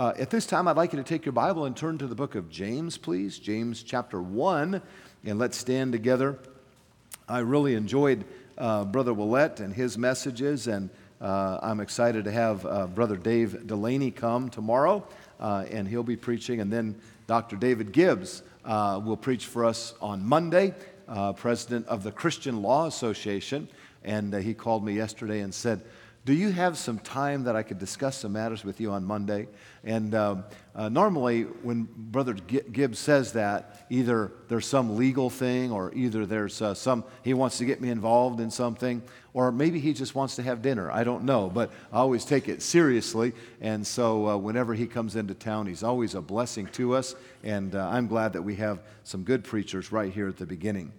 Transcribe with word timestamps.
Uh, 0.00 0.14
at 0.16 0.30
this 0.30 0.46
time, 0.46 0.66
I'd 0.66 0.78
like 0.78 0.94
you 0.94 0.96
to 0.96 1.04
take 1.04 1.26
your 1.26 1.34
Bible 1.34 1.66
and 1.66 1.76
turn 1.76 1.98
to 1.98 2.06
the 2.06 2.14
book 2.14 2.34
of 2.34 2.48
James, 2.48 2.96
please. 2.96 3.38
James 3.38 3.82
chapter 3.82 4.18
1, 4.22 4.80
and 5.26 5.38
let's 5.38 5.58
stand 5.58 5.92
together. 5.92 6.38
I 7.28 7.40
really 7.40 7.74
enjoyed 7.74 8.24
uh, 8.56 8.86
Brother 8.86 9.12
Willett 9.12 9.60
and 9.60 9.74
his 9.74 9.98
messages, 9.98 10.68
and 10.68 10.88
uh, 11.20 11.58
I'm 11.62 11.80
excited 11.80 12.24
to 12.24 12.30
have 12.30 12.64
uh, 12.64 12.86
Brother 12.86 13.18
Dave 13.18 13.66
Delaney 13.66 14.10
come 14.10 14.48
tomorrow, 14.48 15.06
uh, 15.38 15.66
and 15.70 15.86
he'll 15.86 16.02
be 16.02 16.16
preaching. 16.16 16.62
And 16.62 16.72
then 16.72 16.98
Dr. 17.26 17.56
David 17.56 17.92
Gibbs 17.92 18.42
uh, 18.64 19.02
will 19.04 19.18
preach 19.18 19.44
for 19.44 19.66
us 19.66 19.92
on 20.00 20.24
Monday, 20.24 20.74
president 21.36 21.86
of 21.88 22.04
the 22.04 22.12
Christian 22.12 22.62
Law 22.62 22.86
Association. 22.86 23.68
And 24.02 24.32
he 24.32 24.54
called 24.54 24.82
me 24.82 24.94
yesterday 24.94 25.40
and 25.40 25.52
said, 25.52 25.82
do 26.30 26.36
you 26.36 26.52
have 26.52 26.78
some 26.78 27.00
time 27.00 27.42
that 27.42 27.56
I 27.56 27.64
could 27.64 27.80
discuss 27.80 28.18
some 28.18 28.34
matters 28.34 28.62
with 28.62 28.80
you 28.80 28.92
on 28.92 29.04
Monday? 29.04 29.48
And 29.82 30.14
um, 30.14 30.44
uh, 30.76 30.88
normally, 30.88 31.42
when 31.42 31.88
Brother 31.92 32.34
Gibbs 32.34 33.00
says 33.00 33.32
that, 33.32 33.84
either 33.90 34.30
there's 34.46 34.64
some 34.64 34.96
legal 34.96 35.28
thing, 35.28 35.72
or 35.72 35.92
either 35.92 36.26
there's 36.26 36.62
uh, 36.62 36.72
some, 36.74 37.02
he 37.24 37.34
wants 37.34 37.58
to 37.58 37.64
get 37.64 37.80
me 37.80 37.90
involved 37.90 38.38
in 38.38 38.48
something, 38.48 39.02
or 39.34 39.50
maybe 39.50 39.80
he 39.80 39.92
just 39.92 40.14
wants 40.14 40.36
to 40.36 40.44
have 40.44 40.62
dinner. 40.62 40.88
I 40.92 41.02
don't 41.02 41.24
know, 41.24 41.50
but 41.52 41.72
I 41.92 41.96
always 41.96 42.24
take 42.24 42.48
it 42.48 42.62
seriously. 42.62 43.32
And 43.60 43.84
so, 43.84 44.28
uh, 44.28 44.36
whenever 44.36 44.72
he 44.72 44.86
comes 44.86 45.16
into 45.16 45.34
town, 45.34 45.66
he's 45.66 45.82
always 45.82 46.14
a 46.14 46.20
blessing 46.22 46.68
to 46.74 46.94
us. 46.94 47.16
And 47.42 47.74
uh, 47.74 47.88
I'm 47.88 48.06
glad 48.06 48.34
that 48.34 48.42
we 48.42 48.54
have 48.54 48.78
some 49.02 49.24
good 49.24 49.42
preachers 49.42 49.90
right 49.90 50.12
here 50.12 50.28
at 50.28 50.36
the 50.36 50.46
beginning. 50.46 50.92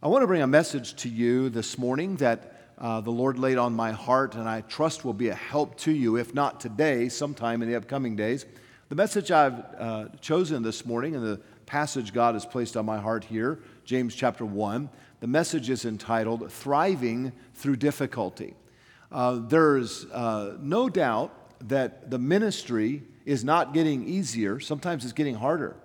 I 0.00 0.06
want 0.06 0.22
to 0.22 0.28
bring 0.28 0.42
a 0.42 0.46
message 0.46 0.94
to 1.02 1.08
you 1.08 1.48
this 1.48 1.76
morning 1.76 2.14
that 2.16 2.53
uh, 2.78 3.00
the 3.00 3.10
Lord 3.10 3.38
laid 3.38 3.58
on 3.58 3.72
my 3.72 3.92
heart, 3.92 4.34
and 4.34 4.48
I 4.48 4.62
trust 4.62 5.04
will 5.04 5.12
be 5.12 5.28
a 5.28 5.34
help 5.34 5.76
to 5.78 5.92
you, 5.92 6.16
if 6.16 6.34
not 6.34 6.60
today, 6.60 7.08
sometime 7.08 7.62
in 7.62 7.68
the 7.68 7.76
upcoming 7.76 8.16
days. 8.16 8.46
The 8.88 8.96
message 8.96 9.30
I've 9.30 9.64
uh, 9.78 10.06
chosen 10.20 10.62
this 10.62 10.84
morning 10.84 11.14
and 11.14 11.24
the 11.24 11.40
passage 11.66 12.12
God 12.12 12.34
has 12.34 12.44
placed 12.44 12.76
on 12.76 12.84
my 12.84 12.98
heart 12.98 13.24
here, 13.24 13.60
James 13.84 14.14
chapter 14.14 14.44
1, 14.44 14.88
the 15.20 15.26
message 15.26 15.70
is 15.70 15.84
entitled 15.84 16.50
Thriving 16.52 17.32
Through 17.54 17.76
Difficulty. 17.76 18.54
Uh, 19.10 19.40
there's 19.46 20.06
uh, 20.06 20.56
no 20.60 20.88
doubt 20.88 21.32
that 21.68 22.10
the 22.10 22.18
ministry 22.18 23.02
is 23.24 23.44
not 23.44 23.72
getting 23.72 24.06
easier, 24.06 24.60
sometimes 24.60 25.04
it's 25.04 25.12
getting 25.12 25.36
harder. 25.36 25.76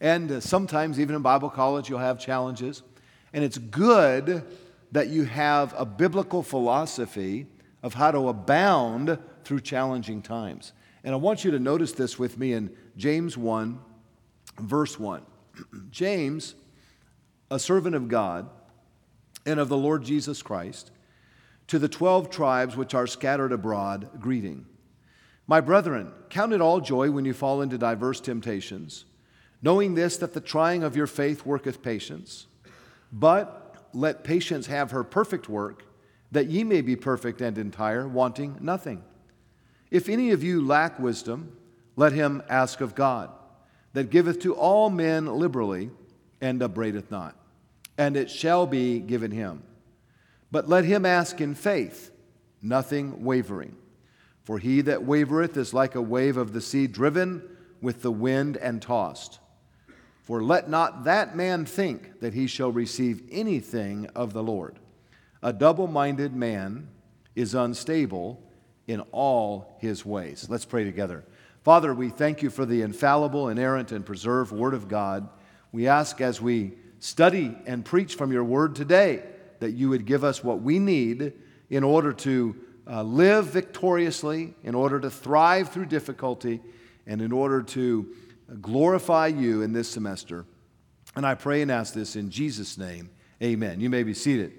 And 0.00 0.32
uh, 0.32 0.40
sometimes, 0.40 0.98
even 0.98 1.14
in 1.14 1.22
Bible 1.22 1.48
college, 1.50 1.88
you'll 1.88 2.00
have 2.00 2.18
challenges. 2.18 2.82
And 3.32 3.44
it's 3.44 3.56
good 3.56 4.44
that 4.92 5.08
you 5.08 5.24
have 5.24 5.74
a 5.76 5.84
biblical 5.84 6.42
philosophy 6.42 7.46
of 7.82 7.94
how 7.94 8.10
to 8.10 8.28
abound 8.28 9.18
through 9.44 9.60
challenging 9.60 10.22
times. 10.22 10.72
And 11.02 11.14
I 11.14 11.16
want 11.16 11.44
you 11.44 11.50
to 11.50 11.58
notice 11.58 11.92
this 11.92 12.18
with 12.18 12.38
me 12.38 12.52
in 12.52 12.74
James 12.96 13.36
1, 13.36 13.80
verse 14.60 14.98
1. 14.98 15.22
James, 15.90 16.54
a 17.50 17.58
servant 17.58 17.96
of 17.96 18.08
God 18.08 18.48
and 19.44 19.58
of 19.58 19.68
the 19.68 19.76
Lord 19.76 20.04
Jesus 20.04 20.42
Christ, 20.42 20.92
to 21.66 21.78
the 21.78 21.88
12 21.88 22.30
tribes 22.30 22.76
which 22.76 22.94
are 22.94 23.06
scattered 23.06 23.52
abroad, 23.52 24.10
greeting. 24.20 24.66
My 25.46 25.60
brethren, 25.60 26.12
count 26.28 26.52
it 26.52 26.60
all 26.60 26.80
joy 26.80 27.10
when 27.10 27.24
you 27.24 27.32
fall 27.32 27.62
into 27.62 27.78
diverse 27.78 28.20
temptations, 28.20 29.06
knowing 29.60 29.94
this, 29.94 30.16
that 30.18 30.34
the 30.34 30.40
trying 30.40 30.84
of 30.84 30.96
your 30.96 31.06
faith 31.06 31.44
worketh 31.44 31.82
patience. 31.82 32.46
But 33.10 33.61
let 33.94 34.24
patience 34.24 34.66
have 34.66 34.90
her 34.90 35.04
perfect 35.04 35.48
work, 35.48 35.84
that 36.30 36.46
ye 36.46 36.64
may 36.64 36.80
be 36.80 36.96
perfect 36.96 37.40
and 37.40 37.58
entire, 37.58 38.08
wanting 38.08 38.56
nothing. 38.60 39.02
If 39.90 40.08
any 40.08 40.30
of 40.30 40.42
you 40.42 40.64
lack 40.64 40.98
wisdom, 40.98 41.56
let 41.96 42.12
him 42.12 42.42
ask 42.48 42.80
of 42.80 42.94
God, 42.94 43.30
that 43.92 44.10
giveth 44.10 44.40
to 44.40 44.54
all 44.54 44.88
men 44.88 45.26
liberally, 45.26 45.90
and 46.40 46.62
upbraideth 46.62 47.10
not, 47.10 47.36
and 47.98 48.16
it 48.16 48.30
shall 48.30 48.66
be 48.66 48.98
given 48.98 49.30
him. 49.30 49.62
But 50.50 50.68
let 50.68 50.84
him 50.84 51.06
ask 51.06 51.40
in 51.40 51.54
faith, 51.54 52.10
nothing 52.62 53.24
wavering. 53.24 53.76
For 54.44 54.58
he 54.58 54.80
that 54.82 55.02
wavereth 55.02 55.56
is 55.56 55.72
like 55.72 55.94
a 55.94 56.02
wave 56.02 56.36
of 56.36 56.52
the 56.52 56.60
sea 56.60 56.86
driven 56.86 57.42
with 57.80 58.02
the 58.02 58.10
wind 58.10 58.56
and 58.56 58.82
tossed. 58.82 59.38
For 60.22 60.42
let 60.42 60.70
not 60.70 61.04
that 61.04 61.36
man 61.36 61.64
think 61.64 62.20
that 62.20 62.34
he 62.34 62.46
shall 62.46 62.70
receive 62.70 63.22
anything 63.30 64.06
of 64.14 64.32
the 64.32 64.42
Lord. 64.42 64.78
A 65.42 65.52
double 65.52 65.88
minded 65.88 66.34
man 66.34 66.88
is 67.34 67.54
unstable 67.54 68.40
in 68.86 69.00
all 69.12 69.76
his 69.80 70.06
ways. 70.06 70.46
Let's 70.48 70.64
pray 70.64 70.84
together. 70.84 71.24
Father, 71.64 71.94
we 71.94 72.08
thank 72.08 72.42
you 72.42 72.50
for 72.50 72.64
the 72.64 72.82
infallible, 72.82 73.48
inerrant, 73.48 73.92
and 73.92 74.06
preserved 74.06 74.52
Word 74.52 74.74
of 74.74 74.88
God. 74.88 75.28
We 75.72 75.88
ask 75.88 76.20
as 76.20 76.40
we 76.40 76.72
study 77.00 77.56
and 77.66 77.84
preach 77.84 78.14
from 78.14 78.32
your 78.32 78.44
Word 78.44 78.76
today 78.76 79.24
that 79.58 79.72
you 79.72 79.88
would 79.88 80.04
give 80.04 80.24
us 80.24 80.42
what 80.44 80.60
we 80.62 80.78
need 80.78 81.32
in 81.70 81.84
order 81.84 82.12
to 82.12 82.56
uh, 82.86 83.02
live 83.02 83.46
victoriously, 83.46 84.54
in 84.62 84.74
order 84.74 85.00
to 85.00 85.10
thrive 85.10 85.70
through 85.70 85.86
difficulty, 85.86 86.60
and 87.06 87.22
in 87.22 87.32
order 87.32 87.62
to 87.62 88.08
glorify 88.60 89.28
you 89.28 89.62
in 89.62 89.72
this 89.72 89.88
semester. 89.88 90.44
And 91.14 91.26
I 91.26 91.34
pray 91.34 91.62
and 91.62 91.70
ask 91.70 91.94
this 91.94 92.16
in 92.16 92.30
Jesus' 92.30 92.78
name. 92.78 93.10
Amen. 93.42 93.80
You 93.80 93.90
may 93.90 94.02
be 94.02 94.14
seated. 94.14 94.52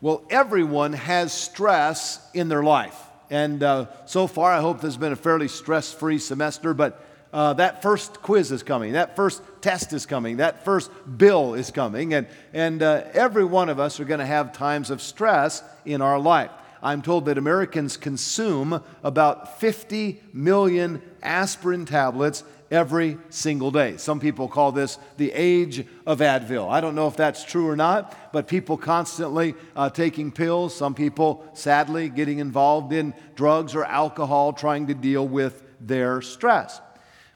Well, 0.00 0.24
everyone 0.30 0.92
has 0.92 1.32
stress 1.32 2.20
in 2.32 2.48
their 2.48 2.62
life. 2.62 2.96
And 3.30 3.62
uh, 3.62 3.86
so 4.06 4.26
far, 4.26 4.52
I 4.52 4.60
hope 4.60 4.76
this 4.76 4.94
has 4.94 4.96
been 4.96 5.12
a 5.12 5.16
fairly 5.16 5.48
stress 5.48 5.92
free 5.92 6.18
semester, 6.18 6.72
but 6.72 7.04
uh, 7.32 7.52
that 7.54 7.82
first 7.82 8.22
quiz 8.22 8.52
is 8.52 8.62
coming, 8.62 8.92
that 8.92 9.16
first 9.16 9.42
test 9.60 9.92
is 9.92 10.06
coming, 10.06 10.38
that 10.38 10.64
first 10.64 10.90
bill 11.18 11.54
is 11.54 11.70
coming, 11.70 12.14
and, 12.14 12.26
and 12.54 12.82
uh, 12.82 13.02
every 13.12 13.44
one 13.44 13.68
of 13.68 13.78
us 13.78 14.00
are 14.00 14.04
going 14.04 14.20
to 14.20 14.26
have 14.26 14.52
times 14.52 14.90
of 14.90 15.02
stress 15.02 15.62
in 15.84 16.00
our 16.00 16.18
life. 16.18 16.50
I'm 16.82 17.02
told 17.02 17.26
that 17.26 17.38
Americans 17.38 17.96
consume 17.96 18.82
about 19.02 19.60
50 19.60 20.20
million 20.32 21.02
aspirin 21.22 21.86
tablets 21.86 22.44
every 22.70 23.18
single 23.30 23.70
day. 23.70 23.96
Some 23.96 24.20
people 24.20 24.48
call 24.48 24.72
this 24.72 24.98
the 25.16 25.32
age 25.32 25.86
of 26.06 26.20
Advil. 26.20 26.70
I 26.70 26.80
don't 26.80 26.94
know 26.94 27.08
if 27.08 27.16
that's 27.16 27.44
true 27.44 27.68
or 27.68 27.76
not, 27.76 28.32
but 28.32 28.46
people 28.46 28.76
constantly 28.76 29.54
uh, 29.74 29.90
taking 29.90 30.30
pills, 30.30 30.76
some 30.76 30.94
people 30.94 31.48
sadly 31.54 32.08
getting 32.08 32.38
involved 32.38 32.92
in 32.92 33.14
drugs 33.34 33.74
or 33.74 33.84
alcohol 33.84 34.52
trying 34.52 34.86
to 34.88 34.94
deal 34.94 35.26
with 35.26 35.62
their 35.80 36.20
stress. 36.20 36.80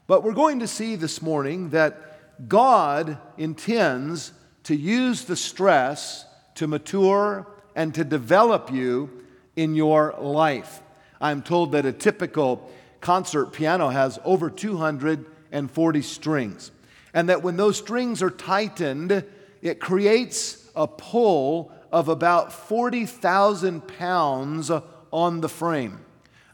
But 0.05 0.23
we're 0.23 0.33
going 0.33 0.59
to 0.59 0.67
see 0.67 0.95
this 0.95 1.21
morning 1.21 1.69
that 1.69 2.49
God 2.49 3.17
intends 3.37 4.33
to 4.63 4.75
use 4.75 5.25
the 5.25 5.35
stress 5.35 6.25
to 6.55 6.67
mature 6.67 7.47
and 7.75 7.95
to 7.95 8.03
develop 8.03 8.71
you 8.71 9.22
in 9.55 9.75
your 9.75 10.15
life. 10.19 10.81
I'm 11.21 11.41
told 11.41 11.71
that 11.73 11.85
a 11.85 11.91
typical 11.91 12.69
concert 13.01 13.47
piano 13.47 13.89
has 13.89 14.19
over 14.23 14.49
240 14.49 16.01
strings, 16.01 16.71
and 17.13 17.29
that 17.29 17.43
when 17.43 17.57
those 17.57 17.77
strings 17.77 18.21
are 18.21 18.29
tightened, 18.29 19.23
it 19.61 19.79
creates 19.79 20.69
a 20.75 20.87
pull 20.87 21.71
of 21.91 22.09
about 22.09 22.51
40,000 22.51 23.87
pounds 23.87 24.71
on 25.11 25.41
the 25.41 25.49
frame. 25.49 25.99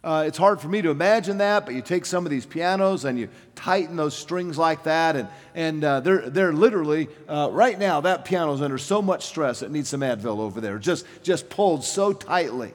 Uh, 0.02 0.24
it's 0.26 0.38
hard 0.38 0.62
for 0.62 0.70
me 0.70 0.82
to 0.82 0.90
imagine 0.90 1.40
that, 1.40 1.66
but 1.66 1.76
you 1.76 1.82
take 1.82 2.06
some 2.06 2.26
of 2.26 2.30
these 2.30 2.46
pianos 2.46 3.04
and 3.04 3.20
you 3.20 3.28
tighten 3.56 3.98
those 3.98 4.16
strings 4.16 4.58
like 4.58 4.84
that, 4.84 5.18
and, 5.18 5.28
and 5.56 5.84
uh, 5.84 6.00
they're, 6.00 6.30
they're 6.30 6.54
literally, 6.54 7.10
uh, 7.28 7.50
right 7.52 7.78
now, 7.78 8.00
that 8.00 8.24
piano's 8.24 8.62
under 8.62 8.78
so 8.78 9.02
much 9.02 9.26
stress 9.26 9.62
it 9.62 9.72
needs 9.72 9.90
some 9.90 10.00
Advil 10.00 10.40
over 10.40 10.62
there, 10.62 10.78
just, 10.78 11.06
just 11.22 11.50
pulled 11.50 11.84
so 11.84 12.14
tightly. 12.14 12.74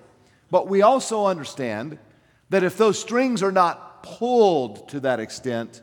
But 0.54 0.68
we 0.68 0.82
also 0.82 1.26
understand 1.26 1.98
that 2.50 2.62
if 2.62 2.78
those 2.78 2.96
strings 2.96 3.42
are 3.42 3.50
not 3.50 4.04
pulled 4.04 4.88
to 4.90 5.00
that 5.00 5.18
extent, 5.18 5.82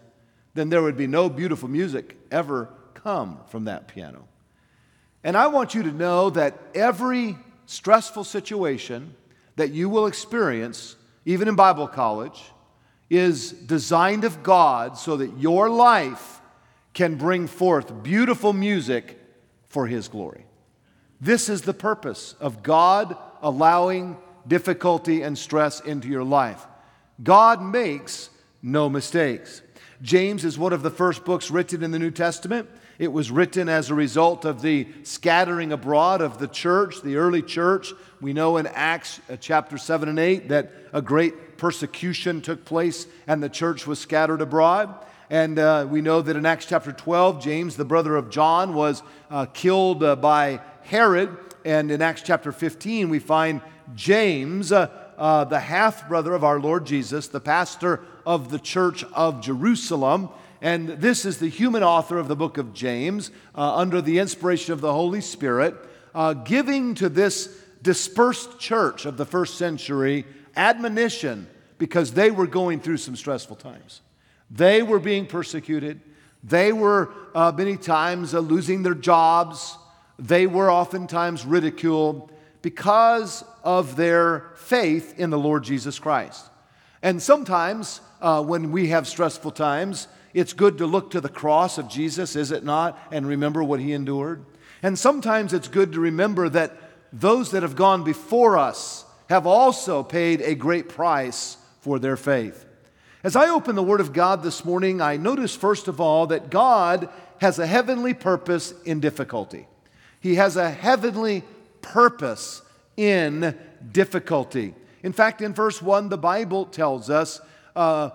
then 0.54 0.70
there 0.70 0.82
would 0.82 0.96
be 0.96 1.08
no 1.08 1.30
beautiful 1.30 1.68
music 1.68 2.16
ever 2.32 2.70
come 2.94 3.40
from 3.50 3.66
that 3.66 3.90
piano. 3.90 4.30
And 5.26 5.36
I 5.36 5.48
want 5.48 5.76
you 5.76 5.84
to 5.84 5.92
know 5.92 6.30
that 6.30 6.58
every 6.74 7.38
stressful 7.66 8.24
situation 8.24 9.14
that 9.58 9.72
you 9.72 9.90
will 9.90 10.06
experience, 10.06 10.96
even 11.26 11.50
in 11.50 11.56
Bible 11.56 11.90
college, 11.90 12.42
is 13.10 13.52
designed 13.52 14.24
of 14.24 14.42
God 14.42 14.98
so 14.98 15.18
that 15.18 15.38
your 15.38 15.70
life 15.70 16.40
can 16.94 17.16
bring 17.16 17.46
forth 17.48 18.04
beautiful 18.04 18.54
music 18.54 19.20
for 19.68 19.86
His 19.86 20.08
glory. 20.08 20.46
This 21.20 21.50
is 21.50 21.64
the 21.64 21.74
purpose 21.74 22.36
of 22.40 22.64
God 22.64 23.18
allowing 23.42 24.16
difficulty 24.48 25.22
and 25.22 25.38
stress 25.38 25.80
into 25.80 26.08
your 26.08 26.24
life. 26.24 26.66
God 27.24 27.62
makes 27.62 28.30
no 28.62 28.90
mistakes. 28.90 29.62
James 30.02 30.44
is 30.44 30.58
one 30.58 30.74
of 30.74 30.82
the 30.82 30.90
first 30.90 31.24
books 31.26 31.52
written 31.52 31.84
in 31.84 31.92
the 31.92 32.00
New 32.00 32.12
Testament. 32.12 32.68
It 32.98 33.12
was 33.12 33.32
written 33.32 33.70
as 33.70 33.90
a 33.90 33.96
result 33.96 34.46
of 34.46 34.62
the 34.62 34.88
scattering 35.04 35.72
abroad 35.72 36.22
of 36.22 36.38
the 36.38 36.48
church, 36.48 37.02
the 37.02 37.18
early 37.18 37.42
church. 37.42 37.94
We 38.20 38.34
know 38.34 38.58
in 38.58 38.68
Acts 38.68 39.20
uh, 39.30 39.38
chapter 39.38 39.78
7 39.78 40.10
and 40.10 40.20
8 40.20 40.50
that 40.50 40.72
a 40.94 41.02
great 41.02 41.58
persecution 41.58 42.42
took 42.42 42.66
place 42.66 43.08
and 43.28 43.42
the 43.42 43.50
church 43.50 43.88
was 43.88 44.00
scattered 44.00 44.42
abroad. 44.42 44.94
And 45.32 45.58
uh, 45.58 45.88
we 45.90 46.02
know 46.02 46.22
that 46.22 46.36
in 46.36 46.46
Acts 46.46 46.66
chapter 46.66 46.92
12, 46.92 47.42
James, 47.42 47.78
the 47.78 47.86
brother 47.86 48.16
of 48.16 48.30
John, 48.30 48.74
was 48.74 49.02
uh, 49.30 49.46
killed 49.46 50.04
uh, 50.04 50.16
by 50.16 50.60
Herod. 50.84 51.36
And 51.64 51.90
in 51.90 52.02
Acts 52.02 52.22
chapter 52.22 52.52
15, 52.52 53.10
we 53.10 53.20
find 53.20 53.62
James, 53.96 54.72
uh, 54.72 54.90
uh, 55.18 55.44
the 55.46 55.60
half 55.60 56.08
brother 56.08 56.34
of 56.34 56.44
our 56.44 56.60
Lord 56.60 56.86
Jesus, 56.86 57.28
the 57.28 57.40
pastor 57.40 58.02
of 58.26 58.52
the 58.52 58.60
church 58.60 59.04
of 59.14 59.42
Jerusalem. 59.42 60.30
And 60.62 60.90
this 60.90 61.26
is 61.26 61.40
the 61.40 61.50
human 61.50 61.84
author 61.84 62.18
of 62.18 62.28
the 62.28 62.36
book 62.36 62.58
of 62.58 62.74
James, 62.74 63.32
uh, 63.56 63.76
under 63.76 64.02
the 64.02 64.20
inspiration 64.20 64.74
of 64.74 64.82
the 64.82 64.94
Holy 64.94 65.22
Spirit, 65.22 65.76
giving 66.46 66.94
to 66.96 67.10
this 67.10 67.58
dispersed 67.82 68.60
church 68.60 69.06
of 69.06 69.18
the 69.18 69.26
first 69.26 69.58
century 69.58 70.26
admonition 70.56 71.48
because 71.78 72.14
they 72.14 72.30
were 72.30 72.48
going 72.48 72.80
through 72.80 72.98
some 72.98 73.16
stressful 73.16 73.56
times. 73.56 74.02
They 74.50 74.84
were 74.84 75.00
being 75.00 75.26
persecuted. 75.26 76.02
They 76.44 76.72
were 76.72 77.12
uh, 77.34 77.52
many 77.56 77.78
times 77.78 78.34
uh, 78.34 78.40
losing 78.40 78.84
their 78.84 78.94
jobs. 78.94 79.78
They 80.20 80.46
were 80.46 80.70
oftentimes 80.70 81.46
ridiculed 81.46 82.32
because 82.62 83.44
of 83.64 83.96
their 83.96 84.52
faith 84.56 85.20
in 85.20 85.30
the 85.30 85.40
Lord 85.40 85.64
Jesus 85.64 86.00
Christ. 86.00 86.46
And 87.02 87.22
sometimes 87.22 88.02
uh, 88.22 88.44
when 88.44 88.72
we 88.72 88.90
have 88.90 89.08
stressful 89.08 89.52
times, 89.52 90.08
it's 90.34 90.54
good 90.54 90.78
to 90.78 90.86
look 90.86 91.12
to 91.12 91.22
the 91.22 91.30
cross 91.30 91.78
of 91.78 91.90
Jesus, 91.90 92.36
is 92.36 92.52
it 92.52 92.64
not? 92.64 92.98
And 93.12 93.28
remember 93.28 93.64
what 93.64 93.80
he 93.80 93.94
endured. 93.94 94.46
And 94.84 94.98
sometimes 94.98 95.54
it's 95.54 95.68
good 95.68 95.94
to 95.94 96.00
remember 96.00 96.50
that 96.50 96.78
those 97.12 97.52
that 97.52 97.64
have 97.64 97.76
gone 97.76 98.04
before 98.04 98.58
us 98.58 99.06
have 99.30 99.46
also 99.46 100.04
paid 100.04 100.42
a 100.42 100.56
great 100.56 100.90
price 100.90 101.58
for 101.82 102.00
their 102.00 102.18
faith. 102.18 102.66
As 103.24 103.36
I 103.36 103.50
open 103.50 103.76
the 103.76 103.84
Word 103.84 104.02
of 104.02 104.14
God 104.14 104.42
this 104.42 104.66
morning, 104.66 105.02
I 105.02 105.18
notice 105.18 105.56
first 105.56 105.88
of 105.88 106.02
all 106.02 106.28
that 106.28 106.50
God 106.50 107.10
has 107.40 107.60
a 107.60 107.68
heavenly 107.68 108.14
purpose 108.14 108.74
in 108.84 109.00
difficulty. 109.00 109.68
He 110.20 110.36
has 110.36 110.56
a 110.56 110.70
heavenly 110.70 111.44
purpose 111.82 112.62
in 112.98 113.58
difficulty. 113.92 114.74
In 115.04 115.14
fact, 115.14 115.42
in 115.42 115.54
verse 115.54 115.82
1, 115.82 116.10
the 116.10 116.18
Bible 116.18 116.66
tells 116.66 117.10
us 117.10 117.42
uh, 117.76 118.12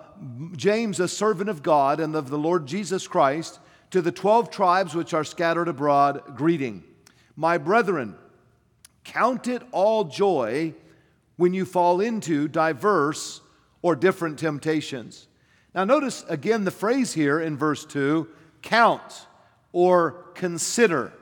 James, 0.55 1.01
a 1.01 1.09
servant 1.09 1.49
of 1.49 1.63
God 1.63 2.01
and 2.01 2.15
of 2.15 2.29
the 2.29 2.39
Lord 2.39 2.67
Jesus 2.67 3.07
Christ, 3.07 3.59
to 3.91 4.03
the 4.03 4.13
12 4.13 4.51
tribes 4.51 4.95
which 4.95 5.15
are 5.15 5.25
scattered 5.25 5.69
abroad, 5.69 6.23
greeting. 6.37 6.85
My 7.37 7.59
brethren, 7.59 8.17
count 9.05 9.47
it 9.47 9.63
all 9.73 10.05
joy 10.05 10.75
when 11.37 11.55
you 11.55 11.65
fall 11.65 12.01
into 12.01 12.49
diverse 12.49 13.41
or 13.83 13.95
different 13.95 14.39
temptations. 14.39 15.29
Now, 15.75 15.85
notice 15.85 16.25
again 16.29 16.65
the 16.65 16.71
phrase 16.71 17.13
here 17.13 17.41
in 17.41 17.57
verse 17.57 17.85
2 17.85 18.29
count 18.63 19.27
or 19.73 20.13
consider. 20.35 21.13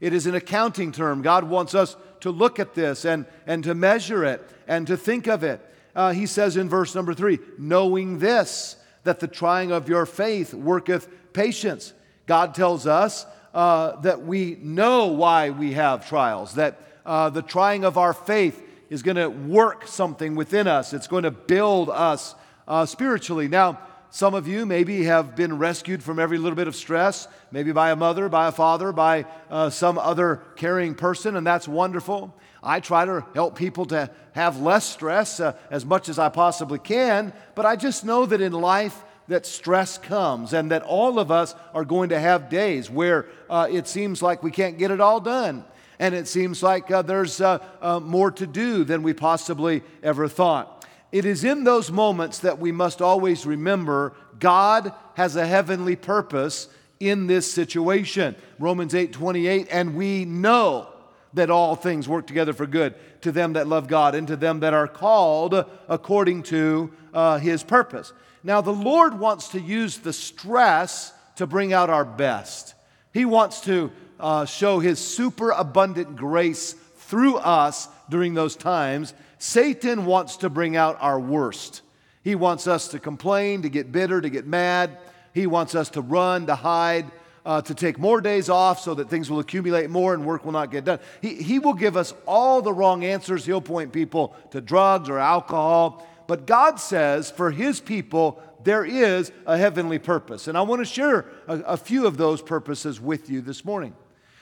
It 0.00 0.12
is 0.12 0.26
an 0.26 0.34
accounting 0.34 0.92
term. 0.92 1.22
God 1.22 1.44
wants 1.44 1.74
us 1.74 1.96
to 2.20 2.30
look 2.30 2.58
at 2.58 2.74
this 2.74 3.04
and, 3.04 3.26
and 3.46 3.64
to 3.64 3.74
measure 3.74 4.24
it 4.24 4.48
and 4.66 4.86
to 4.86 4.96
think 4.96 5.26
of 5.26 5.44
it. 5.44 5.60
Uh, 5.94 6.12
he 6.12 6.26
says 6.26 6.56
in 6.56 6.68
verse 6.68 6.94
number 6.94 7.14
3 7.14 7.38
knowing 7.58 8.18
this, 8.18 8.76
that 9.04 9.20
the 9.20 9.28
trying 9.28 9.72
of 9.72 9.88
your 9.88 10.06
faith 10.06 10.54
worketh 10.54 11.08
patience. 11.32 11.92
God 12.26 12.54
tells 12.54 12.86
us 12.86 13.26
uh, 13.54 14.00
that 14.02 14.22
we 14.22 14.56
know 14.60 15.06
why 15.06 15.50
we 15.50 15.72
have 15.72 16.08
trials, 16.08 16.54
that 16.54 16.80
uh, 17.04 17.30
the 17.30 17.42
trying 17.42 17.84
of 17.84 17.98
our 17.98 18.12
faith 18.12 18.62
is 18.90 19.02
going 19.02 19.16
to 19.16 19.28
work 19.28 19.86
something 19.86 20.34
within 20.34 20.68
us. 20.68 20.92
It's 20.92 21.06
going 21.06 21.22
to 21.22 21.30
build 21.30 21.90
us 21.90 22.34
uh, 22.68 22.86
spiritually. 22.86 23.48
Now, 23.48 23.78
some 24.10 24.34
of 24.34 24.48
you 24.48 24.66
maybe 24.66 25.04
have 25.04 25.36
been 25.36 25.58
rescued 25.58 26.02
from 26.02 26.18
every 26.18 26.36
little 26.36 26.56
bit 26.56 26.68
of 26.68 26.74
stress, 26.74 27.28
maybe 27.52 27.72
by 27.72 27.90
a 27.90 27.96
mother, 27.96 28.28
by 28.28 28.48
a 28.48 28.52
father, 28.52 28.92
by 28.92 29.24
uh, 29.50 29.70
some 29.70 29.98
other 29.98 30.42
caring 30.56 30.94
person, 30.94 31.36
and 31.36 31.46
that's 31.46 31.68
wonderful. 31.68 32.34
I 32.62 32.80
try 32.80 33.04
to 33.04 33.24
help 33.34 33.56
people 33.56 33.86
to 33.86 34.10
have 34.32 34.60
less 34.60 34.84
stress 34.84 35.40
uh, 35.40 35.56
as 35.70 35.84
much 35.84 36.08
as 36.08 36.18
I 36.18 36.28
possibly 36.28 36.78
can, 36.78 37.32
but 37.54 37.64
I 37.64 37.76
just 37.76 38.04
know 38.04 38.26
that 38.26 38.40
in 38.40 38.52
life, 38.52 39.04
that 39.28 39.46
stress 39.46 39.96
comes 39.96 40.52
and 40.52 40.72
that 40.72 40.82
all 40.82 41.20
of 41.20 41.30
us 41.30 41.54
are 41.72 41.84
going 41.84 42.08
to 42.08 42.18
have 42.18 42.50
days 42.50 42.90
where 42.90 43.26
uh, 43.48 43.68
it 43.70 43.86
seems 43.86 44.20
like 44.20 44.42
we 44.42 44.50
can't 44.50 44.76
get 44.76 44.90
it 44.90 45.00
all 45.00 45.20
done 45.20 45.64
and 46.00 46.14
it 46.14 46.26
seems 46.26 46.62
like 46.62 46.90
uh, 46.90 47.02
there's 47.02 47.40
uh, 47.40 47.58
uh, 47.80 48.00
more 48.00 48.30
to 48.32 48.46
do 48.46 48.84
than 48.84 49.02
we 49.02 49.12
possibly 49.12 49.82
ever 50.02 50.26
thought. 50.26 50.84
It 51.12 51.24
is 51.24 51.44
in 51.44 51.64
those 51.64 51.90
moments 51.90 52.38
that 52.40 52.58
we 52.58 52.72
must 52.72 53.02
always 53.02 53.44
remember 53.44 54.14
God 54.38 54.92
has 55.14 55.36
a 55.36 55.46
heavenly 55.46 55.96
purpose 55.96 56.68
in 56.98 57.26
this 57.26 57.50
situation. 57.50 58.36
Romans 58.58 58.94
8 58.94 59.12
28, 59.12 59.68
and 59.70 59.96
we 59.96 60.24
know 60.24 60.88
that 61.32 61.50
all 61.50 61.76
things 61.76 62.08
work 62.08 62.26
together 62.26 62.52
for 62.52 62.66
good 62.66 62.94
to 63.22 63.32
them 63.32 63.54
that 63.54 63.66
love 63.66 63.88
God 63.88 64.14
and 64.14 64.26
to 64.28 64.36
them 64.36 64.60
that 64.60 64.74
are 64.74 64.88
called 64.88 65.64
according 65.88 66.42
to 66.44 66.92
uh, 67.14 67.38
his 67.38 67.62
purpose. 67.62 68.12
Now, 68.42 68.60
the 68.60 68.72
Lord 68.72 69.18
wants 69.18 69.48
to 69.48 69.60
use 69.60 69.98
the 69.98 70.12
stress 70.12 71.12
to 71.36 71.46
bring 71.46 71.72
out 71.72 71.90
our 71.90 72.04
best. 72.04 72.74
He 73.12 73.24
wants 73.24 73.60
to 73.62 73.90
uh, 74.18 74.44
show 74.44 74.78
his 74.78 74.98
super 74.98 75.50
abundant 75.50 76.16
grace 76.16 76.74
through 76.96 77.36
us 77.36 77.88
during 78.08 78.34
those 78.34 78.56
times, 78.56 79.14
Satan 79.40 80.04
wants 80.04 80.36
to 80.36 80.50
bring 80.50 80.76
out 80.76 80.98
our 81.00 81.18
worst. 81.18 81.80
He 82.22 82.34
wants 82.34 82.66
us 82.66 82.88
to 82.88 82.98
complain, 82.98 83.62
to 83.62 83.70
get 83.70 83.90
bitter, 83.90 84.20
to 84.20 84.28
get 84.28 84.46
mad. 84.46 84.98
He 85.32 85.46
wants 85.46 85.74
us 85.74 85.88
to 85.90 86.02
run, 86.02 86.46
to 86.46 86.54
hide, 86.54 87.10
uh, 87.46 87.62
to 87.62 87.74
take 87.74 87.98
more 87.98 88.20
days 88.20 88.50
off 88.50 88.80
so 88.80 88.92
that 88.92 89.08
things 89.08 89.30
will 89.30 89.38
accumulate 89.38 89.88
more 89.88 90.12
and 90.12 90.26
work 90.26 90.44
will 90.44 90.52
not 90.52 90.70
get 90.70 90.84
done. 90.84 90.98
He, 91.22 91.36
he 91.36 91.58
will 91.58 91.72
give 91.72 91.96
us 91.96 92.12
all 92.26 92.60
the 92.60 92.72
wrong 92.74 93.02
answers. 93.02 93.46
He'll 93.46 93.62
point 93.62 93.94
people 93.94 94.36
to 94.50 94.60
drugs 94.60 95.08
or 95.08 95.18
alcohol. 95.18 96.06
But 96.26 96.46
God 96.46 96.78
says 96.78 97.30
for 97.30 97.50
His 97.50 97.80
people, 97.80 98.42
there 98.62 98.84
is 98.84 99.32
a 99.46 99.56
heavenly 99.56 99.98
purpose. 99.98 100.48
And 100.48 100.58
I 100.58 100.60
want 100.60 100.80
to 100.80 100.84
share 100.84 101.24
a, 101.48 101.60
a 101.60 101.76
few 101.78 102.06
of 102.06 102.18
those 102.18 102.42
purposes 102.42 103.00
with 103.00 103.30
you 103.30 103.40
this 103.40 103.64
morning. 103.64 103.94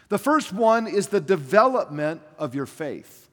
The 0.08 0.18
first 0.18 0.52
one 0.52 0.88
is 0.88 1.06
the 1.06 1.20
development 1.20 2.20
of 2.36 2.52
your 2.52 2.66
faith. 2.66 3.27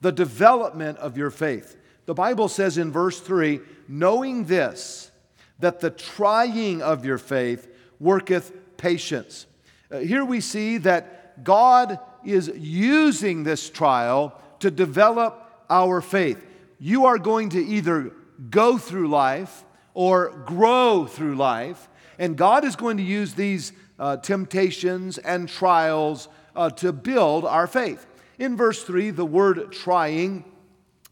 The 0.00 0.12
development 0.12 0.98
of 0.98 1.16
your 1.16 1.30
faith. 1.30 1.76
The 2.06 2.14
Bible 2.14 2.48
says 2.48 2.78
in 2.78 2.92
verse 2.92 3.20
3 3.20 3.60
knowing 3.88 4.44
this, 4.44 5.10
that 5.58 5.80
the 5.80 5.90
trying 5.90 6.82
of 6.82 7.04
your 7.04 7.18
faith 7.18 7.68
worketh 7.98 8.52
patience. 8.76 9.46
Uh, 9.90 9.98
here 9.98 10.24
we 10.24 10.40
see 10.40 10.78
that 10.78 11.44
God 11.44 11.98
is 12.24 12.50
using 12.56 13.44
this 13.44 13.70
trial 13.70 14.40
to 14.60 14.70
develop 14.70 15.64
our 15.70 16.00
faith. 16.00 16.44
You 16.78 17.06
are 17.06 17.18
going 17.18 17.50
to 17.50 17.64
either 17.64 18.12
go 18.50 18.78
through 18.78 19.08
life 19.08 19.64
or 19.94 20.30
grow 20.44 21.06
through 21.06 21.36
life, 21.36 21.88
and 22.18 22.36
God 22.36 22.64
is 22.64 22.76
going 22.76 22.98
to 22.98 23.02
use 23.02 23.34
these 23.34 23.72
uh, 23.98 24.18
temptations 24.18 25.18
and 25.18 25.48
trials 25.48 26.28
uh, 26.54 26.70
to 26.70 26.92
build 26.92 27.44
our 27.44 27.66
faith. 27.66 28.06
In 28.38 28.56
verse 28.56 28.82
3, 28.82 29.10
the 29.10 29.24
word 29.24 29.72
trying 29.72 30.44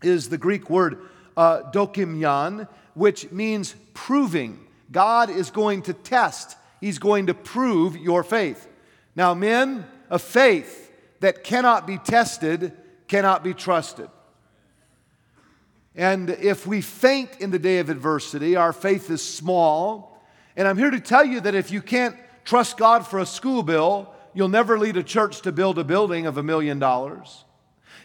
is 0.03 0.29
the 0.29 0.39
Greek 0.39 0.69
word 0.69 0.99
uh, 1.37 1.63
dokimion, 1.73 2.69
which 2.95 3.31
means 3.33 3.75
proving. 3.95 4.61
God 4.91 5.31
is 5.31 5.51
going 5.51 5.83
to 5.83 5.93
test, 5.93 6.57
He's 6.81 6.99
going 6.99 7.27
to 7.27 7.35
prove 7.35 7.97
your 7.97 8.23
faith. 8.23 8.69
Now, 9.17 9.33
men, 9.33 9.87
a 10.11 10.19
faith 10.19 10.93
that 11.21 11.45
cannot 11.45 11.87
be 11.87 11.99
tested 11.99 12.73
cannot 13.09 13.43
be 13.43 13.55
trusted. 13.55 14.11
And 15.95 16.31
if 16.31 16.67
we 16.67 16.81
faint 16.81 17.41
in 17.41 17.51
the 17.51 17.59
day 17.59 17.79
of 17.79 17.89
adversity, 17.89 18.57
our 18.57 18.73
faith 18.73 19.11
is 19.11 19.23
small. 19.23 20.23
And 20.57 20.67
I'm 20.67 20.77
here 20.77 20.91
to 20.91 21.01
tell 21.01 21.25
you 21.25 21.41
that 21.41 21.55
if 21.55 21.71
you 21.71 21.81
can't 21.81 22.17
trust 22.45 22.77
God 22.77 23.07
for 23.07 23.21
a 23.21 23.27
school 23.27 23.63
bill, 23.63 24.13
you'll 24.35 24.49
never 24.49 24.79
lead 24.79 24.97
a 24.97 25.03
church 25.03 25.43
to 25.43 25.53
build 25.53 25.79
a 25.79 25.85
building 25.85 26.27
of 26.27 26.37
a 26.37 26.43
million 26.43 26.79
dollars. 26.79 27.45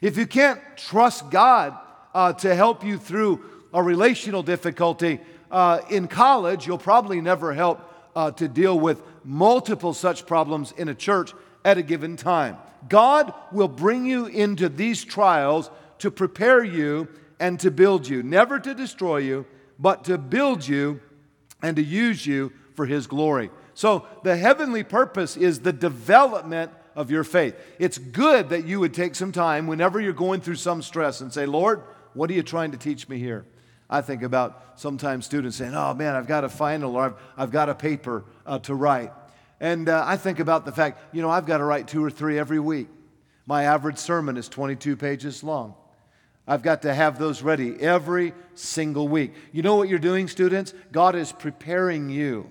If 0.02 0.18
you 0.18 0.26
can't 0.26 0.62
trust 0.78 1.30
God 1.30 1.78
uh, 2.14 2.34
to 2.34 2.56
help 2.56 2.84
you 2.84 2.98
through 2.98 3.44
a 3.74 3.84
relational 3.84 4.44
difficulty 4.44 5.20
uh, 5.52 5.82
in 5.90 6.08
college, 6.08 6.66
you'll 6.66 6.78
probably 6.78 7.22
never 7.22 7.54
help 7.54 7.82
uh, 8.16 8.32
to 8.32 8.48
deal 8.48 8.80
with 8.80 9.02
multiple 9.24 9.94
such 9.94 10.26
problems 10.26 10.72
in 10.78 10.90
a 10.90 10.96
church 10.96 11.34
at 11.66 11.78
a 11.78 11.82
given 11.82 12.16
time. 12.16 12.58
God 12.88 13.34
will 13.52 13.68
bring 13.68 14.06
you 14.06 14.28
into 14.28 14.70
these 14.70 15.04
trials 15.04 15.70
to 16.00 16.10
prepare 16.10 16.64
you 16.64 17.08
and 17.40 17.60
to 17.60 17.72
build 17.72 18.08
you, 18.08 18.24
never 18.24 18.60
to 18.60 18.74
destroy 18.74 19.18
you, 19.18 19.46
but 19.78 20.06
to 20.06 20.18
build 20.18 20.68
you 20.68 21.00
and 21.62 21.76
to 21.76 21.84
use 21.84 22.26
you 22.26 22.52
for 22.76 22.86
His 22.86 23.08
glory. 23.08 23.50
So, 23.80 24.06
the 24.24 24.36
heavenly 24.36 24.84
purpose 24.84 25.38
is 25.38 25.62
the 25.62 25.72
development 25.72 26.74
of 26.98 27.10
your 27.10 27.24
faith. 27.24 27.56
It's 27.80 27.98
good 27.98 28.50
that 28.50 28.66
you 28.66 28.82
would 28.82 28.94
take 28.94 29.16
some 29.16 29.32
time 29.32 29.68
whenever 29.68 30.02
you're 30.02 30.12
going 30.12 30.42
through 30.42 30.56
some 30.56 30.82
stress 30.82 31.22
and 31.22 31.32
say, 31.32 31.46
Lord, 31.46 31.84
what 32.14 32.30
are 32.30 32.34
you 32.34 32.44
trying 32.44 32.72
to 32.72 32.78
teach 32.78 33.08
me 33.08 33.20
here? 33.20 33.46
I 33.90 34.02
think 34.02 34.22
about 34.22 34.74
sometimes 34.76 35.26
students 35.26 35.56
saying, 35.56 35.76
Oh 35.76 35.94
man, 35.94 36.14
I've 36.14 36.28
got 36.28 36.44
a 36.44 36.50
final 36.50 36.98
or 36.98 37.06
I've, 37.06 37.14
I've 37.38 37.52
got 37.52 37.70
a 37.70 37.74
paper 37.74 38.26
uh, 38.46 38.60
to 38.60 38.76
write. 38.76 39.14
And 39.62 39.88
uh, 39.88 40.04
I 40.06 40.18
think 40.18 40.42
about 40.42 40.66
the 40.66 40.74
fact, 40.74 41.16
you 41.16 41.22
know, 41.22 41.30
I've 41.30 41.46
got 41.46 41.60
to 41.60 41.64
write 41.64 41.88
two 41.88 42.04
or 42.04 42.12
three 42.12 42.38
every 42.38 42.60
week. 42.60 42.90
My 43.46 43.64
average 43.64 43.98
sermon 43.98 44.36
is 44.36 44.50
22 44.50 44.98
pages 44.98 45.42
long. 45.42 45.74
I've 46.46 46.64
got 46.64 46.82
to 46.82 46.94
have 46.94 47.18
those 47.18 47.42
ready 47.42 47.80
every 47.80 48.34
single 48.56 49.08
week. 49.08 49.36
You 49.54 49.62
know 49.62 49.78
what 49.78 49.88
you're 49.88 50.00
doing, 50.00 50.28
students? 50.28 50.74
God 50.92 51.16
is 51.16 51.32
preparing 51.32 52.10
you. 52.10 52.50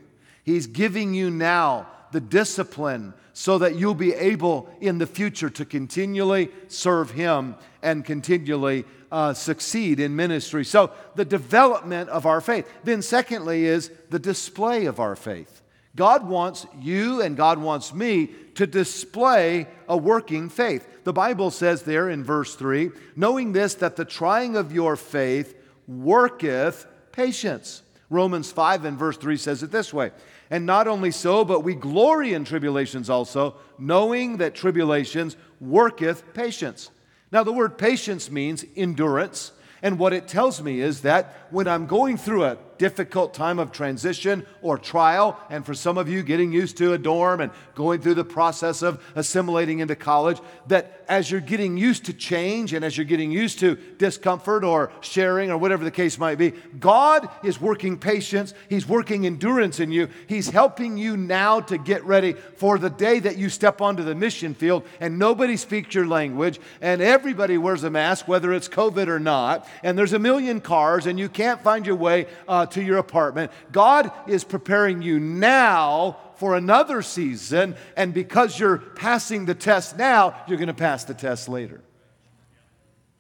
He's 0.49 0.67
giving 0.67 1.13
you 1.13 1.31
now 1.31 1.89
the 2.11 2.21
discipline 2.21 3.13
so 3.35 3.59
that 3.59 3.77
you'll 3.77 3.95
be 3.95 4.15
able 4.15 4.71
in 4.81 4.97
the 4.97 5.07
future 5.07 5.51
to 5.51 5.67
continually 5.67 6.49
serve 6.69 7.11
Him 7.11 7.55
and 7.83 8.03
continually 8.03 8.87
uh, 9.13 9.35
succeed 9.35 10.01
in 10.01 10.17
ministry. 10.17 10.65
So, 10.65 10.91
the 11.17 11.27
development 11.27 12.09
of 12.09 12.25
our 12.25 12.41
faith. 12.41 12.67
Then, 12.83 13.03
secondly, 13.03 13.67
is 13.67 13.91
the 14.09 14.19
display 14.19 14.87
of 14.87 15.01
our 15.01 15.17
faith. 15.17 15.61
God 15.95 16.27
wants 16.27 16.67
you 16.81 17.21
and 17.21 17.37
God 17.37 17.59
wants 17.59 17.93
me 17.93 18.31
to 18.55 18.67
display 18.67 19.67
a 19.87 19.99
working 19.99 20.49
faith. 20.49 21.05
The 21.05 21.13
Bible 21.13 21.51
says 21.51 21.83
there 21.83 22.09
in 22.09 22.25
verse 22.25 22.55
3 22.55 22.91
knowing 23.17 23.53
this, 23.53 23.75
that 23.75 23.97
the 23.97 24.07
trying 24.07 24.57
of 24.57 24.73
your 24.73 24.97
faith 24.97 25.55
worketh 25.87 26.87
patience. 27.13 27.83
Romans 28.11 28.51
5 28.51 28.87
and 28.87 28.99
verse 28.99 29.19
3 29.19 29.37
says 29.37 29.63
it 29.63 29.71
this 29.71 29.93
way 29.93 30.13
And 30.51 30.65
not 30.65 30.89
only 30.89 31.11
so, 31.11 31.45
but 31.45 31.61
we 31.61 31.75
glory 31.75 32.33
in 32.33 32.45
tribulations 32.45 33.11
also, 33.11 33.57
knowing 33.79 34.39
that 34.39 34.55
tribulations 34.55 35.37
worketh 35.61 36.33
patience. 36.35 36.91
Now, 37.31 37.45
the 37.45 37.53
word 37.53 37.77
patience 37.77 38.31
means 38.31 38.65
endurance. 38.77 39.53
And 39.83 39.99
what 39.99 40.13
it 40.13 40.27
tells 40.27 40.63
me 40.63 40.81
is 40.81 41.03
that 41.03 41.49
when 41.51 41.69
I'm 41.69 41.87
going 41.87 42.17
through 42.17 42.45
a 42.45 42.59
difficult 42.79 43.35
time 43.35 43.59
of 43.59 43.73
transition 43.73 44.47
or 44.63 44.79
trial, 44.79 45.39
and 45.51 45.67
for 45.67 45.75
some 45.75 45.99
of 45.99 46.09
you 46.09 46.23
getting 46.23 46.53
used 46.53 46.77
to 46.79 46.93
a 46.93 46.99
dorm 46.99 47.41
and 47.41 47.51
going 47.75 48.01
through 48.01 48.15
the 48.15 48.25
process 48.25 48.83
of 48.83 49.03
assimilating 49.15 49.81
into 49.81 49.97
college, 49.97 50.39
that 50.69 51.05
as 51.09 51.31
you're 51.31 51.41
getting 51.41 51.77
used 51.77 52.05
to 52.05 52.13
change 52.13 52.73
and 52.75 52.85
as 52.85 52.97
you're 52.97 53.05
getting 53.05 53.31
used 53.31 53.59
to 53.59 53.77
discomfort 53.97 54.63
or 54.63 54.93
sharing 55.01 55.51
or 55.51 55.57
whatever 55.57 55.85
the 55.85 55.91
case 55.91 56.19
might 56.19 56.37
be, 56.37 56.53
God 56.79 57.29
is 57.43 57.61
working 57.61 57.99
patience. 57.99 58.53
He's 58.69 58.87
working 58.87 59.27
endurance 59.27 59.81
in 59.81 59.91
you. 59.91 60.09
He's 60.27 60.51
helping 60.51 60.99
you 60.99 61.17
now 61.17 61.61
to 61.61 61.79
get 61.79 62.05
ready 62.05 62.35
for 62.57 62.79
the 62.79 62.91
day 62.91 63.21
that 63.21 63.39
you 63.39 63.49
step 63.49 63.81
onto 63.81 64.03
the 64.03 64.15
mission 64.15 64.55
field 64.55 64.85
and 65.01 65.19
nobody 65.19 65.57
speaks 65.57 65.95
your 65.95 66.07
language 66.07 66.61
and 66.81 67.01
everybody 67.01 67.57
wears 67.57 67.85
a 67.85 67.91
mask, 67.91 68.29
whether 68.29 68.53
it's 68.53 68.69
COVID 68.69 69.09
or 69.09 69.19
not, 69.19 69.67
and 69.83 69.99
there's 69.99 70.13
a 70.13 70.19
million 70.19 70.61
cars 70.61 71.07
and 71.07 71.19
you 71.19 71.29
can't 71.29 71.63
find 71.63 71.87
your 71.87 71.97
way 71.97 72.27
uh, 72.47 72.67
to 72.73 72.83
your 72.83 72.99
apartment. 72.99 73.53
God 73.73 74.11
is 74.27 74.45
preparing 74.45 75.03
you 75.03 75.19
now 75.21 76.19
for 76.37 76.57
another 76.57 77.03
season, 77.03 77.77
and 77.97 78.15
because 78.15 78.59
you're 78.59 78.79
passing 78.79 79.45
the 79.45 79.55
test 79.55 79.97
now, 79.97 80.37
you're 80.47 80.59
going 80.59 80.69
to 80.69 80.75
pass 80.75 81.05
the 81.05 81.15
test 81.15 81.49
later. 81.49 81.81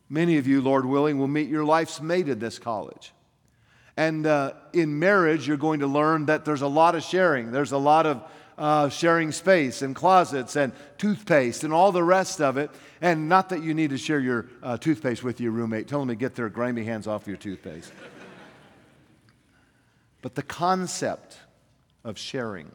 Many 0.08 0.38
of 0.38 0.46
you, 0.46 0.60
Lord 0.60 0.86
willing, 0.86 1.18
will 1.18 1.28
meet 1.28 1.48
your 1.48 1.64
life's 1.64 2.00
mate 2.00 2.28
at 2.28 2.40
this 2.40 2.58
college. 2.58 3.12
And 3.96 4.26
uh, 4.26 4.52
in 4.72 4.98
marriage, 4.98 5.48
you're 5.48 5.56
going 5.56 5.80
to 5.80 5.88
learn 5.88 6.26
that 6.26 6.44
there's 6.44 6.62
a 6.62 6.68
lot 6.68 6.94
of 6.94 7.02
sharing. 7.02 7.50
There's 7.50 7.72
a 7.72 7.78
lot 7.78 8.06
of 8.06 8.22
uh, 8.56 8.88
sharing 8.88 9.32
space 9.32 9.82
and 9.82 9.94
closets 9.94 10.56
and 10.56 10.72
toothpaste 10.98 11.64
and 11.64 11.72
all 11.72 11.92
the 11.92 12.02
rest 12.02 12.40
of 12.40 12.56
it. 12.56 12.70
And 13.00 13.28
not 13.28 13.48
that 13.48 13.62
you 13.62 13.74
need 13.74 13.90
to 13.90 13.98
share 13.98 14.20
your 14.20 14.46
uh, 14.62 14.76
toothpaste 14.76 15.22
with 15.22 15.40
your 15.40 15.52
roommate. 15.52 15.88
Tell 15.88 15.98
them 15.98 16.08
to 16.08 16.14
get 16.14 16.34
their 16.34 16.48
grimy 16.48 16.84
hands 16.84 17.06
off 17.06 17.26
your 17.26 17.36
toothpaste. 17.36 17.92
But 20.22 20.34
the 20.34 20.42
concept 20.42 21.38
of 22.04 22.18
sharing 22.18 22.70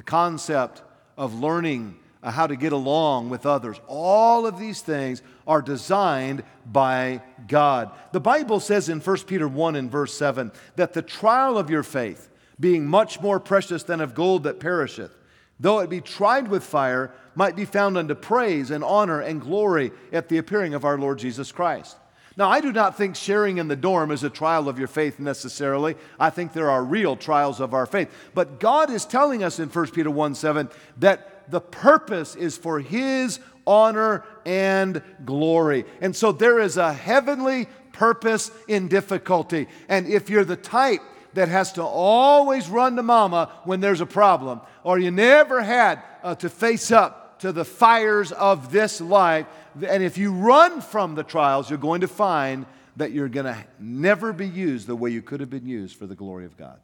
the 0.00 0.02
concept 0.02 0.82
of 1.18 1.34
learning 1.34 1.94
uh, 2.22 2.30
how 2.30 2.46
to 2.46 2.56
get 2.56 2.72
along 2.72 3.28
with 3.28 3.44
others. 3.44 3.78
All 3.86 4.46
of 4.46 4.58
these 4.58 4.80
things 4.80 5.20
are 5.46 5.62
designed 5.62 6.42
by 6.64 7.22
God. 7.48 7.90
The 8.12 8.20
Bible 8.20 8.60
says 8.60 8.88
in 8.88 9.00
1 9.00 9.18
Peter 9.26 9.48
1 9.48 9.76
and 9.76 9.90
verse 9.90 10.16
7 10.16 10.52
that 10.76 10.94
the 10.94 11.02
trial 11.02 11.58
of 11.58 11.68
your 11.68 11.82
faith, 11.82 12.30
being 12.58 12.86
much 12.86 13.20
more 13.20 13.40
precious 13.40 13.82
than 13.82 14.00
of 14.00 14.14
gold 14.14 14.44
that 14.44 14.60
perisheth, 14.60 15.14
though 15.58 15.80
it 15.80 15.90
be 15.90 16.00
tried 16.00 16.48
with 16.48 16.62
fire, 16.62 17.12
might 17.34 17.56
be 17.56 17.64
found 17.64 17.98
unto 17.98 18.14
praise 18.14 18.70
and 18.70 18.82
honor 18.82 19.20
and 19.20 19.42
glory 19.42 19.92
at 20.12 20.30
the 20.30 20.38
appearing 20.38 20.72
of 20.72 20.86
our 20.86 20.98
Lord 20.98 21.18
Jesus 21.18 21.52
Christ. 21.52 21.96
Now, 22.36 22.48
I 22.48 22.60
do 22.60 22.72
not 22.72 22.96
think 22.96 23.16
sharing 23.16 23.58
in 23.58 23.68
the 23.68 23.76
dorm 23.76 24.10
is 24.10 24.22
a 24.22 24.30
trial 24.30 24.68
of 24.68 24.78
your 24.78 24.88
faith 24.88 25.18
necessarily. 25.18 25.96
I 26.18 26.30
think 26.30 26.52
there 26.52 26.70
are 26.70 26.84
real 26.84 27.16
trials 27.16 27.60
of 27.60 27.74
our 27.74 27.86
faith. 27.86 28.10
But 28.34 28.60
God 28.60 28.90
is 28.90 29.04
telling 29.04 29.42
us 29.42 29.58
in 29.58 29.68
1 29.68 29.90
Peter 29.90 30.10
1 30.10 30.34
7 30.34 30.68
that 30.98 31.50
the 31.50 31.60
purpose 31.60 32.36
is 32.36 32.56
for 32.56 32.78
His 32.80 33.40
honor 33.66 34.24
and 34.46 35.02
glory. 35.24 35.84
And 36.00 36.14
so 36.14 36.32
there 36.32 36.60
is 36.60 36.76
a 36.76 36.92
heavenly 36.92 37.66
purpose 37.92 38.50
in 38.68 38.88
difficulty. 38.88 39.66
And 39.88 40.06
if 40.06 40.30
you're 40.30 40.44
the 40.44 40.56
type 40.56 41.02
that 41.34 41.48
has 41.48 41.72
to 41.72 41.82
always 41.82 42.68
run 42.68 42.96
to 42.96 43.02
mama 43.02 43.52
when 43.64 43.80
there's 43.80 44.00
a 44.00 44.06
problem, 44.06 44.60
or 44.84 44.98
you 44.98 45.10
never 45.10 45.62
had 45.62 46.02
uh, 46.22 46.34
to 46.36 46.48
face 46.48 46.90
up 46.90 47.19
to 47.40 47.52
the 47.52 47.64
fires 47.64 48.32
of 48.32 48.70
this 48.72 49.00
life, 49.00 49.46
and 49.74 50.02
if 50.02 50.18
you 50.18 50.32
run 50.32 50.80
from 50.80 51.14
the 51.14 51.22
trials, 51.22 51.68
you're 51.68 51.78
going 51.78 52.02
to 52.02 52.08
find 52.08 52.66
that 52.96 53.12
you're 53.12 53.28
going 53.28 53.46
to 53.46 53.64
never 53.78 54.32
be 54.32 54.46
used 54.46 54.86
the 54.86 54.96
way 54.96 55.10
you 55.10 55.22
could 55.22 55.40
have 55.40 55.50
been 55.50 55.66
used 55.66 55.96
for 55.96 56.06
the 56.06 56.14
glory 56.14 56.44
of 56.44 56.56
God. 56.56 56.78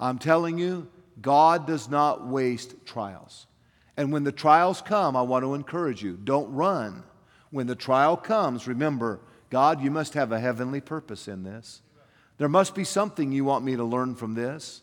I'm 0.00 0.18
telling 0.18 0.58
you, 0.58 0.88
God 1.20 1.66
does 1.66 1.88
not 1.88 2.26
waste 2.26 2.74
trials. 2.84 3.46
And 3.96 4.12
when 4.12 4.24
the 4.24 4.32
trials 4.32 4.80
come, 4.82 5.16
I 5.16 5.22
want 5.22 5.44
to 5.44 5.54
encourage 5.54 6.02
you 6.02 6.18
don't 6.22 6.52
run. 6.52 7.04
When 7.50 7.66
the 7.66 7.76
trial 7.76 8.16
comes, 8.16 8.66
remember, 8.66 9.20
God, 9.50 9.82
you 9.82 9.90
must 9.90 10.14
have 10.14 10.32
a 10.32 10.40
heavenly 10.40 10.80
purpose 10.80 11.28
in 11.28 11.42
this. 11.44 11.82
There 12.38 12.48
must 12.48 12.74
be 12.74 12.84
something 12.84 13.30
you 13.30 13.44
want 13.44 13.64
me 13.64 13.76
to 13.76 13.84
learn 13.84 14.14
from 14.14 14.34
this. 14.34 14.82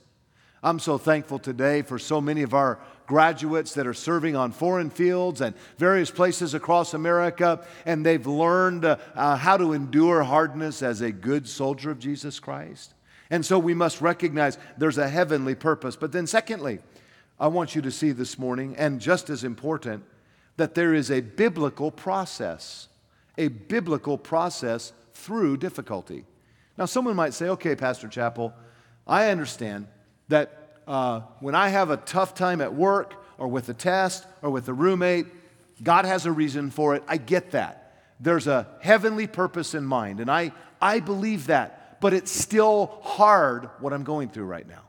I'm 0.62 0.79
so 0.79 0.98
thankful 0.98 1.39
today 1.39 1.81
for 1.81 1.98
so 1.98 2.22
many 2.22 2.43
of 2.43 2.53
our 2.53 2.79
graduates 3.09 3.73
that 3.73 3.87
are 3.87 3.93
serving 3.93 4.35
on 4.35 4.51
foreign 4.51 4.91
fields 4.91 5.41
and 5.41 5.55
various 5.79 6.11
places 6.11 6.53
across 6.53 6.93
America, 6.93 7.65
and 7.87 8.05
they've 8.05 8.27
learned 8.27 8.85
uh, 8.85 8.97
uh, 9.15 9.35
how 9.35 9.57
to 9.57 9.73
endure 9.73 10.21
hardness 10.21 10.83
as 10.83 11.01
a 11.01 11.11
good 11.11 11.49
soldier 11.49 11.89
of 11.89 11.97
Jesus 11.97 12.39
Christ. 12.39 12.93
And 13.31 13.43
so 13.43 13.57
we 13.57 13.73
must 13.73 13.99
recognize 13.99 14.59
there's 14.77 14.99
a 14.99 15.09
heavenly 15.09 15.55
purpose. 15.55 15.95
But 15.95 16.11
then, 16.11 16.27
secondly, 16.27 16.79
I 17.39 17.47
want 17.47 17.73
you 17.73 17.81
to 17.81 17.89
see 17.89 18.11
this 18.11 18.37
morning, 18.37 18.75
and 18.77 19.01
just 19.01 19.31
as 19.31 19.43
important, 19.43 20.03
that 20.57 20.75
there 20.75 20.93
is 20.93 21.09
a 21.09 21.21
biblical 21.21 21.89
process, 21.89 22.89
a 23.39 23.47
biblical 23.47 24.19
process 24.19 24.93
through 25.15 25.57
difficulty. 25.57 26.25
Now, 26.77 26.85
someone 26.85 27.15
might 27.15 27.33
say, 27.33 27.49
okay, 27.49 27.75
Pastor 27.75 28.07
Chappell, 28.07 28.53
I 29.07 29.31
understand 29.31 29.87
that 30.27 30.58
uh, 30.89 31.22
when 31.39 31.53
I 31.53 31.69
have 31.69 31.91
a 31.91 31.98
tough 31.98 32.34
time 32.34 32.62
at 32.62 32.74
work 32.74 33.13
or 33.38 33.48
with 33.48 33.69
a 33.69 33.75
test 33.75 34.25
or 34.41 34.50
with 34.50 34.67
a 34.67 34.74
roommate, 34.74 35.27
God 35.81 36.03
has 36.03 36.25
a 36.25 36.31
reason 36.31 36.72
for 36.72 36.96
it. 36.96 37.03
I 37.08 37.17
get 37.17 37.51
that. 37.51 37.93
There's 38.19 38.48
a 38.48 38.67
heavenly 38.81 39.27
purpose 39.27 39.75
in 39.75 39.86
mind, 39.86 40.19
and 40.19 40.31
I, 40.31 40.51
I 40.81 41.00
believe 41.00 41.48
that. 41.48 42.01
But 42.01 42.13
it's 42.13 42.31
still 42.31 43.00
hard 43.03 43.69
what 43.79 43.93
I'm 43.93 44.03
going 44.03 44.29
through 44.29 44.46
right 44.46 44.67
now. 44.67 44.81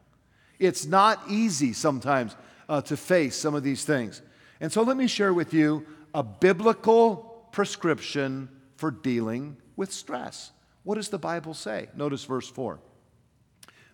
It's 0.58 0.86
not 0.86 1.20
easy 1.28 1.74
sometimes 1.74 2.34
uh, 2.68 2.80
to 2.82 2.96
face 2.96 3.36
some 3.36 3.54
of 3.54 3.62
these 3.62 3.84
things. 3.84 4.22
And 4.60 4.72
so 4.72 4.82
let 4.82 4.96
me 4.96 5.06
share 5.06 5.34
with 5.34 5.52
you 5.52 5.86
a 6.14 6.22
biblical 6.22 7.46
prescription 7.52 8.48
for 8.76 8.90
dealing 8.90 9.58
with 9.76 9.92
stress. 9.92 10.50
What 10.82 10.94
does 10.94 11.10
the 11.10 11.18
Bible 11.18 11.52
say? 11.52 11.88
Notice 11.94 12.24
verse 12.24 12.48
4. 12.48 12.80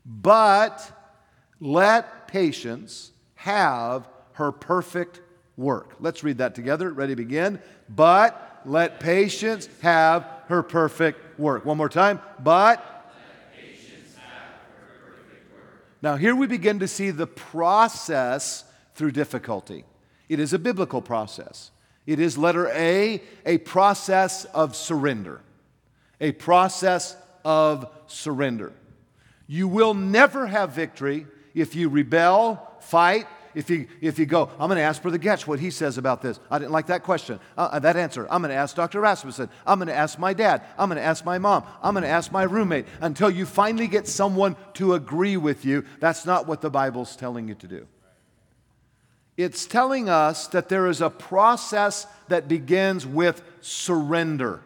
But 0.04 0.92
let 1.60 2.28
patience 2.28 3.12
have 3.34 4.08
her 4.32 4.52
perfect 4.52 5.20
work. 5.56 5.96
Let's 6.00 6.22
read 6.22 6.38
that 6.38 6.54
together. 6.54 6.92
Ready 6.92 7.14
begin? 7.14 7.60
But 7.88 8.60
let 8.64 9.00
patience 9.00 9.68
have 9.82 10.26
her 10.48 10.62
perfect 10.62 11.38
work. 11.38 11.64
One 11.64 11.76
more 11.76 11.88
time. 11.88 12.20
But 12.42 12.92
now, 16.02 16.16
here 16.16 16.36
we 16.36 16.46
begin 16.46 16.80
to 16.80 16.88
see 16.88 17.10
the 17.10 17.26
process 17.26 18.64
through 18.94 19.12
difficulty. 19.12 19.84
It 20.28 20.38
is 20.38 20.52
a 20.52 20.58
biblical 20.58 21.00
process. 21.00 21.70
It 22.06 22.20
is 22.20 22.36
letter 22.36 22.68
A, 22.68 23.22
a 23.44 23.58
process 23.58 24.44
of 24.46 24.76
surrender. 24.76 25.40
A 26.20 26.32
process 26.32 27.16
of 27.44 27.90
surrender. 28.06 28.72
You 29.46 29.68
will 29.68 29.94
never 29.94 30.46
have 30.46 30.72
victory 30.72 31.26
if 31.56 31.74
you 31.74 31.88
rebel, 31.88 32.70
fight, 32.78 33.26
If 33.56 33.70
you, 33.70 33.88
if 34.02 34.18
you 34.18 34.26
go, 34.26 34.50
I'm 34.60 34.68
going 34.68 34.76
to 34.76 34.82
ask 34.82 35.00
Brother 35.00 35.18
Goetsch 35.18 35.46
what 35.46 35.58
he 35.58 35.70
says 35.70 35.96
about 35.96 36.20
this. 36.20 36.38
I 36.50 36.58
didn't 36.58 36.72
like 36.72 36.88
that 36.88 37.02
question, 37.02 37.40
uh, 37.56 37.78
that 37.78 37.96
answer. 37.96 38.26
I'm 38.30 38.42
going 38.42 38.50
to 38.50 38.54
ask 38.54 38.76
Dr. 38.76 39.00
Rasmussen. 39.00 39.48
I'm 39.66 39.78
going 39.78 39.88
to 39.88 39.94
ask 39.94 40.18
my 40.18 40.34
dad. 40.34 40.60
I'm 40.78 40.90
going 40.90 40.98
to 40.98 41.02
ask 41.02 41.24
my 41.24 41.38
mom. 41.38 41.64
I'm 41.82 41.94
going 41.94 42.04
to 42.04 42.10
ask 42.10 42.30
my 42.30 42.42
roommate 42.42 42.84
until 43.00 43.30
you 43.30 43.46
finally 43.46 43.88
get 43.88 44.06
someone 44.06 44.56
to 44.74 44.92
agree 44.92 45.38
with 45.38 45.64
you. 45.64 45.86
That's 46.00 46.26
not 46.26 46.46
what 46.46 46.60
the 46.60 46.68
Bible's 46.68 47.16
telling 47.16 47.48
you 47.48 47.54
to 47.54 47.66
do. 47.66 47.86
It's 49.38 49.64
telling 49.64 50.10
us 50.10 50.48
that 50.48 50.68
there 50.68 50.86
is 50.88 51.00
a 51.00 51.08
process 51.08 52.06
that 52.28 52.48
begins 52.48 53.06
with 53.06 53.40
surrender. 53.62 54.60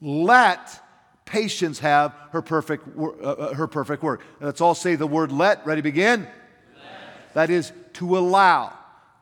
Let 0.00 0.80
patience 1.24 1.78
have 1.80 2.14
her 2.30 2.42
perfect, 2.42 2.86
uh, 2.98 3.02
uh, 3.04 3.54
her 3.54 3.66
perfect 3.66 4.02
work. 4.02 4.22
Let's 4.40 4.60
all 4.60 4.74
say 4.74 4.96
the 4.96 5.06
word 5.06 5.32
let. 5.32 5.64
Ready, 5.66 5.80
begin? 5.80 6.22
Let. 6.22 7.34
That 7.34 7.50
is 7.50 7.72
to 7.94 8.18
allow. 8.18 8.72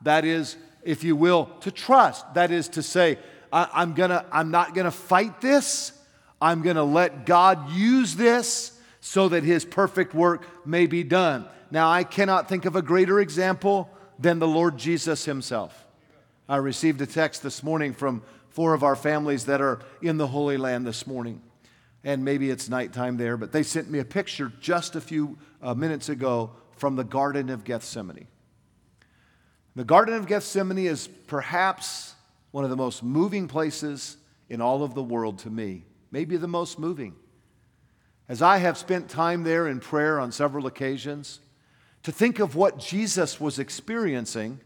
That 0.02 0.24
is, 0.24 0.56
if 0.82 1.04
you 1.04 1.16
will, 1.16 1.46
to 1.60 1.70
trust. 1.70 2.34
That 2.34 2.50
is 2.50 2.68
to 2.70 2.82
say, 2.82 3.18
I, 3.52 3.82
am 3.82 3.94
gonna, 3.94 4.24
I'm 4.32 4.50
not 4.50 4.74
gonna 4.74 4.90
fight 4.90 5.40
this. 5.40 5.92
I'm 6.40 6.62
gonna 6.62 6.84
let 6.84 7.26
God 7.26 7.70
use 7.70 8.14
this 8.16 8.78
so 9.00 9.28
that 9.28 9.42
his 9.42 9.64
perfect 9.64 10.14
work 10.14 10.66
may 10.66 10.86
be 10.86 11.02
done. 11.02 11.46
Now, 11.70 11.90
I 11.90 12.04
cannot 12.04 12.48
think 12.48 12.64
of 12.64 12.76
a 12.76 12.82
greater 12.82 13.20
example 13.20 13.90
than 14.18 14.38
the 14.38 14.48
Lord 14.48 14.76
Jesus 14.76 15.24
himself. 15.24 15.86
I 16.48 16.56
received 16.56 17.00
a 17.00 17.06
text 17.06 17.42
this 17.42 17.62
morning 17.62 17.94
from 17.94 18.22
four 18.50 18.74
of 18.74 18.82
our 18.82 18.96
families 18.96 19.46
that 19.46 19.60
are 19.60 19.80
in 20.02 20.16
the 20.16 20.26
Holy 20.26 20.56
Land 20.56 20.86
this 20.86 21.06
morning. 21.06 21.40
And 22.02 22.24
maybe 22.24 22.50
it's 22.50 22.68
nighttime 22.68 23.16
there, 23.16 23.36
but 23.36 23.52
they 23.52 23.62
sent 23.62 23.90
me 23.90 23.98
a 23.98 24.04
picture 24.04 24.52
just 24.60 24.96
a 24.96 25.00
few 25.00 25.38
uh, 25.60 25.74
minutes 25.74 26.08
ago 26.08 26.50
from 26.76 26.96
the 26.96 27.04
Garden 27.04 27.50
of 27.50 27.64
Gethsemane. 27.64 28.26
The 29.76 29.84
Garden 29.84 30.14
of 30.14 30.26
Gethsemane 30.26 30.78
is 30.78 31.08
perhaps 31.26 32.14
one 32.50 32.64
of 32.64 32.70
the 32.70 32.76
most 32.76 33.02
moving 33.02 33.48
places 33.48 34.16
in 34.48 34.60
all 34.60 34.82
of 34.82 34.94
the 34.94 35.02
world 35.02 35.38
to 35.40 35.50
me, 35.50 35.84
maybe 36.10 36.36
the 36.36 36.48
most 36.48 36.78
moving. 36.78 37.14
As 38.28 38.42
I 38.42 38.58
have 38.58 38.78
spent 38.78 39.08
time 39.08 39.44
there 39.44 39.68
in 39.68 39.80
prayer 39.80 40.18
on 40.18 40.32
several 40.32 40.66
occasions, 40.66 41.40
to 42.02 42.12
think 42.12 42.38
of 42.38 42.56
what 42.56 42.78
Jesus 42.78 43.40
was 43.40 43.58
experiencing 43.58 44.60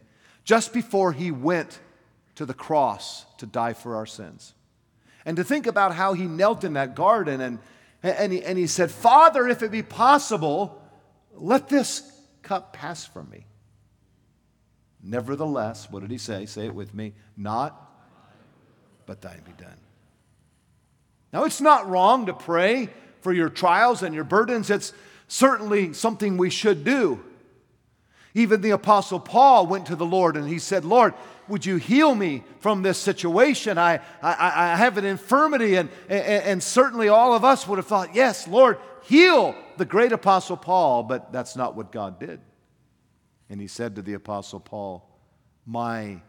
just 0.45 0.73
before 0.73 1.13
he 1.13 1.31
went 1.31 1.81
to 2.37 2.47
the 2.47 2.55
cross 2.55 3.25
to 3.39 3.47
die 3.47 3.73
for 3.73 3.97
our 3.97 4.07
sins. 4.07 4.55
And 5.25 5.37
to 5.37 5.45
think 5.45 5.67
about 5.67 5.95
how 5.95 6.13
he 6.13 6.27
knelt 6.27 6.65
in 6.65 6.75
that 6.75 6.95
garden 6.95 7.41
and, 7.41 7.59
and, 8.03 8.33
he, 8.33 8.43
and 8.43 8.59
he 8.59 8.67
said, 8.67 8.91
Father, 8.91 9.49
if 9.49 9.63
it 9.63 9.71
be 9.71 9.83
possible, 9.83 10.83
let 11.33 11.69
this 11.69 12.11
cup 12.43 12.73
pass 12.73 13.07
from 13.07 13.31
me. 13.31 13.47
Nevertheless, 15.03 15.91
what 15.91 16.01
did 16.01 16.11
he 16.11 16.19
say? 16.19 16.47
Say 16.47 16.67
it 16.67 16.75
with 16.75 16.95
me. 16.95 17.15
Not, 17.37 17.79
but 19.07 19.21
thine 19.21 19.43
be 19.45 19.53
done. 19.53 19.77
Now, 21.33 21.45
it's 21.45 21.61
not 21.61 21.89
wrong 21.89 22.27
to 22.27 22.33
pray 22.33 22.91
for 23.21 23.33
your 23.33 23.49
trials 23.49 24.03
and 24.03 24.15
your 24.15 24.25
burdens. 24.25 24.71
It's 24.71 24.93
certainly 25.27 25.93
something 25.93 26.37
we 26.37 26.51
should 26.51 26.85
do. 26.85 27.25
Even 28.35 28.61
the 28.61 28.71
Apostle 28.71 29.21
Paul 29.21 29.69
went 29.69 29.87
to 29.87 29.97
the 29.97 30.05
Lord 30.05 30.37
and 30.37 30.49
he 30.49 30.59
said, 30.59 30.85
Lord, 30.85 31.15
would 31.47 31.65
you 31.65 31.77
heal 31.77 32.15
me 32.15 32.43
from 32.59 32.83
this 32.83 32.99
situation? 32.99 33.79
I, 33.79 34.01
I, 34.21 34.73
I 34.73 34.77
have 34.77 34.99
an 34.99 35.05
infirmity. 35.05 35.77
And, 35.77 35.89
and, 36.09 36.45
and 36.45 36.63
certainly 36.63 37.09
all 37.09 37.35
of 37.35 37.45
us 37.45 37.69
would 37.69 37.79
have 37.79 37.87
thought, 37.87 38.15
yes, 38.15 38.49
Lord, 38.49 38.79
heal 39.03 39.55
the 39.77 39.85
great 39.85 40.11
Apostle 40.11 40.57
Paul. 40.57 41.05
But 41.05 41.33
that's 41.33 41.55
not 41.55 41.77
what 41.77 41.93
God 41.93 42.19
did. 42.19 42.41
And 43.49 43.61
he 43.61 43.69
said 43.69 43.95
to 43.97 44.03
the 44.03 44.15
Apostle 44.15 44.59
Paul, 44.59 45.09
My 45.65 46.21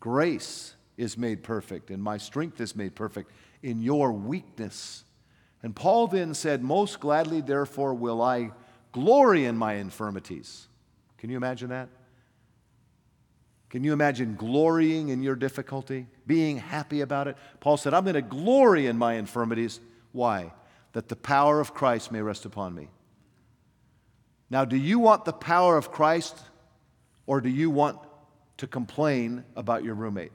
grace 0.00 0.74
is 0.98 1.16
made 1.16 1.42
perfect, 1.42 1.90
and 1.90 2.02
my 2.02 2.18
strength 2.18 2.60
is 2.60 2.76
made 2.76 2.94
perfect 2.94 3.30
in 3.62 3.80
your 3.80 4.12
weakness. 4.12 5.04
And 5.62 5.74
Paul 5.74 6.08
then 6.08 6.34
said, 6.34 6.62
Most 6.62 7.00
gladly, 7.00 7.40
therefore, 7.40 7.94
will 7.94 8.20
I 8.20 8.50
glory 8.92 9.44
in 9.44 9.56
my 9.56 9.74
infirmities. 9.74 10.68
Can 11.18 11.30
you 11.30 11.36
imagine 11.36 11.70
that? 11.70 11.88
Can 13.68 13.82
you 13.82 13.92
imagine 13.92 14.36
glorying 14.36 15.08
in 15.08 15.22
your 15.22 15.34
difficulty, 15.34 16.06
being 16.26 16.58
happy 16.58 17.00
about 17.00 17.28
it? 17.28 17.36
Paul 17.60 17.76
said, 17.76 17.94
I'm 17.94 18.04
going 18.04 18.14
to 18.14 18.22
glory 18.22 18.86
in 18.86 18.96
my 18.96 19.14
infirmities. 19.14 19.80
Why? 20.12 20.52
That 20.92 21.08
the 21.08 21.16
power 21.16 21.60
of 21.60 21.74
Christ 21.74 22.12
may 22.12 22.22
rest 22.22 22.44
upon 22.44 22.74
me. 22.74 22.88
Now, 24.48 24.64
do 24.64 24.76
you 24.76 24.98
want 24.98 25.24
the 25.24 25.32
power 25.32 25.76
of 25.76 25.90
Christ 25.90 26.38
or 27.26 27.40
do 27.40 27.48
you 27.48 27.68
want 27.68 27.98
to 28.58 28.66
complain 28.66 29.44
about 29.56 29.82
your 29.82 29.94
roommate? 29.94 30.32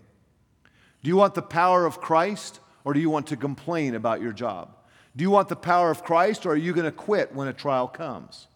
Do 1.01 1.09
you 1.09 1.15
want 1.15 1.33
the 1.33 1.41
power 1.41 1.85
of 1.85 2.01
Christ 2.01 2.59
or 2.83 2.93
do 2.93 2.99
you 2.99 3.09
want 3.09 3.27
to 3.27 3.37
complain 3.37 3.95
about 3.95 4.21
your 4.21 4.33
job? 4.33 4.75
Do 5.15 5.23
you 5.23 5.31
want 5.31 5.49
the 5.49 5.55
power 5.55 5.89
of 5.89 6.03
Christ 6.03 6.45
or 6.45 6.51
are 6.51 6.57
you 6.57 6.73
going 6.73 6.85
to 6.85 6.91
quit 6.91 7.33
when 7.33 7.47
a 7.47 7.53
trial 7.53 7.87
comes? 7.87 8.47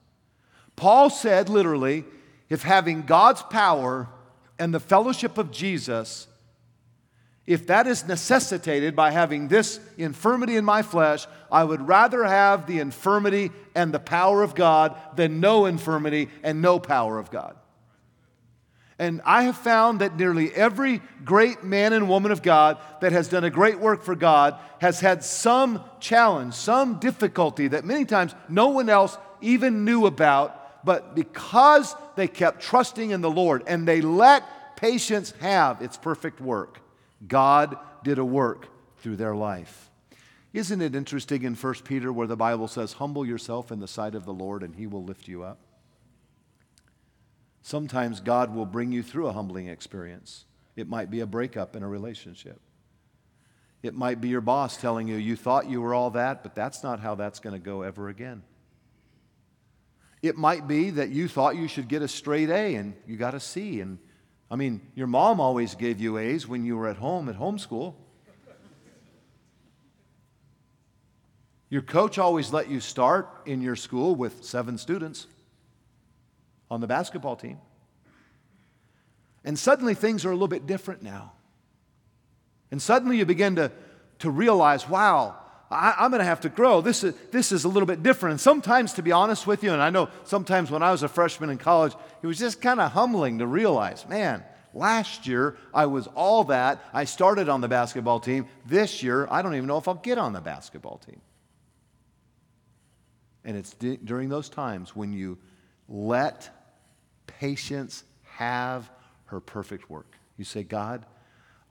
Paul 0.76 1.10
said 1.10 1.50
literally, 1.50 2.06
if 2.50 2.64
having 2.64 3.04
God's 3.04 3.42
power 3.44 4.08
and 4.60 4.74
the 4.74 4.80
fellowship 4.80 5.38
of 5.38 5.52
Jesus, 5.52 6.28
if 7.46 7.68
that 7.68 7.86
is 7.88 8.08
necessitated 8.08 8.96
by 8.96 9.12
having 9.12 9.48
this 9.48 9.80
infirmity 9.98 10.56
in 10.56 10.66
my 10.66 10.82
flesh, 10.82 11.28
I 11.52 11.64
would 11.64 11.88
rather 11.88 12.24
have 12.24 12.66
the 12.66 12.80
infirmity 12.80 13.52
and 13.76 13.94
the 13.94 14.00
power 14.00 14.42
of 14.42 14.56
God 14.56 14.96
than 15.16 15.40
no 15.40 15.66
infirmity 15.66 16.30
and 16.44 16.62
no 16.62 16.80
power 16.80 17.20
of 17.20 17.30
God. 17.30 17.56
And 18.98 19.22
I 19.26 19.44
have 19.44 19.58
found 19.58 20.00
that 20.00 20.16
nearly 20.18 20.54
every 20.54 21.02
great 21.26 21.64
man 21.64 21.92
and 21.92 22.08
woman 22.08 22.32
of 22.32 22.42
God 22.42 22.78
that 23.02 23.12
has 23.12 23.28
done 23.28 23.44
a 23.44 23.50
great 23.50 23.80
work 23.80 24.04
for 24.04 24.16
God 24.16 24.58
has 24.80 25.02
had 25.02 25.24
some 25.24 25.84
challenge, 26.00 26.54
some 26.54 27.00
difficulty 27.00 27.68
that 27.68 27.84
many 27.84 28.06
times 28.06 28.34
no 28.48 28.70
one 28.70 28.90
else 28.90 29.18
even 29.42 29.84
knew 29.84 30.06
about 30.06 30.65
but 30.86 31.16
because 31.16 31.96
they 32.16 32.28
kept 32.28 32.62
trusting 32.62 33.10
in 33.10 33.22
the 33.22 33.32
Lord 33.32 33.64
and 33.68 33.88
they 33.88 34.02
let 34.02 34.78
patience 34.78 35.34
have 35.42 35.82
its 35.82 35.98
perfect 35.98 36.40
work, 36.40 36.80
God 37.28 37.78
did 38.04 38.20
a 38.20 38.26
work 38.26 38.68
through 39.00 39.16
their 39.16 39.36
life. 39.36 39.90
Isn't 40.54 40.82
it 40.82 40.96
interesting 40.96 41.44
in 41.44 41.56
1 41.56 41.74
Peter 41.84 42.14
where 42.14 42.28
the 42.28 42.38
Bible 42.38 42.68
says, 42.68 42.94
Humble 42.94 43.26
yourself 43.26 43.72
in 43.72 43.80
the 43.80 43.88
sight 43.88 44.16
of 44.16 44.26
the 44.26 44.34
Lord 44.34 44.64
and 44.64 44.76
he 44.76 44.88
will 44.88 45.04
lift 45.04 45.28
you 45.28 45.44
up? 45.44 45.58
Sometimes 47.62 48.22
God 48.22 48.56
will 48.56 48.66
bring 48.66 48.92
you 48.92 49.02
through 49.02 49.28
a 49.28 49.34
humbling 49.34 49.68
experience. 49.68 50.46
It 50.76 50.88
might 50.88 51.10
be 51.10 51.20
a 51.20 51.26
breakup 51.26 51.76
in 51.76 51.84
a 51.84 51.90
relationship. 51.90 52.62
It 53.82 53.96
might 53.96 54.22
be 54.22 54.30
your 54.30 54.42
boss 54.42 54.78
telling 54.78 55.08
you, 55.08 55.16
You 55.16 55.36
thought 55.36 55.70
you 55.70 55.82
were 55.82 55.94
all 55.94 56.12
that, 56.12 56.44
but 56.44 56.56
that's 56.56 56.84
not 56.84 57.00
how 57.00 57.16
that's 57.16 57.40
going 57.40 57.54
to 57.54 57.60
go 57.60 57.82
ever 57.82 58.08
again. 58.08 58.44
It 60.28 60.38
might 60.38 60.68
be 60.68 60.90
that 60.90 61.10
you 61.10 61.28
thought 61.28 61.56
you 61.56 61.68
should 61.68 61.88
get 61.88 62.02
a 62.02 62.08
straight 62.08 62.50
A 62.50 62.76
and 62.76 62.96
you 63.06 63.16
got 63.16 63.36
a 63.36 63.40
C. 63.40 63.80
And 63.80 64.00
I 64.50 64.56
mean, 64.56 64.82
your 64.96 65.06
mom 65.06 65.40
always 65.40 65.76
gave 65.76 66.00
you 66.00 66.18
A's 66.18 66.48
when 66.48 66.66
you 66.66 66.76
were 66.78 66.88
at 66.88 66.98
home 66.98 67.30
at 67.30 67.38
homeschool. 67.38 67.94
Your 71.70 71.84
coach 71.84 72.18
always 72.18 72.52
let 72.52 72.70
you 72.70 72.80
start 72.80 73.30
in 73.46 73.62
your 73.62 73.76
school 73.76 74.16
with 74.16 74.44
seven 74.44 74.80
students 74.80 75.28
on 76.72 76.82
the 76.82 76.88
basketball 76.88 77.36
team. 77.36 77.60
And 79.44 79.60
suddenly 79.60 79.94
things 79.94 80.26
are 80.26 80.30
a 80.30 80.34
little 80.34 80.48
bit 80.48 80.66
different 80.66 81.04
now. 81.04 81.34
And 82.72 82.82
suddenly 82.82 83.18
you 83.18 83.26
begin 83.26 83.58
to, 83.58 83.72
to 84.20 84.32
realize, 84.32 84.90
wow, 84.90 85.36
I, 85.72 86.06
am 86.06 86.12
going 86.12 86.20
to 86.20 86.26
have 86.26 86.42
to 86.42 86.50
grow. 86.50 86.82
This 86.82 87.04
is, 87.04 87.16
this 87.32 87.52
is 87.52 87.64
a 87.64 87.68
little 87.68 87.88
bit 87.88 88.04
different. 88.04 88.32
And 88.34 88.42
sometimes, 88.42 88.94
to 88.94 89.02
be 89.02 89.12
honest 89.12 89.48
with 89.48 89.64
you, 89.64 89.74
and 89.74 89.82
I 89.82 89.90
know 89.90 90.10
sometimes 90.24 90.70
when 90.70 90.84
I 90.84 90.92
was 90.92 91.04
a 91.04 91.08
freshman 91.08 91.50
in 91.50 91.58
college, 91.58 91.94
it 92.22 92.28
was 92.28 92.38
just 92.38 92.62
kind 92.62 92.80
of 92.80 92.92
humbling 92.92 93.40
to 93.40 93.48
realize, 93.48 94.08
man, 94.08 94.44
last 94.74 95.26
year 95.26 95.58
I 95.74 95.88
was 95.88 96.08
all 96.08 96.44
that. 96.46 96.84
I 96.94 97.06
started 97.06 97.50
on 97.50 97.62
the 97.62 97.68
basketball 97.68 98.20
team. 98.20 98.48
This 98.66 99.02
year, 99.02 99.28
I 99.32 99.42
don't 99.42 99.56
even 99.56 99.68
know 99.68 99.78
if 99.78 99.88
I'll 99.88 99.96
get 99.96 100.18
on 100.18 100.34
the 100.34 100.42
basketball 100.42 101.00
team. 101.00 101.22
And 103.44 103.58
it's 103.58 103.74
during 103.74 104.30
those 104.30 104.50
times 104.50 104.96
when 104.96 105.14
you 105.14 105.38
let 105.88 106.50
patience 107.28 108.04
have 108.24 108.90
her 109.26 109.40
perfect 109.40 109.90
work. 109.90 110.18
You 110.38 110.46
say, 110.46 110.64
God, 110.64 111.06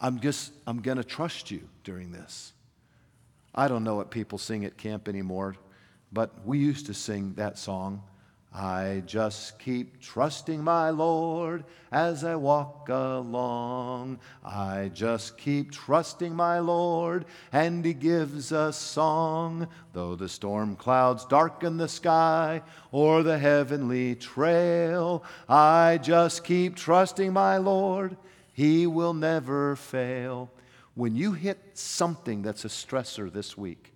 I'm 0.00 0.20
just, 0.20 0.52
I'm 0.66 0.80
going 0.80 0.98
to 0.98 1.04
trust 1.04 1.50
you 1.50 1.68
during 1.82 2.12
this. 2.12 2.52
I 3.54 3.68
don't 3.68 3.84
know 3.84 3.94
what 3.94 4.10
people 4.10 4.38
sing 4.38 4.64
at 4.64 4.76
camp 4.76 5.08
anymore, 5.08 5.54
but 6.12 6.44
we 6.44 6.58
used 6.58 6.86
to 6.86 6.94
sing 6.94 7.34
that 7.34 7.56
song. 7.56 8.02
I 8.56 9.02
just 9.04 9.58
keep 9.58 10.00
trusting 10.00 10.62
my 10.62 10.90
Lord 10.90 11.64
as 11.90 12.22
I 12.22 12.36
walk 12.36 12.88
along. 12.88 14.20
I 14.44 14.92
just 14.94 15.36
keep 15.36 15.72
trusting 15.72 16.34
my 16.34 16.60
Lord, 16.60 17.24
and 17.52 17.84
He 17.84 17.94
gives 17.94 18.52
a 18.52 18.72
song. 18.72 19.66
Though 19.92 20.14
the 20.14 20.28
storm 20.28 20.76
clouds 20.76 21.24
darken 21.24 21.78
the 21.78 21.88
sky 21.88 22.62
or 22.92 23.24
the 23.24 23.38
heavenly 23.38 24.14
trail, 24.14 25.24
I 25.48 25.98
just 26.00 26.44
keep 26.44 26.76
trusting 26.76 27.32
my 27.32 27.56
Lord. 27.56 28.16
He 28.52 28.86
will 28.86 29.14
never 29.14 29.74
fail. 29.74 30.50
When 30.94 31.16
you 31.16 31.32
hit 31.32 31.58
something 31.74 32.42
that's 32.42 32.64
a 32.64 32.68
stressor 32.68 33.32
this 33.32 33.58
week, 33.58 33.92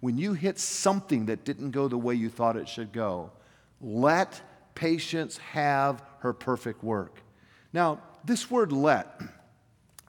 when 0.00 0.18
you 0.18 0.32
hit 0.32 0.58
something 0.58 1.26
that 1.26 1.44
didn't 1.44 1.70
go 1.70 1.88
the 1.88 1.98
way 1.98 2.14
you 2.14 2.28
thought 2.28 2.56
it 2.56 2.68
should 2.68 2.92
go, 2.92 3.30
let 3.80 4.40
patience 4.74 5.38
have 5.38 6.02
her 6.20 6.32
perfect 6.32 6.82
work. 6.82 7.20
Now, 7.72 8.00
this 8.24 8.50
word 8.50 8.72
let, 8.72 9.20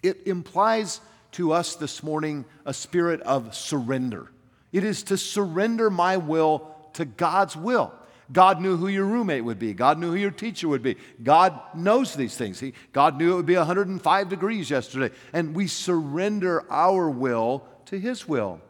it 0.01 0.25
implies 0.25 1.01
to 1.34 1.51
us 1.51 1.75
this 1.75 2.04
morning 2.04 2.45
a 2.65 2.73
spirit 2.73 3.21
of 3.21 3.56
surrender. 3.56 4.32
It 4.71 4.84
is 4.84 5.04
to 5.04 5.17
surrender 5.17 5.89
my 5.89 6.17
will 6.17 6.75
to 6.93 7.06
God's 7.06 7.56
will. 7.56 7.93
God 8.32 8.62
knew 8.62 8.78
who 8.78 8.88
your 8.88 9.06
roommate 9.06 9.44
would 9.44 9.60
be. 9.60 9.74
God 9.74 10.00
knew 10.00 10.12
who 10.12 10.17
your 10.17 10.32
teacher 10.32 10.67
would 10.67 10.82
be. 10.82 10.96
God 11.22 11.60
knows 11.76 12.13
these 12.13 12.36
things. 12.36 12.60
He, 12.60 12.74
God 12.94 13.17
knew 13.17 13.34
it 13.34 13.36
would 13.36 13.46
be 13.46 13.58
105 13.58 14.30
degrees 14.30 14.70
yesterday. 14.70 15.13
And 15.34 15.56
we 15.56 15.67
surrender 15.67 16.63
our 16.72 17.10
will 17.10 17.65
to 17.86 18.00
His 18.00 18.28
will. 18.28 18.62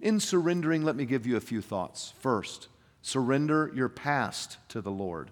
In 0.00 0.20
surrendering, 0.20 0.84
let 0.84 0.96
me 0.96 1.06
give 1.06 1.26
you 1.26 1.36
a 1.36 1.40
few 1.40 1.62
thoughts. 1.62 2.12
First, 2.20 2.68
Surrender 3.08 3.70
your 3.74 3.88
past 3.88 4.58
to 4.68 4.82
the 4.82 4.90
Lord. 4.90 5.30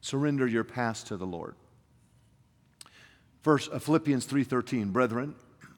Surrender 0.00 0.46
your 0.46 0.64
past 0.64 1.08
to 1.08 1.16
the 1.16 1.26
Lord. 1.26 1.56
First, 3.42 3.72
Philippians 3.72 4.26
3:13, 4.26 4.92
brethren, 4.92 5.34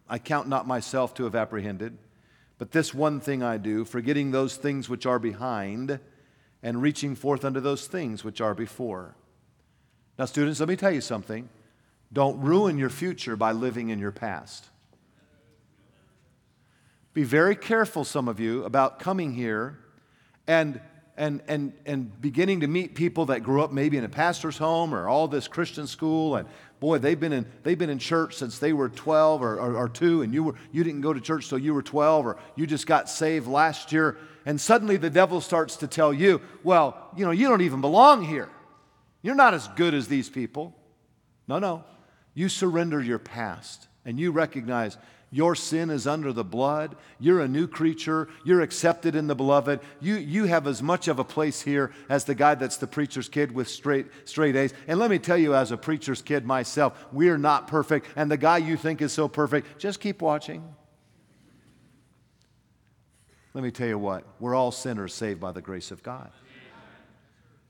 I 0.08 0.18
count 0.18 0.48
not 0.48 0.66
myself 0.66 1.14
to 1.14 1.24
have 1.24 1.34
apprehended, 1.34 1.96
but 2.58 2.72
this 2.72 2.92
one 2.92 3.20
thing 3.20 3.42
I 3.42 3.56
do, 3.56 3.84
forgetting 3.84 4.30
those 4.30 4.56
things 4.56 4.88
which 4.88 5.06
are 5.06 5.18
behind 5.18 5.98
and 6.62 6.80
reaching 6.80 7.14
forth 7.14 7.44
unto 7.44 7.60
those 7.60 7.86
things 7.86 8.24
which 8.24 8.40
are 8.40 8.54
before. 8.54 9.16
Now, 10.18 10.26
students, 10.26 10.60
let 10.60 10.68
me 10.68 10.76
tell 10.76 10.92
you 10.92 11.00
something. 11.00 11.48
Don't 12.12 12.40
ruin 12.40 12.78
your 12.78 12.90
future 12.90 13.36
by 13.36 13.52
living 13.52 13.88
in 13.88 13.98
your 13.98 14.12
past. 14.12 14.66
Be 17.14 17.24
very 17.24 17.56
careful, 17.56 18.04
some 18.04 18.28
of 18.28 18.38
you, 18.38 18.64
about 18.64 18.98
coming 18.98 19.34
here 19.34 19.78
and 20.46 20.80
and, 21.16 21.42
and, 21.46 21.72
and 21.84 22.20
beginning 22.20 22.60
to 22.60 22.66
meet 22.66 22.94
people 22.94 23.26
that 23.26 23.42
grew 23.42 23.62
up 23.62 23.70
maybe 23.70 23.98
in 23.98 24.04
a 24.04 24.08
pastor's 24.08 24.56
home 24.56 24.94
or 24.94 25.08
all 25.08 25.28
this 25.28 25.46
Christian 25.46 25.86
school. 25.86 26.36
And 26.36 26.48
boy, 26.80 26.98
they've 26.98 27.18
been 27.18 27.32
in, 27.32 27.46
they've 27.62 27.78
been 27.78 27.90
in 27.90 27.98
church 27.98 28.36
since 28.36 28.58
they 28.58 28.72
were 28.72 28.88
12 28.88 29.42
or, 29.42 29.60
or, 29.60 29.76
or 29.76 29.88
2, 29.88 30.22
and 30.22 30.32
you, 30.32 30.44
were, 30.44 30.54
you 30.72 30.82
didn't 30.82 31.02
go 31.02 31.12
to 31.12 31.20
church 31.20 31.48
till 31.48 31.58
you 31.58 31.74
were 31.74 31.82
12, 31.82 32.26
or 32.26 32.38
you 32.56 32.66
just 32.66 32.86
got 32.86 33.10
saved 33.10 33.46
last 33.46 33.92
year. 33.92 34.16
And 34.44 34.60
suddenly 34.60 34.96
the 34.96 35.10
devil 35.10 35.40
starts 35.40 35.76
to 35.76 35.86
tell 35.86 36.12
you, 36.12 36.40
well, 36.62 37.10
you 37.16 37.24
know, 37.24 37.30
you 37.30 37.48
don't 37.48 37.60
even 37.60 37.80
belong 37.80 38.24
here. 38.24 38.48
You're 39.22 39.34
not 39.34 39.54
as 39.54 39.68
good 39.68 39.94
as 39.94 40.08
these 40.08 40.28
people. 40.28 40.76
No, 41.46 41.58
no. 41.58 41.84
You 42.34 42.48
surrender 42.48 43.00
your 43.00 43.18
past 43.18 43.88
and 44.04 44.18
you 44.18 44.32
recognize 44.32 44.96
your 45.34 45.54
sin 45.54 45.88
is 45.88 46.06
under 46.06 46.30
the 46.30 46.44
blood. 46.44 46.94
You're 47.18 47.40
a 47.40 47.48
new 47.48 47.66
creature. 47.66 48.28
You're 48.44 48.60
accepted 48.60 49.16
in 49.16 49.28
the 49.28 49.34
beloved. 49.34 49.80
You, 49.98 50.16
you 50.16 50.44
have 50.44 50.66
as 50.66 50.82
much 50.82 51.08
of 51.08 51.18
a 51.18 51.24
place 51.24 51.62
here 51.62 51.90
as 52.10 52.24
the 52.24 52.34
guy 52.34 52.54
that's 52.54 52.76
the 52.76 52.86
preacher's 52.86 53.30
kid 53.30 53.50
with 53.50 53.66
straight, 53.66 54.08
straight 54.26 54.56
A's. 54.56 54.74
And 54.86 54.98
let 54.98 55.10
me 55.10 55.18
tell 55.18 55.38
you, 55.38 55.54
as 55.54 55.72
a 55.72 55.78
preacher's 55.78 56.20
kid 56.20 56.44
myself, 56.44 57.06
we're 57.12 57.38
not 57.38 57.66
perfect. 57.66 58.08
And 58.14 58.30
the 58.30 58.36
guy 58.36 58.58
you 58.58 58.76
think 58.76 59.00
is 59.00 59.10
so 59.12 59.26
perfect, 59.26 59.78
just 59.78 60.00
keep 60.00 60.20
watching. 60.20 60.62
Let 63.54 63.64
me 63.64 63.70
tell 63.70 63.88
you 63.88 63.98
what, 63.98 64.24
we're 64.40 64.54
all 64.54 64.72
sinners 64.72 65.12
saved 65.12 65.40
by 65.40 65.52
the 65.52 65.60
grace 65.60 65.90
of 65.90 66.02
God. 66.02 66.30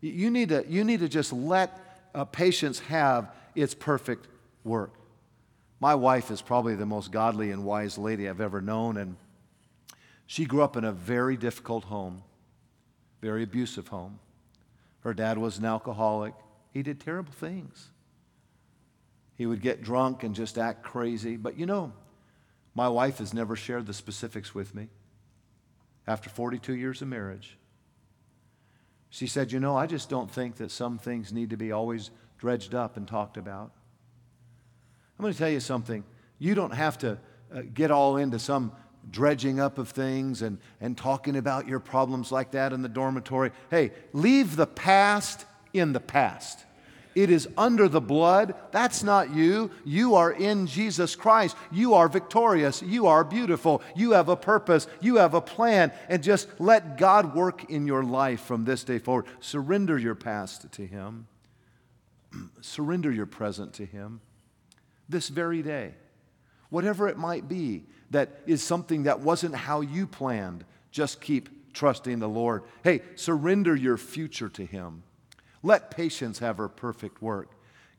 You 0.00 0.30
need 0.30 0.50
to, 0.50 0.64
you 0.68 0.84
need 0.84 1.00
to 1.00 1.08
just 1.08 1.32
let 1.32 2.08
uh, 2.14 2.24
patience 2.24 2.80
have 2.80 3.32
its 3.54 3.74
perfect 3.74 4.28
work. 4.64 4.92
My 5.80 5.94
wife 5.94 6.30
is 6.30 6.42
probably 6.42 6.74
the 6.76 6.86
most 6.86 7.10
godly 7.10 7.50
and 7.50 7.64
wise 7.64 7.98
lady 7.98 8.28
I've 8.28 8.40
ever 8.40 8.60
known, 8.60 8.96
and 8.96 9.16
she 10.26 10.44
grew 10.44 10.62
up 10.62 10.76
in 10.76 10.84
a 10.84 10.92
very 10.92 11.36
difficult 11.36 11.84
home, 11.84 12.22
very 13.20 13.42
abusive 13.42 13.88
home. 13.88 14.18
Her 15.00 15.14
dad 15.14 15.38
was 15.38 15.58
an 15.58 15.64
alcoholic. 15.64 16.34
He 16.72 16.82
did 16.82 17.00
terrible 17.00 17.32
things. 17.32 17.90
He 19.36 19.46
would 19.46 19.60
get 19.60 19.82
drunk 19.82 20.22
and 20.22 20.34
just 20.34 20.58
act 20.58 20.84
crazy. 20.84 21.36
But 21.36 21.58
you 21.58 21.66
know, 21.66 21.92
my 22.74 22.88
wife 22.88 23.18
has 23.18 23.34
never 23.34 23.56
shared 23.56 23.86
the 23.86 23.94
specifics 23.94 24.54
with 24.54 24.74
me 24.74 24.88
after 26.06 26.28
42 26.30 26.74
years 26.74 27.02
of 27.02 27.08
marriage. 27.08 27.56
She 29.10 29.26
said, 29.26 29.52
You 29.52 29.60
know, 29.60 29.76
I 29.76 29.86
just 29.86 30.08
don't 30.08 30.30
think 30.30 30.56
that 30.56 30.70
some 30.70 30.98
things 30.98 31.32
need 31.32 31.50
to 31.50 31.56
be 31.56 31.72
always 31.72 32.10
dredged 32.38 32.74
up 32.74 32.96
and 32.96 33.06
talked 33.06 33.36
about. 33.36 33.70
I'm 35.18 35.22
going 35.22 35.32
to 35.32 35.38
tell 35.38 35.50
you 35.50 35.60
something. 35.60 36.02
You 36.38 36.54
don't 36.54 36.74
have 36.74 36.98
to 36.98 37.18
uh, 37.54 37.62
get 37.74 37.90
all 37.90 38.16
into 38.16 38.38
some 38.38 38.72
dredging 39.10 39.60
up 39.60 39.78
of 39.78 39.90
things 39.90 40.42
and, 40.42 40.58
and 40.80 40.96
talking 40.96 41.36
about 41.36 41.68
your 41.68 41.80
problems 41.80 42.32
like 42.32 42.52
that 42.52 42.72
in 42.72 42.82
the 42.82 42.88
dormitory. 42.88 43.50
Hey, 43.70 43.92
leave 44.12 44.56
the 44.56 44.66
past 44.66 45.44
in 45.72 45.92
the 45.92 46.00
past. 46.00 46.64
It 47.14 47.31
is 47.31 47.48
under 47.57 47.88
the 47.88 48.01
blood. 48.01 48.55
That's 48.70 49.03
not 49.03 49.35
you. 49.35 49.70
You 49.85 50.14
are 50.14 50.33
in 50.33 50.66
Jesus 50.66 51.14
Christ. 51.14 51.57
You 51.70 51.94
are 51.94 52.09
victorious. 52.09 52.83
You 52.83 53.07
are 53.07 53.25
beautiful. 53.25 53.83
You 53.94 54.12
have 54.12 54.29
a 54.29 54.37
purpose. 54.37 54.87
You 55.01 55.16
have 55.16 55.35
a 55.35 55.40
plan. 55.40 55.92
And 56.09 56.22
just 56.22 56.48
let 56.59 56.96
God 56.96 57.35
work 57.35 57.70
in 57.70 57.87
your 57.87 58.03
life 58.03 58.40
from 58.40 58.64
this 58.64 58.85
day 58.85 58.98
forward. 58.98 59.27
Surrender 59.40 59.98
your 59.98 60.14
past 60.14 60.70
to 60.72 60.87
Him, 60.87 61.27
surrender 62.61 63.11
your 63.11 63.27
present 63.27 63.75
to 63.75 63.85
Him 63.85 64.20
this 65.09 65.29
very 65.29 65.62
day. 65.62 65.94
Whatever 66.70 67.09
it 67.09 67.18
might 67.18 67.48
be 67.48 67.85
that 68.11 68.40
is 68.46 68.62
something 68.62 69.05
that 69.05 69.20
wasn't 69.20 69.55
how 69.55 69.81
you 69.81 70.07
planned, 70.07 70.64
just 70.90 71.20
keep 71.20 71.72
trusting 71.72 72.18
the 72.18 72.29
Lord. 72.29 72.64
Hey, 72.83 73.03
surrender 73.14 73.77
your 73.77 73.96
future 73.96 74.48
to 74.51 74.64
Him. 74.64 75.03
Let 75.62 75.90
patience 75.90 76.38
have 76.40 76.57
her 76.59 76.68
perfect 76.68 77.22
work. 77.22 77.51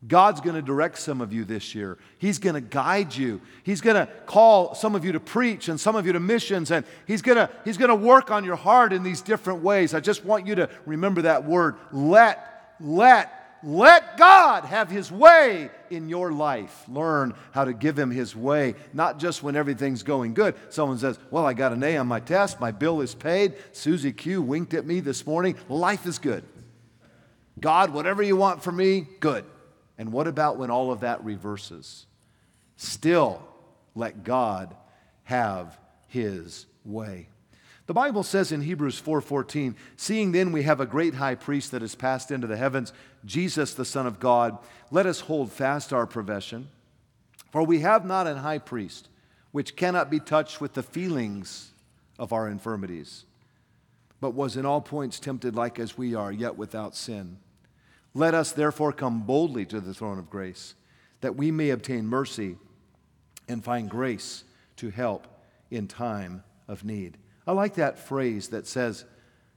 God's 0.08 0.42
going 0.42 0.56
to 0.56 0.62
direct 0.62 0.98
some 1.00 1.22
of 1.22 1.32
you 1.32 1.46
this 1.46 1.74
year. 1.74 1.98
He's 2.18 2.38
going 2.38 2.56
to 2.56 2.62
guide 2.62 3.16
you. 3.16 3.40
He's 3.64 3.80
going 3.80 3.96
to 3.96 4.12
call 4.26 4.76
some 4.76 4.96
of 4.96 5.06
you 5.06 5.14
to 5.14 5.20
preach 5.20 5.70
and 5.70 5.80
some 5.80 5.96
of 5.96 6.06
you 6.06 6.14
to 6.14 6.20
missions, 6.20 6.72
and 6.72 6.86
He's 7.08 7.22
going 7.22 7.38
to, 7.38 7.50
he's 7.64 7.78
going 7.78 7.90
to 7.90 7.96
work 7.96 8.30
on 8.30 8.44
your 8.44 8.58
heart 8.58 8.92
in 8.92 9.04
these 9.04 9.22
different 9.22 9.64
ways. 9.64 9.94
I 9.94 10.02
just 10.02 10.26
want 10.26 10.46
you 10.46 10.56
to 10.56 10.70
remember 10.86 11.22
that 11.24 11.46
word 11.46 11.76
let, 11.94 12.76
let, 12.82 13.60
let 13.64 14.18
God 14.18 14.66
have 14.66 14.90
His 14.90 15.10
way 15.10 15.70
in 15.90 16.10
your 16.10 16.34
life. 16.34 16.84
Learn 16.90 17.34
how 17.52 17.64
to 17.64 17.72
give 17.72 17.98
Him 17.98 18.12
His 18.12 18.36
way, 18.36 18.76
not 18.94 19.20
just 19.20 19.42
when 19.42 19.56
everything's 19.56 20.04
going 20.04 20.34
good. 20.34 20.56
Someone 20.70 20.98
says, 20.98 21.18
Well, 21.32 21.46
I 21.46 21.54
got 21.54 21.72
an 21.72 21.82
A 21.82 21.96
on 21.96 22.08
my 22.08 22.20
test, 22.20 22.60
my 22.60 22.72
bill 22.72 23.00
is 23.00 23.16
paid, 23.16 23.54
Susie 23.72 24.12
Q 24.12 24.42
winked 24.42 24.74
at 24.74 24.86
me 24.86 25.00
this 25.00 25.26
morning, 25.26 25.56
life 25.70 26.06
is 26.06 26.20
good. 26.20 26.44
God, 27.64 27.94
whatever 27.94 28.22
you 28.22 28.36
want 28.36 28.62
from 28.62 28.76
me, 28.76 29.08
good. 29.22 29.46
And 29.98 30.12
what 30.12 30.28
about 30.28 30.58
when 30.58 30.70
all 30.70 30.92
of 30.92 31.00
that 31.00 31.24
reverses? 31.24 32.06
Still 32.76 33.42
let 33.96 34.26
God 34.26 34.76
have 35.24 35.80
His 36.08 36.66
way. 36.84 37.30
The 37.86 37.94
Bible 37.94 38.24
says 38.24 38.52
in 38.52 38.64
Hebrews 38.64 39.00
4:14, 39.00 39.78
"Seeing 39.96 40.34
then 40.34 40.52
we 40.52 40.64
have 40.64 40.82
a 40.82 40.86
great 40.86 41.14
high 41.14 41.36
priest 41.36 41.72
that 41.72 41.82
has 41.82 41.96
passed 41.96 42.32
into 42.32 42.48
the 42.48 42.58
heavens, 42.58 42.92
Jesus 43.24 43.74
the 43.74 43.86
Son 43.86 44.06
of 44.06 44.20
God, 44.20 44.58
let 44.92 45.06
us 45.06 45.22
hold 45.22 45.50
fast 45.50 45.94
our 45.94 46.06
profession, 46.06 46.68
for 47.50 47.64
we 47.64 47.80
have 47.80 48.06
not 48.06 48.28
an 48.28 48.40
high 48.40 48.58
priest 48.58 49.08
which 49.52 49.78
cannot 49.78 50.10
be 50.10 50.20
touched 50.20 50.60
with 50.60 50.74
the 50.74 50.84
feelings 50.84 51.72
of 52.20 52.34
our 52.34 52.50
infirmities, 52.50 53.24
but 54.20 54.34
was 54.34 54.58
in 54.58 54.66
all 54.66 54.82
points 54.82 55.18
tempted 55.18 55.56
like 55.56 55.80
as 55.80 55.98
we 55.98 56.14
are, 56.14 56.32
yet 56.32 56.58
without 56.58 56.94
sin. 56.94 57.38
Let 58.14 58.34
us 58.34 58.52
therefore 58.52 58.94
come 58.94 59.24
boldly 59.24 59.66
to 59.68 59.80
the 59.80 59.94
throne 59.94 60.20
of 60.20 60.30
grace, 60.30 60.76
that 61.22 61.36
we 61.36 61.52
may 61.52 61.72
obtain 61.72 62.06
mercy 62.06 62.58
and 63.48 63.64
find 63.64 63.90
grace 63.90 64.44
to 64.78 64.90
help 64.90 65.28
in 65.72 65.88
time 65.88 66.44
of 66.68 66.84
need." 66.84 67.18
I 67.46 67.52
like 67.52 67.76
that 67.76 68.00
phrase 68.00 68.50
that 68.50 68.68
says, 68.68 69.06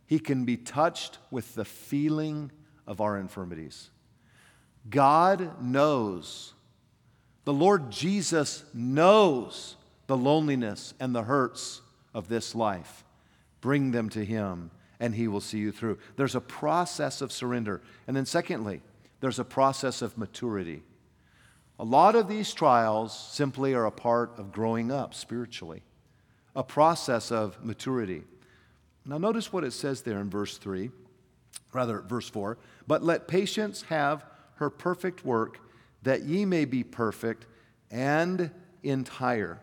He 0.07 0.19
can 0.19 0.45
be 0.45 0.57
touched 0.57 1.19
with 1.31 1.55
the 1.55 1.65
feeling 1.65 2.51
of 2.87 3.01
our 3.01 3.19
infirmities. 3.19 3.91
God 4.89 5.61
knows, 5.61 6.55
the 7.45 7.53
Lord 7.53 7.91
Jesus 7.91 8.65
knows 8.73 9.77
the 10.07 10.17
loneliness 10.17 10.95
and 11.01 11.15
the 11.15 11.25
hurts 11.25 11.83
of 12.15 12.29
this 12.29 12.55
life. 12.55 13.05
Bring 13.61 13.91
them 13.91 14.09
to 14.11 14.25
Him 14.25 14.71
and 15.01 15.15
He 15.15 15.29
will 15.29 15.41
see 15.41 15.59
you 15.59 15.73
through. 15.73 15.99
There's 16.17 16.35
a 16.35 16.41
process 16.41 17.21
of 17.21 17.33
surrender. 17.33 17.83
And 18.07 18.17
then, 18.17 18.27
secondly, 18.27 18.83
there's 19.21 19.39
a 19.39 19.45
process 19.45 20.03
of 20.03 20.17
maturity. 20.19 20.83
A 21.79 21.85
lot 21.85 22.15
of 22.15 22.29
these 22.29 22.55
trials 22.55 23.17
simply 23.33 23.75
are 23.75 23.85
a 23.85 23.91
part 23.91 24.39
of 24.39 24.53
growing 24.53 24.91
up 24.91 25.15
spiritually, 25.15 25.83
a 26.55 26.63
process 26.63 27.31
of 27.31 27.63
maturity. 27.65 28.23
Now, 29.05 29.19
notice 29.19 29.53
what 29.53 29.65
it 29.65 29.73
says 29.73 30.03
there 30.03 30.19
in 30.19 30.31
verse 30.31 30.57
3, 30.57 30.91
rather, 31.73 32.01
verse 32.01 32.29
4. 32.29 32.59
But 32.87 33.03
let 33.03 33.29
patience 33.29 33.83
have 33.83 34.25
her 34.57 34.71
perfect 34.71 35.25
work, 35.25 35.61
that 36.03 36.23
ye 36.23 36.45
may 36.45 36.65
be 36.65 36.83
perfect 36.83 37.47
and 37.91 38.51
entire. 38.83 39.61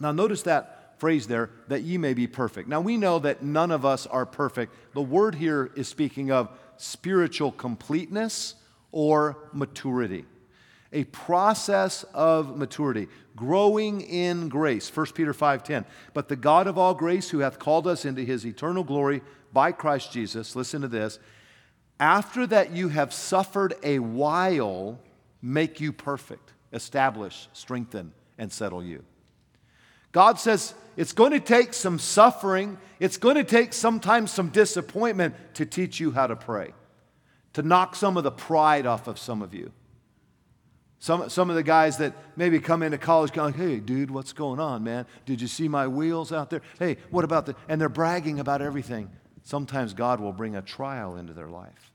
Now, 0.00 0.12
notice 0.12 0.42
that 0.42 0.77
phrase 0.98 1.26
there, 1.26 1.50
that 1.68 1.82
ye 1.82 1.96
may 1.98 2.14
be 2.14 2.26
perfect. 2.26 2.68
Now, 2.68 2.80
we 2.80 2.96
know 2.96 3.18
that 3.20 3.42
none 3.42 3.70
of 3.70 3.84
us 3.84 4.06
are 4.06 4.26
perfect. 4.26 4.74
The 4.94 5.02
word 5.02 5.36
here 5.36 5.70
is 5.76 5.88
speaking 5.88 6.30
of 6.30 6.50
spiritual 6.76 7.52
completeness 7.52 8.54
or 8.92 9.36
maturity. 9.52 10.24
A 10.92 11.04
process 11.04 12.04
of 12.14 12.56
maturity, 12.56 13.08
growing 13.36 14.00
in 14.00 14.48
grace. 14.48 14.88
1 14.88 15.14
Peter 15.14 15.34
5:10. 15.34 15.84
But 16.14 16.28
the 16.28 16.36
God 16.36 16.66
of 16.66 16.78
all 16.78 16.94
grace 16.94 17.30
who 17.30 17.40
hath 17.40 17.58
called 17.58 17.86
us 17.86 18.04
into 18.04 18.22
his 18.22 18.46
eternal 18.46 18.84
glory 18.84 19.22
by 19.52 19.72
Christ 19.72 20.12
Jesus, 20.12 20.56
listen 20.56 20.80
to 20.80 20.88
this, 20.88 21.18
after 22.00 22.46
that 22.46 22.72
you 22.72 22.88
have 22.88 23.12
suffered 23.12 23.74
a 23.82 23.98
while, 23.98 24.98
make 25.42 25.80
you 25.80 25.92
perfect, 25.92 26.52
establish, 26.72 27.48
strengthen, 27.52 28.12
and 28.38 28.50
settle 28.50 28.82
you. 28.82 29.04
God 30.12 30.38
says 30.38 30.74
it's 30.96 31.12
going 31.12 31.32
to 31.32 31.40
take 31.40 31.74
some 31.74 31.98
suffering, 31.98 32.78
it's 32.98 33.16
going 33.16 33.36
to 33.36 33.44
take 33.44 33.72
sometimes 33.72 34.30
some 34.30 34.48
disappointment 34.48 35.34
to 35.54 35.66
teach 35.66 36.00
you 36.00 36.10
how 36.10 36.26
to 36.26 36.36
pray, 36.36 36.72
to 37.52 37.62
knock 37.62 37.94
some 37.94 38.16
of 38.16 38.24
the 38.24 38.30
pride 38.30 38.86
off 38.86 39.06
of 39.06 39.18
some 39.18 39.42
of 39.42 39.54
you. 39.54 39.72
Some, 41.00 41.28
some 41.28 41.48
of 41.48 41.54
the 41.54 41.62
guys 41.62 41.98
that 41.98 42.12
maybe 42.36 42.58
come 42.58 42.82
into 42.82 42.98
college 42.98 43.32
going, 43.32 43.54
hey, 43.54 43.78
dude, 43.78 44.10
what's 44.10 44.32
going 44.32 44.58
on, 44.58 44.82
man? 44.82 45.06
Did 45.26 45.40
you 45.40 45.46
see 45.46 45.68
my 45.68 45.86
wheels 45.86 46.32
out 46.32 46.50
there? 46.50 46.62
Hey, 46.80 46.96
what 47.10 47.24
about 47.24 47.46
the. 47.46 47.54
And 47.68 47.80
they're 47.80 47.88
bragging 47.88 48.40
about 48.40 48.62
everything. 48.62 49.08
Sometimes 49.44 49.94
God 49.94 50.18
will 50.18 50.32
bring 50.32 50.56
a 50.56 50.62
trial 50.62 51.16
into 51.16 51.32
their 51.32 51.48
life. 51.48 51.92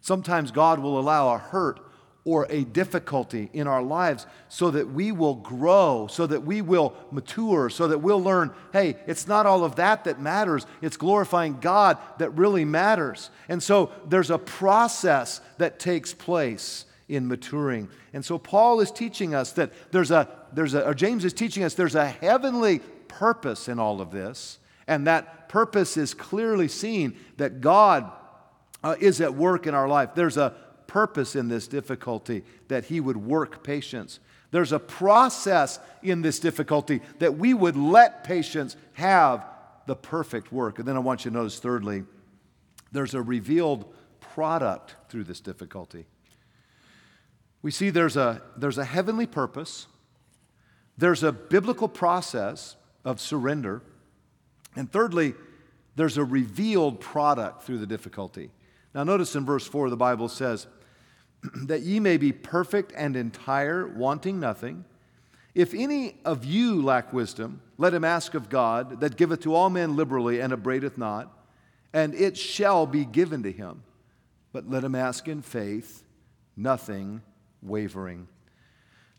Sometimes 0.00 0.50
God 0.50 0.78
will 0.78 0.98
allow 0.98 1.34
a 1.34 1.38
hurt 1.38 1.80
or 2.24 2.46
a 2.50 2.64
difficulty 2.64 3.48
in 3.52 3.66
our 3.66 3.82
lives 3.82 4.26
so 4.48 4.70
that 4.70 4.90
we 4.90 5.10
will 5.10 5.36
grow, 5.36 6.06
so 6.10 6.26
that 6.26 6.42
we 6.42 6.60
will 6.60 6.94
mature, 7.10 7.70
so 7.70 7.88
that 7.88 7.98
we'll 7.98 8.22
learn 8.22 8.52
hey, 8.72 8.96
it's 9.06 9.26
not 9.26 9.46
all 9.46 9.64
of 9.64 9.76
that 9.76 10.04
that 10.04 10.20
matters. 10.20 10.66
It's 10.82 10.96
glorifying 10.96 11.58
God 11.60 11.98
that 12.18 12.30
really 12.30 12.64
matters. 12.64 13.30
And 13.48 13.62
so 13.62 13.90
there's 14.06 14.30
a 14.30 14.38
process 14.38 15.40
that 15.58 15.78
takes 15.78 16.12
place 16.12 16.84
in 17.08 17.26
maturing. 17.26 17.88
And 18.12 18.24
so 18.24 18.38
Paul 18.38 18.80
is 18.80 18.90
teaching 18.92 19.34
us 19.34 19.52
that 19.52 19.72
there's 19.90 20.10
a, 20.10 20.28
there's 20.52 20.74
a, 20.74 20.86
or 20.86 20.94
James 20.94 21.24
is 21.24 21.32
teaching 21.32 21.64
us 21.64 21.74
there's 21.74 21.96
a 21.96 22.06
heavenly 22.06 22.80
purpose 23.08 23.68
in 23.68 23.78
all 23.78 24.00
of 24.00 24.10
this. 24.10 24.58
And 24.86 25.06
that 25.06 25.48
purpose 25.48 25.96
is 25.96 26.14
clearly 26.14 26.68
seen 26.68 27.16
that 27.38 27.60
God 27.60 28.10
uh, 28.82 28.96
is 29.00 29.20
at 29.20 29.34
work 29.34 29.66
in 29.66 29.74
our 29.74 29.88
life. 29.88 30.10
There's 30.14 30.36
a 30.36 30.54
purpose 30.90 31.36
in 31.36 31.46
this 31.46 31.68
difficulty 31.68 32.42
that 32.66 32.86
He 32.86 32.98
would 32.98 33.16
work 33.16 33.62
patience. 33.62 34.18
There's 34.50 34.72
a 34.72 34.80
process 34.80 35.78
in 36.02 36.22
this 36.22 36.40
difficulty 36.40 37.00
that 37.20 37.38
we 37.38 37.54
would 37.54 37.76
let 37.76 38.24
patience 38.24 38.76
have 38.94 39.46
the 39.86 39.94
perfect 39.94 40.50
work. 40.50 40.80
And 40.80 40.88
then 40.88 40.96
I 40.96 40.98
want 40.98 41.24
you 41.24 41.30
to 41.30 41.36
notice, 41.36 41.60
thirdly, 41.60 42.02
there's 42.90 43.14
a 43.14 43.22
revealed 43.22 43.84
product 44.18 44.96
through 45.08 45.24
this 45.24 45.38
difficulty. 45.38 46.06
We 47.62 47.70
see 47.70 47.90
there's 47.90 48.16
a, 48.16 48.42
there's 48.56 48.78
a 48.78 48.84
heavenly 48.84 49.26
purpose, 49.26 49.86
there's 50.98 51.22
a 51.22 51.30
biblical 51.30 51.88
process 51.88 52.74
of 53.04 53.20
surrender, 53.20 53.82
and 54.74 54.90
thirdly, 54.90 55.34
there's 55.94 56.18
a 56.18 56.24
revealed 56.24 57.00
product 57.00 57.62
through 57.62 57.78
the 57.78 57.86
difficulty. 57.86 58.50
Now, 58.92 59.04
notice 59.04 59.36
in 59.36 59.46
verse 59.46 59.66
4, 59.66 59.88
the 59.88 59.96
Bible 59.96 60.28
says, 60.28 60.66
that 61.66 61.82
ye 61.82 62.00
may 62.00 62.16
be 62.16 62.32
perfect 62.32 62.92
and 62.96 63.16
entire, 63.16 63.86
wanting 63.86 64.40
nothing. 64.40 64.84
If 65.54 65.74
any 65.74 66.16
of 66.24 66.44
you 66.44 66.82
lack 66.82 67.12
wisdom, 67.12 67.60
let 67.78 67.94
him 67.94 68.04
ask 68.04 68.34
of 68.34 68.48
God, 68.48 69.00
that 69.00 69.16
giveth 69.16 69.40
to 69.40 69.54
all 69.54 69.70
men 69.70 69.96
liberally 69.96 70.40
and 70.40 70.52
upbraideth 70.52 70.96
not, 70.96 71.32
and 71.92 72.14
it 72.14 72.36
shall 72.36 72.86
be 72.86 73.04
given 73.04 73.42
to 73.42 73.50
him. 73.50 73.82
But 74.52 74.68
let 74.68 74.84
him 74.84 74.94
ask 74.94 75.28
in 75.28 75.42
faith, 75.42 76.04
nothing 76.56 77.22
wavering. 77.62 78.28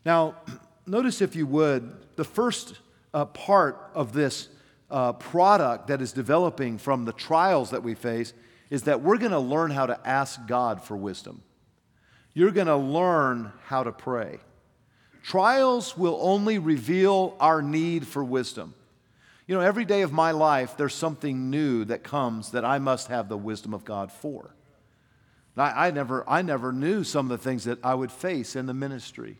Now, 0.04 0.36
notice 0.86 1.20
if 1.20 1.36
you 1.36 1.46
would, 1.46 2.16
the 2.16 2.24
first 2.24 2.78
uh, 3.12 3.26
part 3.26 3.90
of 3.94 4.12
this 4.12 4.48
uh, 4.90 5.12
product 5.14 5.88
that 5.88 6.00
is 6.00 6.12
developing 6.12 6.78
from 6.78 7.04
the 7.04 7.12
trials 7.12 7.70
that 7.70 7.82
we 7.82 7.94
face 7.94 8.32
is 8.70 8.82
that 8.84 9.02
we're 9.02 9.18
going 9.18 9.32
to 9.32 9.38
learn 9.38 9.70
how 9.70 9.86
to 9.86 9.98
ask 10.06 10.46
God 10.46 10.82
for 10.82 10.96
wisdom 10.96 11.42
you're 12.34 12.50
going 12.50 12.66
to 12.66 12.76
learn 12.76 13.52
how 13.66 13.82
to 13.82 13.92
pray. 13.92 14.38
Trials 15.22 15.96
will 15.96 16.18
only 16.20 16.58
reveal 16.58 17.36
our 17.38 17.62
need 17.62 18.06
for 18.06 18.24
wisdom. 18.24 18.74
You 19.46 19.56
know, 19.56 19.60
every 19.60 19.84
day 19.84 20.02
of 20.02 20.12
my 20.12 20.30
life, 20.30 20.76
there's 20.76 20.94
something 20.94 21.50
new 21.50 21.84
that 21.84 22.02
comes 22.02 22.52
that 22.52 22.64
I 22.64 22.78
must 22.78 23.08
have 23.08 23.28
the 23.28 23.36
wisdom 23.36 23.74
of 23.74 23.84
God 23.84 24.10
for. 24.10 24.54
I, 25.56 25.88
I, 25.88 25.90
never, 25.90 26.28
I 26.28 26.42
never 26.42 26.72
knew 26.72 27.04
some 27.04 27.30
of 27.30 27.38
the 27.38 27.44
things 27.44 27.64
that 27.64 27.84
I 27.84 27.94
would 27.94 28.10
face 28.10 28.56
in 28.56 28.66
the 28.66 28.74
ministry. 28.74 29.36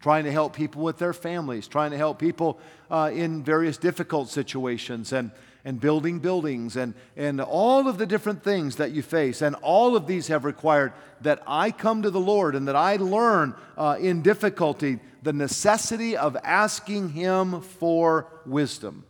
Trying 0.00 0.24
to 0.24 0.32
help 0.32 0.54
people 0.54 0.82
with 0.82 0.98
their 0.98 1.12
families, 1.12 1.68
trying 1.68 1.90
to 1.90 1.96
help 1.96 2.18
people 2.18 2.58
uh, 2.90 3.10
in 3.12 3.42
various 3.42 3.76
difficult 3.76 4.28
situations. 4.28 5.12
And, 5.12 5.30
and 5.64 5.80
building 5.80 6.18
buildings 6.18 6.76
and, 6.76 6.94
and 7.16 7.40
all 7.40 7.88
of 7.88 7.96
the 7.96 8.06
different 8.06 8.44
things 8.44 8.76
that 8.76 8.92
you 8.92 9.02
face. 9.02 9.40
And 9.40 9.56
all 9.56 9.96
of 9.96 10.06
these 10.06 10.28
have 10.28 10.44
required 10.44 10.92
that 11.22 11.42
I 11.46 11.70
come 11.70 12.02
to 12.02 12.10
the 12.10 12.20
Lord 12.20 12.54
and 12.54 12.68
that 12.68 12.76
I 12.76 12.96
learn 12.96 13.54
uh, 13.76 13.96
in 13.98 14.22
difficulty 14.22 15.00
the 15.22 15.32
necessity 15.32 16.16
of 16.16 16.36
asking 16.44 17.10
Him 17.10 17.62
for 17.62 18.28
wisdom. 18.44 19.04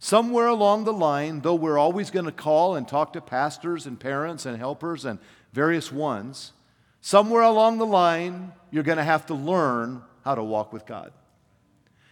Somewhere 0.00 0.48
along 0.48 0.84
the 0.84 0.92
line, 0.92 1.40
though 1.40 1.54
we're 1.54 1.78
always 1.78 2.10
going 2.10 2.24
to 2.24 2.32
call 2.32 2.74
and 2.74 2.86
talk 2.86 3.12
to 3.12 3.20
pastors 3.20 3.86
and 3.86 3.98
parents 3.98 4.46
and 4.46 4.58
helpers 4.58 5.04
and 5.04 5.20
various 5.52 5.92
ones, 5.92 6.52
somewhere 7.00 7.42
along 7.42 7.78
the 7.78 7.86
line, 7.86 8.52
you're 8.70 8.82
going 8.82 8.98
to 8.98 9.04
have 9.04 9.26
to 9.26 9.34
learn 9.34 10.02
how 10.24 10.34
to 10.34 10.42
walk 10.42 10.72
with 10.72 10.86
God. 10.86 11.12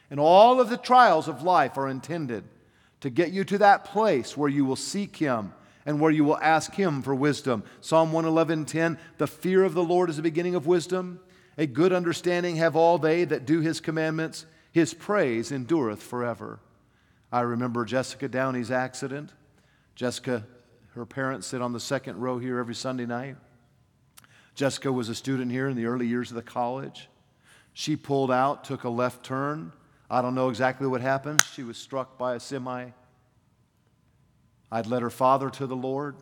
And 0.08 0.20
all 0.20 0.60
of 0.60 0.70
the 0.70 0.76
trials 0.76 1.26
of 1.26 1.42
life 1.42 1.76
are 1.76 1.88
intended 1.88 2.44
to 3.00 3.10
get 3.10 3.32
you 3.32 3.44
to 3.44 3.58
that 3.58 3.84
place 3.84 4.36
where 4.36 4.48
you 4.48 4.64
will 4.64 4.76
seek 4.76 5.16
Him 5.16 5.52
and 5.84 6.00
where 6.00 6.10
you 6.10 6.24
will 6.24 6.38
ask 6.38 6.74
Him 6.74 7.02
for 7.02 7.14
wisdom. 7.14 7.62
Psalm 7.80 8.12
111:10, 8.12 8.98
the 9.18 9.26
fear 9.26 9.64
of 9.64 9.74
the 9.74 9.84
Lord 9.84 10.10
is 10.10 10.16
the 10.16 10.22
beginning 10.22 10.54
of 10.54 10.66
wisdom. 10.66 11.20
A 11.58 11.66
good 11.66 11.92
understanding 11.92 12.56
have 12.56 12.76
all 12.76 12.98
they 12.98 13.24
that 13.24 13.46
do 13.46 13.60
His 13.60 13.80
commandments. 13.80 14.46
His 14.72 14.92
praise 14.92 15.52
endureth 15.52 16.02
forever. 16.02 16.60
I 17.32 17.40
remember 17.40 17.84
Jessica 17.84 18.28
Downey's 18.28 18.70
accident. 18.70 19.32
Jessica, 19.94 20.44
her 20.94 21.06
parents 21.06 21.46
sit 21.46 21.62
on 21.62 21.72
the 21.72 21.80
second 21.80 22.20
row 22.20 22.38
here 22.38 22.58
every 22.58 22.74
Sunday 22.74 23.06
night. 23.06 23.36
Jessica 24.54 24.90
was 24.90 25.08
a 25.08 25.14
student 25.14 25.50
here 25.50 25.68
in 25.68 25.76
the 25.76 25.86
early 25.86 26.06
years 26.06 26.30
of 26.30 26.34
the 26.34 26.42
college. 26.42 27.08
She 27.74 27.94
pulled 27.94 28.30
out, 28.30 28.64
took 28.64 28.84
a 28.84 28.88
left 28.88 29.22
turn, 29.22 29.72
I 30.10 30.22
don't 30.22 30.34
know 30.34 30.48
exactly 30.48 30.86
what 30.86 31.00
happened. 31.00 31.42
She 31.52 31.62
was 31.62 31.76
struck 31.76 32.16
by 32.16 32.34
a 32.34 32.40
semi. 32.40 32.90
I'd 34.70 34.86
led 34.86 35.02
her 35.02 35.10
father 35.10 35.50
to 35.50 35.66
the 35.66 35.76
Lord. 35.76 36.16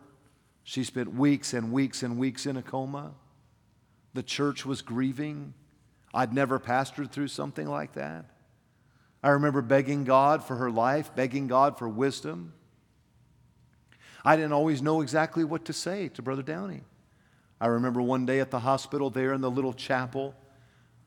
She 0.62 0.84
spent 0.84 1.14
weeks 1.14 1.52
and 1.52 1.72
weeks 1.72 2.02
and 2.02 2.18
weeks 2.18 2.46
in 2.46 2.56
a 2.56 2.62
coma. 2.62 3.12
The 4.14 4.22
church 4.22 4.64
was 4.64 4.80
grieving. 4.80 5.54
I'd 6.14 6.32
never 6.32 6.58
pastored 6.58 7.10
through 7.10 7.28
something 7.28 7.66
like 7.66 7.94
that. 7.94 8.26
I 9.22 9.30
remember 9.30 9.62
begging 9.62 10.04
God 10.04 10.44
for 10.44 10.56
her 10.56 10.70
life, 10.70 11.14
begging 11.14 11.46
God 11.46 11.78
for 11.78 11.88
wisdom. 11.88 12.52
I 14.24 14.36
didn't 14.36 14.52
always 14.52 14.80
know 14.80 15.00
exactly 15.00 15.44
what 15.44 15.64
to 15.66 15.72
say 15.72 16.08
to 16.10 16.22
Brother 16.22 16.42
Downey. 16.42 16.82
I 17.60 17.66
remember 17.66 18.00
one 18.00 18.26
day 18.26 18.40
at 18.40 18.50
the 18.50 18.60
hospital 18.60 19.10
there 19.10 19.32
in 19.32 19.40
the 19.40 19.50
little 19.50 19.72
chapel, 19.72 20.34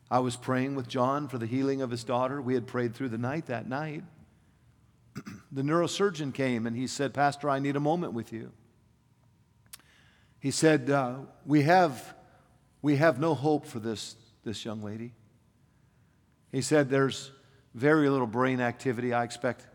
I 0.09 0.19
was 0.19 0.35
praying 0.35 0.75
with 0.75 0.87
John 0.87 1.27
for 1.27 1.37
the 1.37 1.45
healing 1.45 1.81
of 1.81 1.91
his 1.91 2.03
daughter. 2.03 2.41
We 2.41 2.53
had 2.53 2.65
prayed 2.65 2.95
through 2.95 3.09
the 3.09 3.17
night 3.17 3.47
that 3.47 3.67
night. 3.67 4.03
the 5.51 5.61
neurosurgeon 5.61 6.33
came 6.33 6.65
and 6.65 6.75
he 6.75 6.87
said, 6.87 7.13
Pastor, 7.13 7.49
I 7.49 7.59
need 7.59 7.75
a 7.75 7.81
moment 7.81 8.13
with 8.13 8.31
you. 8.31 8.51
He 10.39 10.51
said, 10.51 10.89
uh, 10.89 11.15
we, 11.45 11.63
have, 11.63 12.15
we 12.81 12.95
have 12.97 13.19
no 13.19 13.33
hope 13.33 13.65
for 13.65 13.79
this, 13.79 14.15
this 14.43 14.63
young 14.63 14.81
lady. 14.81 15.13
He 16.51 16.61
said, 16.61 16.89
There's 16.89 17.31
very 17.73 18.09
little 18.09 18.27
brain 18.27 18.61
activity. 18.61 19.13
I 19.13 19.23
expect 19.23 19.67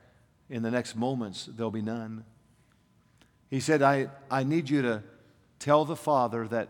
in 0.48 0.62
the 0.62 0.70
next 0.70 0.96
moments, 0.96 1.48
there'll 1.54 1.70
be 1.70 1.82
none. 1.82 2.24
He 3.50 3.60
said, 3.60 3.82
I, 3.82 4.08
I 4.30 4.44
need 4.44 4.70
you 4.70 4.82
to 4.82 5.02
tell 5.58 5.84
the 5.84 5.96
Father 5.96 6.48
that 6.48 6.68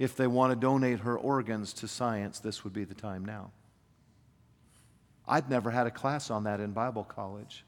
if 0.00 0.16
they 0.16 0.26
want 0.26 0.50
to 0.50 0.56
donate 0.56 1.00
her 1.00 1.14
organs 1.14 1.74
to 1.74 1.86
science, 1.86 2.40
this 2.40 2.64
would 2.64 2.72
be 2.72 2.84
the 2.84 2.94
time 2.94 3.22
now. 3.22 3.50
I'd 5.28 5.50
never 5.50 5.70
had 5.70 5.86
a 5.86 5.90
class 5.90 6.30
on 6.30 6.44
that 6.44 6.58
in 6.58 6.72
Bible 6.72 7.04
college. 7.04 7.66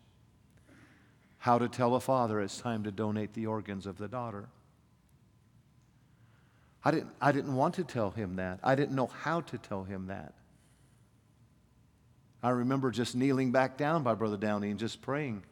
How 1.36 1.58
to 1.58 1.68
tell 1.68 1.94
a 1.94 2.00
father 2.00 2.40
it's 2.40 2.58
time 2.58 2.84
to 2.84 2.90
donate 2.90 3.34
the 3.34 3.44
organs 3.46 3.84
of 3.84 3.98
the 3.98 4.08
daughter. 4.08 4.48
I 6.82 6.90
didn't, 6.90 7.10
I 7.20 7.32
didn't 7.32 7.54
want 7.54 7.74
to 7.74 7.84
tell 7.84 8.10
him 8.10 8.36
that. 8.36 8.60
I 8.64 8.76
didn't 8.76 8.96
know 8.96 9.08
how 9.08 9.42
to 9.42 9.58
tell 9.58 9.84
him 9.84 10.06
that. 10.06 10.32
I 12.42 12.48
remember 12.48 12.90
just 12.90 13.14
kneeling 13.14 13.52
back 13.52 13.76
down 13.76 14.02
by 14.02 14.14
Brother 14.14 14.38
Downey 14.38 14.70
and 14.70 14.80
just 14.80 15.02
praying 15.02 15.42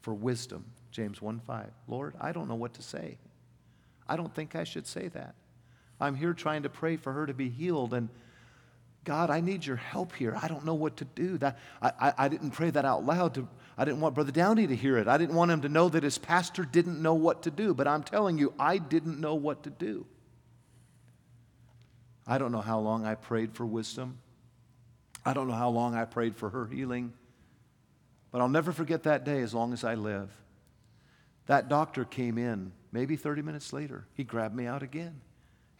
for 0.00 0.14
wisdom. 0.14 0.64
James 0.92 1.20
1 1.20 1.40
5. 1.40 1.70
Lord, 1.88 2.14
I 2.20 2.30
don't 2.30 2.46
know 2.46 2.54
what 2.54 2.74
to 2.74 2.82
say. 2.82 3.18
I 4.08 4.14
don't 4.14 4.32
think 4.32 4.54
I 4.54 4.62
should 4.62 4.86
say 4.86 5.08
that. 5.08 5.34
I'm 6.00 6.14
here 6.14 6.32
trying 6.32 6.62
to 6.62 6.68
pray 6.68 6.96
for 6.96 7.12
her 7.12 7.26
to 7.26 7.34
be 7.34 7.48
healed. 7.48 7.94
And 7.94 8.08
God, 9.04 9.30
I 9.30 9.40
need 9.40 9.64
your 9.64 9.76
help 9.76 10.14
here. 10.14 10.36
I 10.40 10.48
don't 10.48 10.64
know 10.64 10.74
what 10.74 10.96
to 10.98 11.04
do. 11.04 11.38
That, 11.38 11.58
I, 11.80 11.92
I, 12.00 12.12
I 12.18 12.28
didn't 12.28 12.52
pray 12.52 12.70
that 12.70 12.84
out 12.84 13.04
loud. 13.04 13.34
To, 13.34 13.48
I 13.76 13.84
didn't 13.84 14.00
want 14.00 14.14
Brother 14.14 14.32
Downey 14.32 14.66
to 14.66 14.76
hear 14.76 14.96
it. 14.98 15.08
I 15.08 15.18
didn't 15.18 15.34
want 15.34 15.50
him 15.50 15.62
to 15.62 15.68
know 15.68 15.88
that 15.88 16.02
his 16.02 16.18
pastor 16.18 16.64
didn't 16.64 17.00
know 17.00 17.14
what 17.14 17.42
to 17.42 17.50
do. 17.50 17.74
But 17.74 17.88
I'm 17.88 18.02
telling 18.02 18.38
you, 18.38 18.52
I 18.58 18.78
didn't 18.78 19.20
know 19.20 19.34
what 19.34 19.62
to 19.64 19.70
do. 19.70 20.06
I 22.26 22.38
don't 22.38 22.52
know 22.52 22.60
how 22.60 22.78
long 22.78 23.04
I 23.04 23.14
prayed 23.14 23.54
for 23.54 23.66
wisdom. 23.66 24.18
I 25.24 25.32
don't 25.32 25.48
know 25.48 25.54
how 25.54 25.70
long 25.70 25.94
I 25.94 26.04
prayed 26.04 26.36
for 26.36 26.50
her 26.50 26.66
healing. 26.66 27.12
But 28.30 28.40
I'll 28.40 28.48
never 28.48 28.72
forget 28.72 29.02
that 29.04 29.24
day 29.24 29.40
as 29.40 29.52
long 29.52 29.72
as 29.72 29.84
I 29.84 29.94
live. 29.94 30.30
That 31.46 31.68
doctor 31.68 32.04
came 32.04 32.38
in 32.38 32.72
maybe 32.92 33.16
30 33.16 33.42
minutes 33.42 33.72
later. 33.72 34.06
He 34.14 34.24
grabbed 34.24 34.54
me 34.54 34.66
out 34.66 34.82
again. 34.82 35.20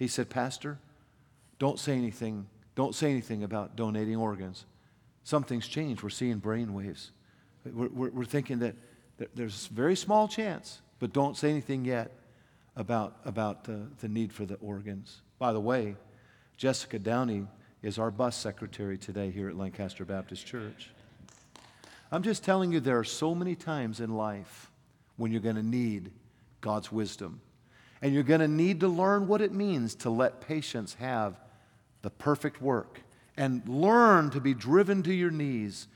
He 0.01 0.09
said, 0.09 0.31
Pastor, 0.31 0.79
don't 1.59 1.79
say 1.79 1.93
anything. 1.93 2.47
Don't 2.75 2.95
say 2.95 3.11
anything 3.11 3.45
about 3.45 3.77
donating 3.77 4.17
organs. 4.17 4.65
Something's 5.25 5.69
changed. 5.69 6.03
We're 6.03 6.09
seeing 6.09 6.39
brain 6.39 6.73
waves. 6.73 7.13
We're, 7.67 7.89
we're, 7.89 8.11
we're 8.11 8.25
thinking 8.25 8.61
that 8.61 8.75
there's 9.35 9.69
a 9.71 9.75
very 9.75 9.95
small 9.95 10.27
chance, 10.27 10.81
but 11.01 11.13
don't 11.13 11.37
say 11.37 11.51
anything 11.51 11.85
yet 11.85 12.13
about, 12.77 13.19
about 13.27 13.65
the, 13.65 13.89
the 14.01 14.09
need 14.09 14.33
for 14.33 14.47
the 14.47 14.55
organs. 14.55 15.21
By 15.39 15.53
the 15.53 15.61
way, 15.61 15.97
Jessica 16.57 16.99
Downey 16.99 17.47
is 17.83 17.99
our 17.99 18.11
bus 18.11 18.37
secretary 18.37 18.97
today 18.97 19.31
here 19.31 19.51
at 19.51 19.57
Lancaster 19.57 20.07
Baptist 20.07 20.47
Church. 20.47 20.89
I'm 22.11 22.23
just 22.23 22.43
telling 22.43 22.73
you, 22.73 22.81
there 22.81 22.99
are 22.99 23.05
so 23.05 23.35
many 23.35 23.55
times 23.55 24.01
in 24.01 24.17
life 24.17 24.71
when 25.19 25.31
you're 25.31 25.43
going 25.43 25.57
to 25.57 25.63
need 25.63 26.11
God's 26.63 26.91
wisdom. 26.91 27.43
And 28.03 28.15
you're 28.15 28.23
going 28.23 28.41
to 28.41 28.49
need 28.49 28.81
to 28.81 28.89
learn 28.89 29.29
what 29.29 29.43
it 29.43 29.53
means 29.53 29.95
to 29.97 30.11
let 30.11 30.41
patience 30.41 30.95
have 30.95 31.39
the 32.03 32.11
perfect 32.11 32.63
work 32.63 33.03
and 33.37 33.67
learn 33.69 34.31
to 34.31 34.41
be 34.41 34.55
driven 34.55 35.03
to 35.03 35.13
your 35.13 35.31
knees. 35.31 35.87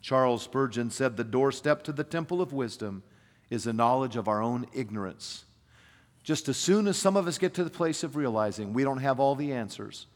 Charles 0.00 0.42
Spurgeon 0.42 0.90
said, 0.90 1.16
The 1.16 1.24
doorstep 1.24 1.82
to 1.84 1.92
the 1.92 2.04
temple 2.04 2.40
of 2.40 2.52
wisdom 2.52 3.02
is 3.50 3.64
the 3.64 3.72
knowledge 3.72 4.16
of 4.16 4.28
our 4.28 4.42
own 4.42 4.66
ignorance. 4.74 5.44
Just 6.22 6.48
as 6.48 6.56
soon 6.56 6.86
as 6.86 6.96
some 6.96 7.16
of 7.16 7.26
us 7.26 7.38
get 7.38 7.54
to 7.54 7.64
the 7.64 7.70
place 7.70 8.02
of 8.02 8.16
realizing 8.16 8.72
we 8.72 8.84
don't 8.84 8.98
have 8.98 9.20
all 9.20 9.34
the 9.34 9.52
answers, 9.52 10.06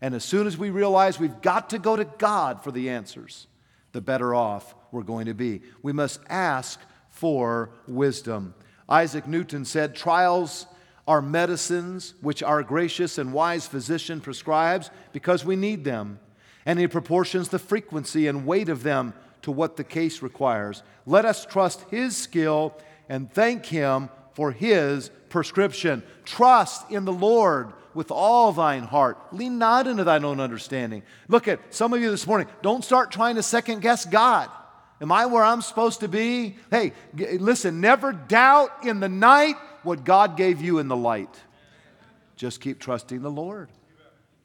and 0.00 0.14
as 0.14 0.24
soon 0.24 0.46
as 0.46 0.58
we 0.58 0.70
realize 0.70 1.18
we've 1.18 1.40
got 1.40 1.70
to 1.70 1.78
go 1.78 1.96
to 1.96 2.04
God 2.04 2.62
for 2.62 2.70
the 2.70 2.90
answers, 2.90 3.46
the 3.92 4.00
better 4.00 4.34
off 4.34 4.74
we're 4.92 5.02
going 5.02 5.26
to 5.26 5.34
be. 5.34 5.62
We 5.82 5.92
must 5.92 6.20
ask 6.28 6.78
for 7.08 7.70
wisdom. 7.88 8.54
Isaac 8.88 9.26
Newton 9.26 9.64
said, 9.64 9.96
Trials 9.96 10.66
are 11.06 11.22
medicines 11.22 12.14
which 12.20 12.42
our 12.42 12.62
gracious 12.62 13.18
and 13.18 13.32
wise 13.32 13.66
physician 13.66 14.20
prescribes 14.20 14.90
because 15.12 15.44
we 15.44 15.56
need 15.56 15.84
them, 15.84 16.18
and 16.64 16.78
he 16.78 16.86
proportions 16.86 17.48
the 17.48 17.58
frequency 17.58 18.26
and 18.26 18.46
weight 18.46 18.68
of 18.68 18.82
them 18.82 19.14
to 19.42 19.52
what 19.52 19.76
the 19.76 19.84
case 19.84 20.22
requires. 20.22 20.82
Let 21.06 21.24
us 21.24 21.46
trust 21.46 21.82
his 21.90 22.16
skill 22.16 22.76
and 23.08 23.32
thank 23.32 23.66
him 23.66 24.10
for 24.34 24.50
his 24.50 25.10
prescription. 25.28 26.02
Trust 26.24 26.90
in 26.90 27.04
the 27.04 27.12
Lord 27.12 27.72
with 27.94 28.10
all 28.10 28.52
thine 28.52 28.82
heart. 28.82 29.16
Lean 29.32 29.58
not 29.58 29.86
into 29.86 30.04
thine 30.04 30.24
own 30.24 30.40
understanding. 30.40 31.02
Look 31.28 31.48
at 31.48 31.60
some 31.74 31.92
of 31.92 32.00
you 32.00 32.10
this 32.10 32.26
morning. 32.26 32.48
Don't 32.62 32.84
start 32.84 33.10
trying 33.10 33.36
to 33.36 33.42
second 33.42 33.80
guess 33.80 34.04
God. 34.04 34.50
Am 35.00 35.12
I 35.12 35.26
where 35.26 35.44
I'm 35.44 35.62
supposed 35.62 36.00
to 36.00 36.08
be? 36.08 36.56
Hey, 36.70 36.92
listen, 37.14 37.80
never 37.80 38.12
doubt 38.12 38.84
in 38.84 39.00
the 39.00 39.08
night 39.08 39.56
what 39.86 40.04
God 40.04 40.36
gave 40.36 40.60
you 40.60 40.78
in 40.78 40.88
the 40.88 40.96
light. 40.96 41.34
Just 42.36 42.60
keep 42.60 42.78
trusting 42.78 43.22
the 43.22 43.30
Lord. 43.30 43.70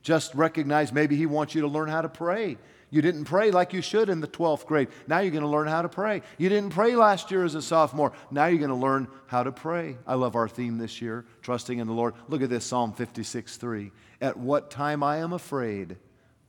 Just 0.01 0.33
recognize 0.33 0.93
maybe 0.93 1.15
He 1.15 1.25
wants 1.25 1.53
you 1.53 1.61
to 1.61 1.67
learn 1.67 1.89
how 1.89 2.01
to 2.01 2.09
pray. 2.09 2.57
You 2.89 3.01
didn't 3.01 3.23
pray 3.23 3.51
like 3.51 3.71
you 3.71 3.81
should 3.81 4.09
in 4.09 4.19
the 4.19 4.27
12th 4.27 4.65
grade. 4.65 4.89
Now 5.07 5.19
you're 5.19 5.31
going 5.31 5.43
to 5.43 5.49
learn 5.49 5.67
how 5.67 5.81
to 5.81 5.89
pray. 5.89 6.21
You 6.37 6.49
didn't 6.49 6.71
pray 6.71 6.95
last 6.95 7.31
year 7.31 7.45
as 7.45 7.55
a 7.55 7.61
sophomore. 7.61 8.11
Now 8.31 8.47
you're 8.47 8.59
going 8.59 8.69
to 8.69 8.75
learn 8.75 9.07
how 9.27 9.43
to 9.43 9.51
pray. 9.51 9.97
I 10.05 10.15
love 10.15 10.35
our 10.35 10.49
theme 10.49 10.77
this 10.77 11.01
year, 11.01 11.25
trusting 11.41 11.79
in 11.79 11.87
the 11.87 11.93
Lord. 11.93 12.15
Look 12.27 12.41
at 12.41 12.49
this 12.49 12.65
Psalm 12.65 12.91
56 12.91 13.55
3. 13.57 13.91
At 14.19 14.37
what 14.37 14.69
time 14.69 15.03
I 15.03 15.17
am 15.17 15.31
afraid, 15.31 15.97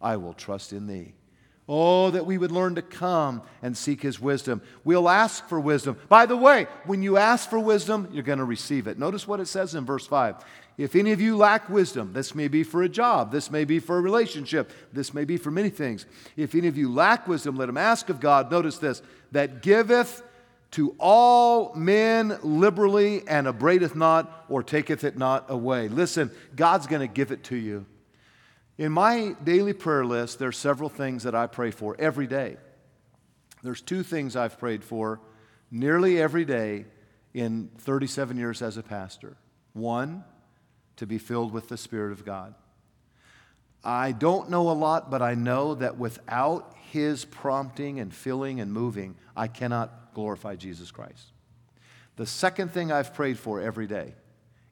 I 0.00 0.16
will 0.16 0.34
trust 0.34 0.72
in 0.72 0.88
thee. 0.88 1.14
Oh, 1.68 2.10
that 2.10 2.26
we 2.26 2.38
would 2.38 2.50
learn 2.50 2.74
to 2.74 2.82
come 2.82 3.42
and 3.62 3.76
seek 3.76 4.02
his 4.02 4.20
wisdom. 4.20 4.62
We'll 4.82 5.08
ask 5.08 5.48
for 5.48 5.60
wisdom. 5.60 5.96
By 6.08 6.26
the 6.26 6.36
way, 6.36 6.66
when 6.86 7.02
you 7.02 7.16
ask 7.16 7.48
for 7.48 7.58
wisdom, 7.58 8.08
you're 8.12 8.24
going 8.24 8.40
to 8.40 8.44
receive 8.44 8.88
it. 8.88 8.98
Notice 8.98 9.28
what 9.28 9.38
it 9.38 9.46
says 9.46 9.74
in 9.74 9.84
verse 9.86 10.06
5. 10.06 10.36
If 10.76 10.96
any 10.96 11.12
of 11.12 11.20
you 11.20 11.36
lack 11.36 11.68
wisdom, 11.68 12.12
this 12.14 12.34
may 12.34 12.48
be 12.48 12.64
for 12.64 12.82
a 12.82 12.88
job, 12.88 13.30
this 13.30 13.50
may 13.50 13.64
be 13.64 13.78
for 13.78 13.98
a 13.98 14.00
relationship, 14.00 14.72
this 14.92 15.14
may 15.14 15.24
be 15.24 15.36
for 15.36 15.50
many 15.50 15.70
things. 15.70 16.06
If 16.36 16.54
any 16.54 16.66
of 16.66 16.76
you 16.76 16.92
lack 16.92 17.28
wisdom, 17.28 17.56
let 17.56 17.68
him 17.68 17.76
ask 17.76 18.08
of 18.08 18.20
God. 18.20 18.50
Notice 18.50 18.78
this 18.78 19.02
that 19.30 19.62
giveth 19.62 20.22
to 20.72 20.96
all 20.98 21.74
men 21.74 22.38
liberally 22.42 23.22
and 23.28 23.46
upbraideth 23.46 23.94
not 23.94 24.46
or 24.48 24.62
taketh 24.62 25.04
it 25.04 25.16
not 25.16 25.44
away. 25.50 25.88
Listen, 25.88 26.30
God's 26.56 26.86
going 26.86 27.06
to 27.06 27.12
give 27.12 27.30
it 27.30 27.44
to 27.44 27.56
you. 27.56 27.86
In 28.78 28.92
my 28.92 29.36
daily 29.44 29.74
prayer 29.74 30.04
list, 30.04 30.38
there 30.38 30.48
are 30.48 30.52
several 30.52 30.88
things 30.88 31.24
that 31.24 31.34
I 31.34 31.46
pray 31.46 31.70
for 31.70 31.94
every 31.98 32.26
day. 32.26 32.56
There's 33.62 33.80
two 33.80 34.02
things 34.02 34.34
I've 34.34 34.58
prayed 34.58 34.82
for 34.82 35.20
nearly 35.70 36.20
every 36.20 36.44
day 36.44 36.86
in 37.34 37.70
37 37.78 38.36
years 38.36 38.62
as 38.62 38.76
a 38.76 38.82
pastor. 38.82 39.36
One, 39.72 40.24
to 40.96 41.06
be 41.06 41.18
filled 41.18 41.52
with 41.52 41.68
the 41.68 41.76
Spirit 41.76 42.12
of 42.12 42.24
God. 42.24 42.54
I 43.84 44.12
don't 44.12 44.50
know 44.50 44.70
a 44.70 44.72
lot, 44.72 45.10
but 45.10 45.22
I 45.22 45.34
know 45.34 45.74
that 45.74 45.98
without 45.98 46.74
His 46.90 47.24
prompting 47.24 48.00
and 48.00 48.14
filling 48.14 48.60
and 48.60 48.72
moving, 48.72 49.16
I 49.36 49.48
cannot 49.48 50.14
glorify 50.14 50.56
Jesus 50.56 50.90
Christ. 50.90 51.32
The 52.16 52.26
second 52.26 52.70
thing 52.72 52.92
I've 52.92 53.14
prayed 53.14 53.38
for 53.38 53.60
every 53.60 53.86
day 53.86 54.14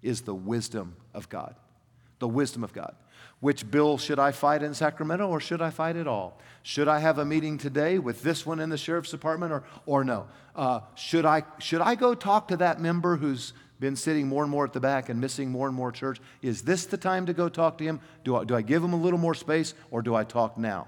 is 0.02 0.22
the 0.22 0.34
wisdom 0.34 0.96
of 1.14 1.28
God. 1.28 1.54
The 2.18 2.28
wisdom 2.28 2.62
of 2.62 2.72
God. 2.72 2.94
Which 3.40 3.70
bill 3.70 3.96
should 3.96 4.18
I 4.18 4.32
fight 4.32 4.62
in 4.62 4.74
Sacramento 4.74 5.26
or 5.26 5.40
should 5.40 5.62
I 5.62 5.70
fight 5.70 5.96
at 5.96 6.06
all? 6.06 6.38
Should 6.62 6.88
I 6.88 6.98
have 6.98 7.18
a 7.18 7.24
meeting 7.24 7.56
today 7.56 7.98
with 7.98 8.22
this 8.22 8.44
one 8.44 8.60
in 8.60 8.68
the 8.68 8.76
sheriff's 8.76 9.10
department 9.10 9.52
or, 9.52 9.64
or 9.86 10.04
no? 10.04 10.26
Uh, 10.54 10.80
should, 10.94 11.24
I, 11.24 11.44
should 11.58 11.80
I 11.80 11.94
go 11.94 12.14
talk 12.14 12.48
to 12.48 12.58
that 12.58 12.80
member 12.80 13.16
who's 13.16 13.54
been 13.80 13.96
sitting 13.96 14.28
more 14.28 14.42
and 14.42 14.50
more 14.50 14.66
at 14.66 14.74
the 14.74 14.80
back 14.80 15.08
and 15.08 15.18
missing 15.18 15.50
more 15.50 15.66
and 15.66 15.74
more 15.74 15.90
church? 15.90 16.20
Is 16.42 16.62
this 16.62 16.84
the 16.84 16.98
time 16.98 17.24
to 17.26 17.32
go 17.32 17.48
talk 17.48 17.78
to 17.78 17.84
him? 17.84 18.00
Do 18.24 18.36
I, 18.36 18.44
do 18.44 18.54
I 18.54 18.60
give 18.60 18.84
him 18.84 18.92
a 18.92 19.00
little 19.00 19.18
more 19.18 19.34
space 19.34 19.72
or 19.90 20.02
do 20.02 20.14
I 20.14 20.24
talk 20.24 20.58
now? 20.58 20.86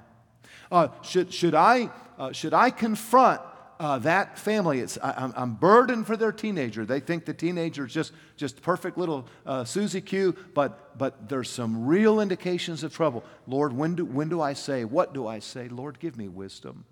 Uh, 0.70 0.88
should, 1.00 1.32
should, 1.32 1.54
I, 1.54 1.88
uh, 2.18 2.32
should 2.32 2.52
I 2.52 2.68
confront 2.68 3.40
uh, 3.82 3.98
that 3.98 4.38
family, 4.38 4.78
it's, 4.78 4.96
I, 5.02 5.32
am 5.34 5.54
burdened 5.54 6.06
for 6.06 6.16
their 6.16 6.30
teenager. 6.30 6.86
They 6.86 7.00
think 7.00 7.24
the 7.24 7.34
teenager 7.34 7.84
is 7.84 7.92
just, 7.92 8.12
just 8.36 8.62
perfect 8.62 8.96
little 8.96 9.26
uh, 9.44 9.64
Susie 9.64 10.00
Q, 10.00 10.36
but, 10.54 10.96
but 10.96 11.28
there's 11.28 11.50
some 11.50 11.84
real 11.84 12.20
indications 12.20 12.84
of 12.84 12.94
trouble. 12.94 13.24
Lord, 13.48 13.72
when 13.72 13.96
do, 13.96 14.04
when 14.04 14.28
do 14.28 14.40
I 14.40 14.52
say? 14.52 14.84
What 14.84 15.12
do 15.12 15.26
I 15.26 15.40
say? 15.40 15.66
Lord, 15.66 15.98
give 15.98 16.16
me 16.16 16.28
wisdom. 16.28 16.84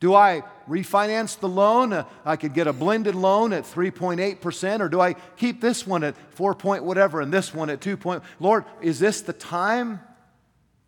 Do 0.00 0.14
I 0.14 0.42
refinance 0.66 1.38
the 1.38 1.50
loan? 1.50 1.92
Uh, 1.92 2.04
I 2.24 2.36
could 2.36 2.54
get 2.54 2.66
a 2.66 2.72
blended 2.72 3.14
loan 3.14 3.52
at 3.52 3.64
3.8%, 3.64 4.80
or 4.80 4.88
do 4.88 5.02
I 5.02 5.12
keep 5.36 5.60
this 5.60 5.86
one 5.86 6.02
at 6.02 6.16
4 6.30 6.54
point 6.54 6.82
whatever 6.82 7.20
and 7.20 7.30
this 7.30 7.52
one 7.52 7.68
at 7.68 7.82
2 7.82 7.98
point? 7.98 8.22
Lord, 8.40 8.64
is 8.80 8.98
this 8.98 9.20
the 9.20 9.34
time? 9.34 10.00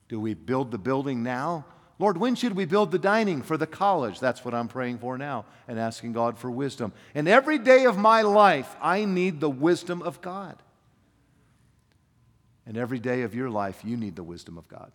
Do 0.08 0.18
we 0.18 0.32
build 0.32 0.70
the 0.70 0.78
building 0.78 1.22
now? 1.22 1.66
Lord, 1.98 2.16
when 2.16 2.34
should 2.34 2.56
we 2.56 2.64
build 2.64 2.90
the 2.90 2.98
dining 2.98 3.42
for 3.42 3.56
the 3.56 3.66
college? 3.66 4.18
That's 4.18 4.44
what 4.44 4.52
I'm 4.52 4.68
praying 4.68 4.98
for 4.98 5.16
now 5.16 5.44
and 5.68 5.78
asking 5.78 6.12
God 6.12 6.38
for 6.38 6.50
wisdom. 6.50 6.92
And 7.14 7.28
every 7.28 7.58
day 7.58 7.84
of 7.84 7.96
my 7.96 8.22
life, 8.22 8.74
I 8.82 9.04
need 9.04 9.40
the 9.40 9.50
wisdom 9.50 10.02
of 10.02 10.20
God. 10.20 10.56
And 12.66 12.76
every 12.76 12.98
day 12.98 13.22
of 13.22 13.34
your 13.34 13.50
life, 13.50 13.82
you 13.84 13.96
need 13.96 14.16
the 14.16 14.24
wisdom 14.24 14.58
of 14.58 14.66
God. 14.68 14.90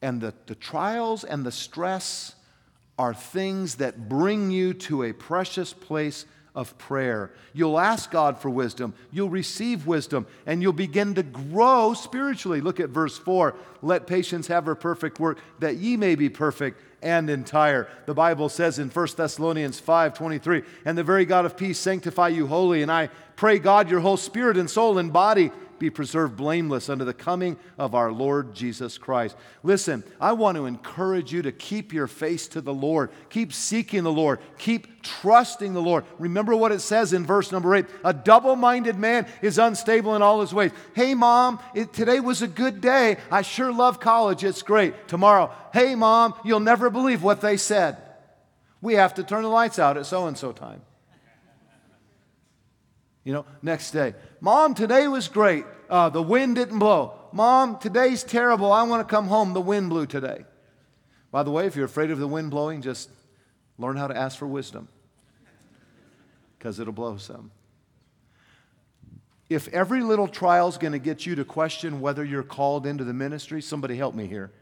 And 0.00 0.20
the, 0.20 0.32
the 0.46 0.54
trials 0.54 1.24
and 1.24 1.44
the 1.44 1.52
stress 1.52 2.34
are 2.98 3.12
things 3.12 3.76
that 3.76 4.08
bring 4.08 4.50
you 4.50 4.72
to 4.74 5.02
a 5.02 5.12
precious 5.12 5.72
place 5.72 6.26
of 6.54 6.76
prayer. 6.78 7.30
You'll 7.52 7.78
ask 7.78 8.10
God 8.10 8.38
for 8.38 8.48
wisdom, 8.48 8.94
you'll 9.10 9.30
receive 9.30 9.86
wisdom, 9.86 10.26
and 10.46 10.62
you'll 10.62 10.72
begin 10.72 11.14
to 11.14 11.22
grow 11.22 11.94
spiritually. 11.94 12.60
Look 12.60 12.80
at 12.80 12.90
verse 12.90 13.18
4 13.18 13.54
Let 13.82 14.06
patience 14.06 14.46
have 14.46 14.66
her 14.66 14.74
perfect 14.74 15.18
work, 15.18 15.38
that 15.58 15.76
ye 15.76 15.96
may 15.96 16.14
be 16.14 16.28
perfect 16.28 16.80
and 17.02 17.28
entire. 17.28 17.88
The 18.06 18.14
Bible 18.14 18.48
says 18.48 18.78
in 18.78 18.88
1 18.88 19.08
Thessalonians 19.16 19.78
5 19.78 20.14
23, 20.14 20.62
And 20.84 20.96
the 20.96 21.04
very 21.04 21.24
God 21.24 21.44
of 21.44 21.56
peace 21.56 21.78
sanctify 21.78 22.28
you 22.28 22.46
wholly, 22.46 22.82
and 22.82 22.90
I 22.90 23.10
pray 23.36 23.58
God 23.58 23.90
your 23.90 24.00
whole 24.00 24.16
spirit 24.16 24.56
and 24.56 24.70
soul 24.70 24.98
and 24.98 25.12
body 25.12 25.50
be 25.78 25.90
preserved 25.90 26.36
blameless 26.36 26.88
unto 26.88 27.04
the 27.04 27.14
coming 27.14 27.56
of 27.78 27.94
our 27.94 28.12
Lord 28.12 28.54
Jesus 28.54 28.98
Christ. 28.98 29.36
Listen, 29.62 30.04
I 30.20 30.32
want 30.32 30.56
to 30.56 30.66
encourage 30.66 31.32
you 31.32 31.42
to 31.42 31.52
keep 31.52 31.92
your 31.92 32.06
face 32.06 32.48
to 32.48 32.60
the 32.60 32.74
Lord. 32.74 33.10
Keep 33.30 33.52
seeking 33.52 34.02
the 34.02 34.12
Lord. 34.12 34.40
Keep 34.58 35.02
trusting 35.02 35.74
the 35.74 35.82
Lord. 35.82 36.04
Remember 36.18 36.56
what 36.56 36.72
it 36.72 36.80
says 36.80 37.12
in 37.12 37.26
verse 37.26 37.52
number 37.52 37.74
eight 37.74 37.86
a 38.04 38.12
double 38.12 38.56
minded 38.56 38.98
man 38.98 39.26
is 39.42 39.58
unstable 39.58 40.16
in 40.16 40.22
all 40.22 40.40
his 40.40 40.54
ways. 40.54 40.72
Hey, 40.94 41.14
mom, 41.14 41.60
it, 41.74 41.92
today 41.92 42.20
was 42.20 42.42
a 42.42 42.48
good 42.48 42.80
day. 42.80 43.18
I 43.30 43.42
sure 43.42 43.72
love 43.72 44.00
college. 44.00 44.44
It's 44.44 44.62
great. 44.62 45.08
Tomorrow, 45.08 45.52
hey, 45.72 45.94
mom, 45.94 46.34
you'll 46.44 46.60
never 46.60 46.90
believe 46.90 47.22
what 47.22 47.40
they 47.40 47.56
said. 47.56 47.98
We 48.80 48.94
have 48.94 49.14
to 49.14 49.22
turn 49.22 49.42
the 49.42 49.48
lights 49.48 49.78
out 49.78 49.96
at 49.96 50.06
so 50.06 50.26
and 50.26 50.36
so 50.36 50.52
time. 50.52 50.82
You 53.24 53.32
know, 53.32 53.46
next 53.62 53.92
day, 53.92 54.14
Mom, 54.44 54.74
today 54.74 55.08
was 55.08 55.26
great. 55.26 55.64
Uh, 55.88 56.10
the 56.10 56.22
wind 56.22 56.56
didn't 56.56 56.78
blow. 56.78 57.18
Mom, 57.32 57.78
today's 57.78 58.22
terrible. 58.22 58.70
I 58.72 58.82
want 58.82 59.00
to 59.00 59.10
come 59.10 59.26
home. 59.26 59.54
The 59.54 59.60
wind 59.62 59.88
blew 59.88 60.04
today. 60.04 60.44
By 61.30 61.44
the 61.44 61.50
way, 61.50 61.66
if 61.66 61.76
you're 61.76 61.86
afraid 61.86 62.10
of 62.10 62.18
the 62.18 62.28
wind 62.28 62.50
blowing, 62.50 62.82
just 62.82 63.08
learn 63.78 63.96
how 63.96 64.06
to 64.06 64.14
ask 64.14 64.38
for 64.38 64.46
wisdom 64.46 64.88
because 66.58 66.78
it'll 66.78 66.92
blow 66.92 67.16
some. 67.16 67.52
If 69.48 69.68
every 69.68 70.02
little 70.02 70.28
trial 70.28 70.68
is 70.68 70.76
going 70.76 70.92
to 70.92 70.98
get 70.98 71.24
you 71.24 71.36
to 71.36 71.44
question 71.46 72.02
whether 72.02 72.22
you're 72.22 72.42
called 72.42 72.84
into 72.84 73.02
the 73.02 73.14
ministry, 73.14 73.62
somebody 73.62 73.96
help 73.96 74.14
me 74.14 74.26
here. 74.26 74.52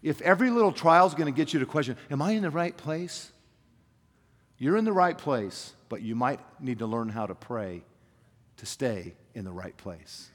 If 0.00 0.20
every 0.22 0.50
little 0.50 0.70
trial 0.70 1.08
is 1.08 1.14
going 1.14 1.26
to 1.26 1.36
get 1.36 1.52
you 1.52 1.58
to 1.58 1.66
question, 1.66 1.96
Am 2.08 2.22
I 2.22 2.30
in 2.30 2.42
the 2.44 2.50
right 2.50 2.76
place? 2.76 3.32
You're 4.58 4.76
in 4.76 4.84
the 4.84 4.92
right 4.92 5.18
place, 5.18 5.72
but 5.88 6.02
you 6.02 6.14
might 6.14 6.38
need 6.60 6.78
to 6.78 6.86
learn 6.86 7.08
how 7.08 7.26
to 7.26 7.34
pray 7.34 7.82
to 8.58 8.66
stay 8.66 9.14
in 9.34 9.44
the 9.44 9.52
right 9.52 9.76
place. 9.76 10.30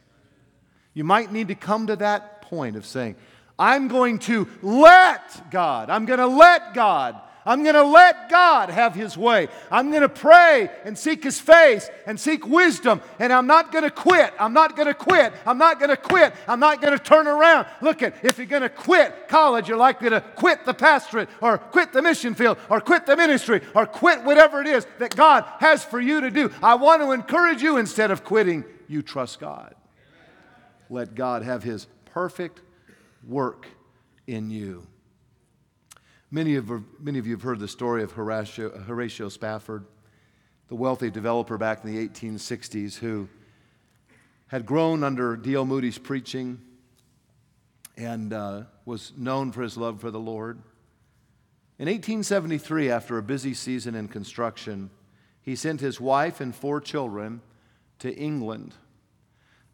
You 0.93 1.03
might 1.03 1.31
need 1.31 1.47
to 1.47 1.55
come 1.55 1.87
to 1.87 1.95
that 1.97 2.41
point 2.41 2.75
of 2.75 2.85
saying, 2.85 3.15
I'm 3.57 3.87
going 3.87 4.19
to 4.19 4.47
let 4.61 5.51
God, 5.51 5.89
I'm 5.89 6.05
going 6.05 6.19
to 6.19 6.27
let 6.27 6.73
God 6.73 7.21
I'm 7.45 7.63
going 7.63 7.75
to 7.75 7.83
let 7.83 8.29
God 8.29 8.69
have 8.69 8.93
His 8.93 9.17
way. 9.17 9.47
I'm 9.71 9.89
going 9.89 10.01
to 10.01 10.09
pray 10.09 10.69
and 10.85 10.97
seek 10.97 11.23
His 11.23 11.39
face 11.39 11.89
and 12.05 12.19
seek 12.19 12.45
wisdom. 12.45 13.01
And 13.19 13.33
I'm 13.33 13.47
not 13.47 13.71
going 13.71 13.83
to 13.83 13.89
quit. 13.89 14.33
I'm 14.39 14.53
not 14.53 14.75
going 14.75 14.87
to 14.87 14.93
quit. 14.93 15.33
I'm 15.45 15.57
not 15.57 15.79
going 15.79 15.89
to 15.89 15.97
quit. 15.97 16.33
I'm 16.47 16.59
not 16.59 16.81
going 16.81 16.97
to 16.97 17.03
turn 17.03 17.27
around. 17.27 17.67
Look 17.81 18.03
at 18.03 18.23
if 18.23 18.37
you're 18.37 18.47
going 18.47 18.61
to 18.61 18.69
quit 18.69 19.27
college, 19.27 19.67
you're 19.67 19.77
likely 19.77 20.09
to 20.09 20.21
quit 20.21 20.65
the 20.65 20.73
pastorate 20.73 21.29
or 21.41 21.57
quit 21.57 21.93
the 21.93 22.01
mission 22.01 22.35
field 22.35 22.57
or 22.69 22.79
quit 22.79 23.05
the 23.05 23.17
ministry 23.17 23.61
or 23.73 23.85
quit 23.85 24.23
whatever 24.23 24.61
it 24.61 24.67
is 24.67 24.85
that 24.99 25.15
God 25.15 25.45
has 25.59 25.83
for 25.83 25.99
you 25.99 26.21
to 26.21 26.29
do. 26.29 26.51
I 26.61 26.75
want 26.75 27.01
to 27.01 27.11
encourage 27.11 27.61
you 27.61 27.77
instead 27.77 28.11
of 28.11 28.23
quitting, 28.23 28.63
you 28.87 29.01
trust 29.01 29.39
God. 29.39 29.73
Let 30.89 31.15
God 31.15 31.43
have 31.43 31.63
His 31.63 31.87
perfect 32.05 32.61
work 33.25 33.65
in 34.27 34.51
you. 34.51 34.85
Many 36.33 36.55
of, 36.55 36.71
many 37.03 37.19
of 37.19 37.27
you 37.27 37.33
have 37.33 37.41
heard 37.41 37.59
the 37.59 37.67
story 37.67 38.03
of 38.03 38.13
Horatio, 38.13 38.69
Horatio 38.69 39.27
Spafford, 39.27 39.83
the 40.69 40.75
wealthy 40.75 41.11
developer 41.11 41.57
back 41.57 41.83
in 41.83 41.93
the 41.93 42.07
1860s 42.07 42.97
who 42.99 43.27
had 44.47 44.65
grown 44.65 45.03
under 45.03 45.35
D.L. 45.35 45.65
Moody's 45.65 45.97
preaching 45.97 46.61
and 47.97 48.31
uh, 48.31 48.63
was 48.85 49.11
known 49.17 49.51
for 49.51 49.61
his 49.61 49.75
love 49.75 49.99
for 49.99 50.09
the 50.09 50.21
Lord. 50.21 50.59
In 51.77 51.87
1873, 51.87 52.89
after 52.89 53.17
a 53.17 53.23
busy 53.23 53.53
season 53.53 53.93
in 53.93 54.07
construction, 54.07 54.89
he 55.41 55.57
sent 55.57 55.81
his 55.81 55.99
wife 55.99 56.39
and 56.39 56.55
four 56.55 56.79
children 56.79 57.41
to 57.99 58.15
England. 58.15 58.73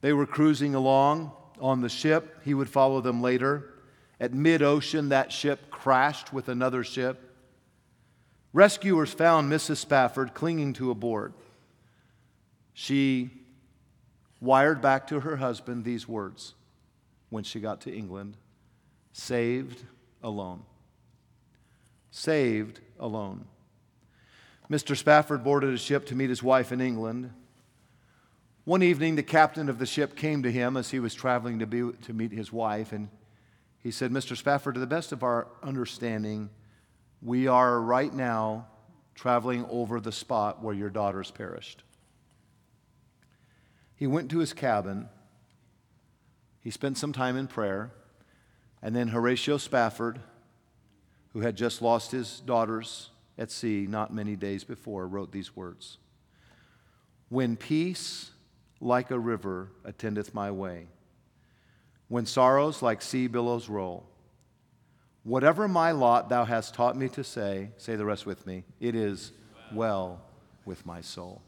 They 0.02 0.12
were 0.12 0.26
cruising 0.26 0.74
along 0.74 1.34
on 1.62 1.82
the 1.82 1.90
ship. 1.90 2.40
He 2.44 2.56
would 2.56 2.70
follow 2.70 3.00
them 3.00 3.22
later. 3.22 3.76
At 4.20 4.34
mid 4.34 4.64
ocean, 4.64 5.10
that 5.10 5.32
ship 5.32 5.67
crashed 5.88 6.34
with 6.34 6.50
another 6.50 6.84
ship. 6.84 7.34
Rescuers 8.52 9.14
found 9.14 9.50
Mrs. 9.50 9.78
Spafford 9.78 10.34
clinging 10.34 10.74
to 10.74 10.92
a 10.92 10.94
board. 10.94 11.34
She 12.74 13.30
wired 14.42 14.82
back 14.82 15.08
to 15.08 15.22
her 15.22 15.38
husband 15.38 15.86
these 15.86 16.06
words 16.06 16.56
when 17.30 17.46
she 17.46 17.62
got 17.62 17.80
to 17.82 17.96
England 17.96 18.36
saved 19.14 19.82
alone. 20.22 20.64
Saved 22.12 22.82
alone. 23.00 23.46
Mr. 24.70 24.94
Spafford 24.94 25.42
boarded 25.42 25.74
a 25.74 25.78
ship 25.78 26.06
to 26.08 26.16
meet 26.16 26.30
his 26.30 26.44
wife 26.44 26.74
in 26.74 26.82
England. 26.82 27.32
One 28.66 28.84
evening, 28.84 29.16
the 29.16 29.24
captain 29.24 29.70
of 29.70 29.80
the 29.80 29.86
ship 29.86 30.18
came 30.18 30.44
to 30.44 30.52
him 30.52 30.76
as 30.76 30.90
he 30.90 31.00
was 31.00 31.16
traveling 31.16 31.60
to, 31.60 31.66
be, 31.66 31.90
to 32.02 32.12
meet 32.12 32.34
his 32.34 32.52
wife, 32.52 32.92
and 32.92 33.08
he 33.88 33.92
said, 33.92 34.12
Mr. 34.12 34.36
Spafford, 34.36 34.74
to 34.74 34.82
the 34.82 34.86
best 34.86 35.14
of 35.14 35.24
our 35.24 35.48
understanding, 35.64 36.50
we 37.22 37.48
are 37.48 37.80
right 37.80 38.14
now 38.14 38.68
traveling 39.16 39.66
over 39.70 40.02
the 40.02 40.12
spot 40.12 40.62
where 40.62 40.76
your 40.76 40.90
daughters 40.90 41.32
perished. 41.32 41.84
He 43.96 44.06
went 44.06 44.30
to 44.32 44.40
his 44.40 44.52
cabin. 44.52 45.08
He 46.60 46.70
spent 46.70 46.98
some 46.98 47.14
time 47.14 47.38
in 47.38 47.48
prayer. 47.48 47.94
And 48.82 48.94
then 48.94 49.08
Horatio 49.08 49.56
Spafford, 49.56 50.20
who 51.32 51.40
had 51.40 51.56
just 51.56 51.82
lost 51.82 52.12
his 52.12 52.42
daughters 52.42 53.12
at 53.38 53.52
sea 53.52 53.88
not 53.90 54.14
many 54.14 54.36
days 54.36 54.66
before, 54.66 55.08
wrote 55.08 55.32
these 55.32 55.56
words 55.56 55.98
When 57.30 57.56
peace 57.56 58.32
like 58.82 59.12
a 59.12 59.18
river 59.18 59.72
attendeth 59.86 60.34
my 60.34 60.52
way, 60.52 60.88
when 62.08 62.26
sorrows 62.26 62.82
like 62.82 63.02
sea 63.02 63.28
billows 63.28 63.70
roll. 63.70 64.06
Whatever 65.24 65.68
my 65.68 65.92
lot 65.92 66.30
thou 66.30 66.46
hast 66.46 66.74
taught 66.74 66.96
me 66.96 67.10
to 67.10 67.24
say, 67.24 67.72
say 67.78 67.96
the 67.96 68.06
rest 68.06 68.26
with 68.26 68.46
me, 68.48 68.64
it 68.80 68.96
is 68.96 69.34
well 69.74 70.22
with 70.66 70.86
my 70.86 71.02
soul. 71.02 71.42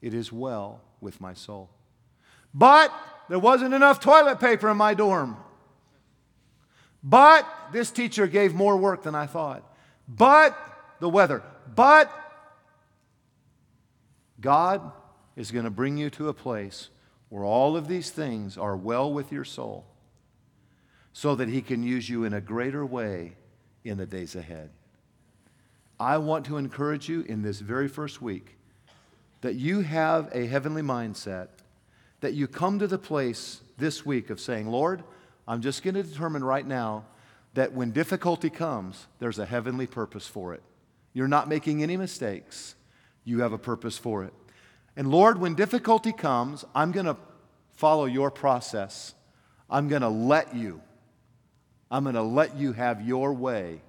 It 0.00 0.14
is 0.14 0.32
well 0.32 0.80
with 1.00 1.20
my 1.20 1.34
soul. 1.34 1.70
But 2.54 2.92
there 3.28 3.38
wasn't 3.38 3.74
enough 3.74 4.00
toilet 4.00 4.40
paper 4.40 4.70
in 4.70 4.76
my 4.76 4.94
dorm. 4.94 5.36
But 7.02 7.46
this 7.72 7.90
teacher 7.90 8.26
gave 8.26 8.54
more 8.54 8.76
work 8.76 9.02
than 9.02 9.14
I 9.14 9.26
thought. 9.26 9.62
But 10.08 10.56
the 11.00 11.08
weather. 11.08 11.42
But 11.74 12.12
God 14.40 14.92
is 15.36 15.50
going 15.50 15.64
to 15.64 15.70
bring 15.70 15.96
you 15.96 16.10
to 16.10 16.28
a 16.28 16.34
place 16.34 16.88
where 17.32 17.44
all 17.44 17.78
of 17.78 17.88
these 17.88 18.10
things 18.10 18.58
are 18.58 18.76
well 18.76 19.10
with 19.10 19.32
your 19.32 19.42
soul 19.42 19.86
so 21.14 21.34
that 21.34 21.48
He 21.48 21.62
can 21.62 21.82
use 21.82 22.06
you 22.06 22.24
in 22.24 22.34
a 22.34 22.42
greater 22.42 22.84
way 22.84 23.32
in 23.84 23.96
the 23.96 24.04
days 24.04 24.36
ahead. 24.36 24.68
I 25.98 26.18
want 26.18 26.44
to 26.44 26.58
encourage 26.58 27.08
you 27.08 27.22
in 27.22 27.40
this 27.40 27.60
very 27.60 27.88
first 27.88 28.20
week 28.20 28.58
that 29.40 29.54
you 29.54 29.80
have 29.80 30.28
a 30.34 30.46
heavenly 30.46 30.82
mindset, 30.82 31.48
that 32.20 32.34
you 32.34 32.46
come 32.46 32.78
to 32.80 32.86
the 32.86 32.98
place 32.98 33.62
this 33.78 34.04
week 34.04 34.28
of 34.28 34.38
saying, 34.38 34.68
Lord, 34.68 35.02
I'm 35.48 35.62
just 35.62 35.82
going 35.82 35.94
to 35.94 36.02
determine 36.02 36.44
right 36.44 36.66
now 36.66 37.06
that 37.54 37.72
when 37.72 37.92
difficulty 37.92 38.50
comes, 38.50 39.06
there's 39.20 39.38
a 39.38 39.46
heavenly 39.46 39.86
purpose 39.86 40.26
for 40.26 40.52
it. 40.52 40.62
You're 41.14 41.28
not 41.28 41.48
making 41.48 41.82
any 41.82 41.96
mistakes, 41.96 42.74
you 43.24 43.40
have 43.40 43.54
a 43.54 43.58
purpose 43.58 43.96
for 43.96 44.22
it. 44.22 44.34
And 44.96 45.10
Lord, 45.10 45.38
when 45.38 45.54
difficulty 45.54 46.12
comes, 46.12 46.64
I'm 46.74 46.92
going 46.92 47.06
to 47.06 47.16
follow 47.74 48.04
your 48.04 48.30
process. 48.30 49.14
I'm 49.70 49.88
going 49.88 50.02
to 50.02 50.08
let 50.08 50.54
you. 50.54 50.80
I'm 51.90 52.04
going 52.04 52.14
to 52.14 52.22
let 52.22 52.56
you 52.56 52.72
have 52.72 53.06
your 53.06 53.32
way 53.32 53.80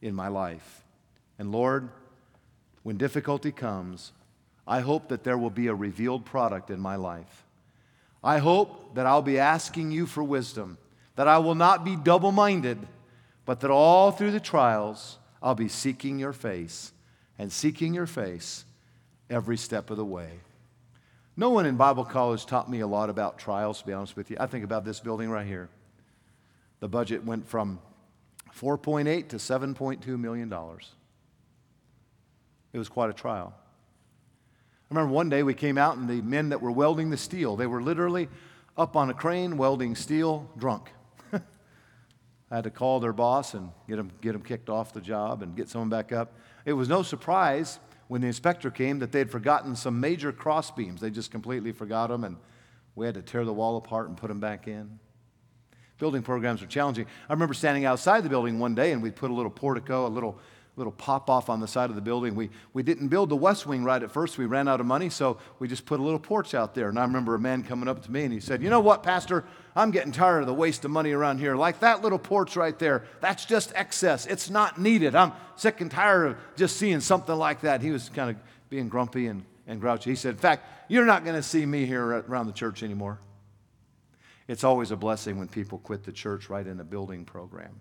in 0.00 0.14
my 0.14 0.28
life. 0.28 0.84
And 1.38 1.50
Lord, 1.50 1.88
when 2.82 2.96
difficulty 2.96 3.50
comes, 3.50 4.12
I 4.66 4.80
hope 4.80 5.08
that 5.08 5.24
there 5.24 5.38
will 5.38 5.50
be 5.50 5.66
a 5.66 5.74
revealed 5.74 6.24
product 6.24 6.70
in 6.70 6.80
my 6.80 6.96
life. 6.96 7.44
I 8.22 8.38
hope 8.38 8.94
that 8.94 9.06
I'll 9.06 9.22
be 9.22 9.38
asking 9.38 9.90
you 9.90 10.06
for 10.06 10.22
wisdom, 10.22 10.78
that 11.16 11.28
I 11.28 11.38
will 11.38 11.54
not 11.54 11.84
be 11.84 11.96
double 11.96 12.32
minded, 12.32 12.78
but 13.44 13.60
that 13.60 13.70
all 13.70 14.10
through 14.10 14.30
the 14.30 14.40
trials, 14.40 15.18
I'll 15.42 15.54
be 15.54 15.68
seeking 15.68 16.18
your 16.18 16.32
face 16.32 16.92
and 17.38 17.52
seeking 17.52 17.92
your 17.92 18.06
face 18.06 18.64
every 19.30 19.56
step 19.56 19.90
of 19.90 19.96
the 19.96 20.04
way. 20.04 20.30
No 21.36 21.50
one 21.50 21.66
in 21.66 21.76
Bible 21.76 22.04
college 22.04 22.46
taught 22.46 22.70
me 22.70 22.80
a 22.80 22.86
lot 22.86 23.10
about 23.10 23.38
trials, 23.38 23.80
to 23.80 23.86
be 23.86 23.92
honest 23.92 24.16
with 24.16 24.30
you. 24.30 24.36
I 24.38 24.46
think 24.46 24.64
about 24.64 24.84
this 24.84 25.00
building 25.00 25.30
right 25.30 25.46
here. 25.46 25.68
The 26.80 26.88
budget 26.88 27.24
went 27.24 27.48
from 27.48 27.80
4.8 28.56 29.28
to 29.30 29.36
7.2 29.36 30.06
million 30.18 30.48
dollars. 30.48 30.90
It 32.72 32.78
was 32.78 32.88
quite 32.88 33.10
a 33.10 33.12
trial. 33.12 33.52
I 33.56 34.94
remember 34.94 35.12
one 35.12 35.28
day 35.28 35.42
we 35.42 35.54
came 35.54 35.78
out 35.78 35.96
and 35.96 36.08
the 36.08 36.20
men 36.20 36.50
that 36.50 36.60
were 36.60 36.70
welding 36.70 37.10
the 37.10 37.16
steel, 37.16 37.56
they 37.56 37.66
were 37.66 37.82
literally 37.82 38.28
up 38.76 38.96
on 38.96 39.10
a 39.10 39.14
crane 39.14 39.56
welding 39.56 39.94
steel 39.94 40.48
drunk. 40.58 40.90
I 41.32 41.40
had 42.50 42.64
to 42.64 42.70
call 42.70 43.00
their 43.00 43.12
boss 43.12 43.54
and 43.54 43.70
get 43.88 43.96
them, 43.96 44.10
get 44.20 44.32
them 44.32 44.42
kicked 44.42 44.68
off 44.68 44.92
the 44.92 45.00
job 45.00 45.42
and 45.42 45.56
get 45.56 45.68
someone 45.68 45.88
back 45.88 46.12
up. 46.12 46.32
It 46.64 46.74
was 46.74 46.88
no 46.88 47.02
surprise 47.02 47.78
when 48.08 48.20
the 48.20 48.26
inspector 48.26 48.70
came 48.70 48.98
that 48.98 49.12
they'd 49.12 49.30
forgotten 49.30 49.76
some 49.76 50.00
major 50.00 50.32
cross 50.32 50.70
beams. 50.70 51.00
They 51.00 51.10
just 51.10 51.30
completely 51.30 51.72
forgot 51.72 52.08
them, 52.08 52.24
and 52.24 52.36
we 52.94 53.06
had 53.06 53.14
to 53.14 53.22
tear 53.22 53.44
the 53.44 53.52
wall 53.52 53.76
apart 53.76 54.08
and 54.08 54.16
put 54.16 54.28
them 54.28 54.40
back 54.40 54.68
in. 54.68 54.98
Building 55.98 56.22
programs 56.22 56.62
are 56.62 56.66
challenging. 56.66 57.06
I 57.28 57.32
remember 57.32 57.54
standing 57.54 57.84
outside 57.84 58.24
the 58.24 58.28
building 58.28 58.58
one 58.58 58.74
day 58.74 58.92
and 58.92 59.02
we 59.02 59.10
put 59.10 59.30
a 59.30 59.34
little 59.34 59.50
portico, 59.50 60.06
a 60.06 60.08
little 60.08 60.38
little 60.76 60.92
pop 60.92 61.30
off 61.30 61.48
on 61.48 61.60
the 61.60 61.68
side 61.68 61.90
of 61.90 61.96
the 61.96 62.02
building. 62.02 62.34
We, 62.34 62.50
we 62.72 62.82
didn't 62.82 63.08
build 63.08 63.28
the 63.28 63.36
west 63.36 63.66
wing 63.66 63.84
right 63.84 64.02
at 64.02 64.10
first. 64.10 64.38
We 64.38 64.46
ran 64.46 64.66
out 64.66 64.80
of 64.80 64.86
money, 64.86 65.08
so 65.08 65.38
we 65.60 65.68
just 65.68 65.86
put 65.86 66.00
a 66.00 66.02
little 66.02 66.18
porch 66.18 66.54
out 66.54 66.74
there. 66.74 66.88
And 66.88 66.98
I 66.98 67.02
remember 67.02 67.34
a 67.34 67.38
man 67.38 67.62
coming 67.62 67.88
up 67.88 68.02
to 68.04 68.10
me 68.10 68.24
and 68.24 68.32
he 68.32 68.40
said, 68.40 68.62
You 68.62 68.70
know 68.70 68.80
what, 68.80 69.02
Pastor? 69.02 69.44
I'm 69.76 69.90
getting 69.90 70.12
tired 70.12 70.40
of 70.40 70.46
the 70.46 70.54
waste 70.54 70.84
of 70.84 70.90
money 70.90 71.12
around 71.12 71.38
here. 71.38 71.56
Like 71.56 71.80
that 71.80 72.02
little 72.02 72.18
porch 72.18 72.56
right 72.56 72.78
there, 72.78 73.04
that's 73.20 73.44
just 73.44 73.72
excess. 73.74 74.26
It's 74.26 74.50
not 74.50 74.80
needed. 74.80 75.14
I'm 75.14 75.32
sick 75.56 75.80
and 75.80 75.90
tired 75.90 76.26
of 76.26 76.36
just 76.56 76.76
seeing 76.76 77.00
something 77.00 77.36
like 77.36 77.60
that. 77.62 77.80
He 77.80 77.90
was 77.90 78.08
kind 78.08 78.30
of 78.30 78.36
being 78.68 78.88
grumpy 78.88 79.28
and, 79.28 79.44
and 79.66 79.80
grouchy. 79.80 80.10
He 80.10 80.16
said, 80.16 80.32
In 80.32 80.40
fact, 80.40 80.66
you're 80.88 81.06
not 81.06 81.24
going 81.24 81.36
to 81.36 81.42
see 81.42 81.64
me 81.64 81.86
here 81.86 82.04
around 82.04 82.46
the 82.46 82.52
church 82.52 82.82
anymore. 82.82 83.20
It's 84.48 84.64
always 84.64 84.90
a 84.90 84.96
blessing 84.96 85.38
when 85.38 85.48
people 85.48 85.78
quit 85.78 86.04
the 86.04 86.12
church 86.12 86.50
right 86.50 86.66
in 86.66 86.78
a 86.80 86.84
building 86.84 87.24
program. 87.24 87.80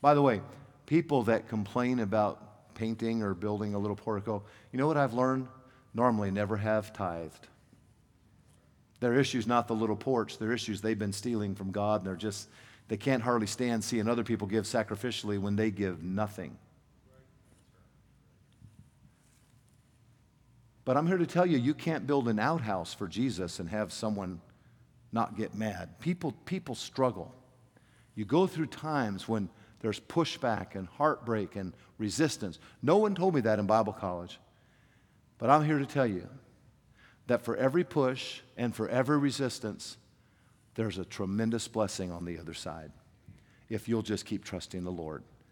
By 0.00 0.14
the 0.14 0.22
way, 0.22 0.40
people 0.86 1.22
that 1.24 1.48
complain 1.48 2.00
about 2.00 2.74
painting 2.74 3.22
or 3.22 3.34
building 3.34 3.74
a 3.74 3.78
little 3.78 3.96
portico, 3.96 4.42
you 4.72 4.78
know 4.78 4.86
what 4.86 4.96
I've 4.96 5.14
learned? 5.14 5.48
Normally 5.94 6.30
never 6.30 6.56
have 6.56 6.92
tithed. 6.92 7.48
Their 9.00 9.14
issue's 9.18 9.46
not 9.46 9.68
the 9.68 9.74
little 9.74 9.96
porch, 9.96 10.38
their 10.38 10.52
issues 10.52 10.80
they've 10.80 10.98
been 10.98 11.12
stealing 11.12 11.54
from 11.54 11.72
God, 11.72 12.00
and 12.00 12.06
they're 12.06 12.16
just, 12.16 12.48
they 12.88 12.96
can't 12.96 13.22
hardly 13.22 13.46
stand 13.46 13.82
seeing 13.82 14.08
other 14.08 14.24
people 14.24 14.46
give 14.46 14.64
sacrificially 14.64 15.40
when 15.40 15.56
they 15.56 15.70
give 15.70 16.02
nothing. 16.02 16.56
But 20.84 20.96
I'm 20.96 21.06
here 21.06 21.18
to 21.18 21.26
tell 21.26 21.46
you, 21.46 21.58
you 21.58 21.74
can't 21.74 22.06
build 22.06 22.28
an 22.28 22.38
outhouse 22.38 22.92
for 22.92 23.06
Jesus 23.06 23.60
and 23.60 23.68
have 23.68 23.92
someone 23.92 24.40
not 25.12 25.36
get 25.36 25.54
mad. 25.54 26.00
People, 26.00 26.32
people 26.44 26.74
struggle. 26.74 27.34
You 28.14 28.24
go 28.24 28.46
through 28.46 28.66
times 28.66 29.28
when 29.28 29.48
there's 29.82 30.00
pushback 30.00 30.74
and 30.74 30.88
heartbreak 30.88 31.56
and 31.56 31.74
resistance. 31.98 32.58
No 32.82 32.96
one 32.96 33.14
told 33.14 33.34
me 33.34 33.42
that 33.42 33.58
in 33.58 33.66
Bible 33.66 33.92
college. 33.92 34.38
But 35.38 35.50
I'm 35.50 35.64
here 35.64 35.78
to 35.78 35.86
tell 35.86 36.06
you 36.06 36.28
that 37.26 37.42
for 37.42 37.56
every 37.56 37.84
push 37.84 38.40
and 38.56 38.74
for 38.74 38.88
every 38.88 39.18
resistance, 39.18 39.96
there's 40.74 40.98
a 40.98 41.04
tremendous 41.04 41.68
blessing 41.68 42.10
on 42.10 42.24
the 42.24 42.38
other 42.38 42.54
side 42.54 42.92
if 43.68 43.88
you'll 43.88 44.02
just 44.02 44.24
keep 44.24 44.44
trusting 44.44 44.84
the 44.84 44.92
Lord. 44.92 45.22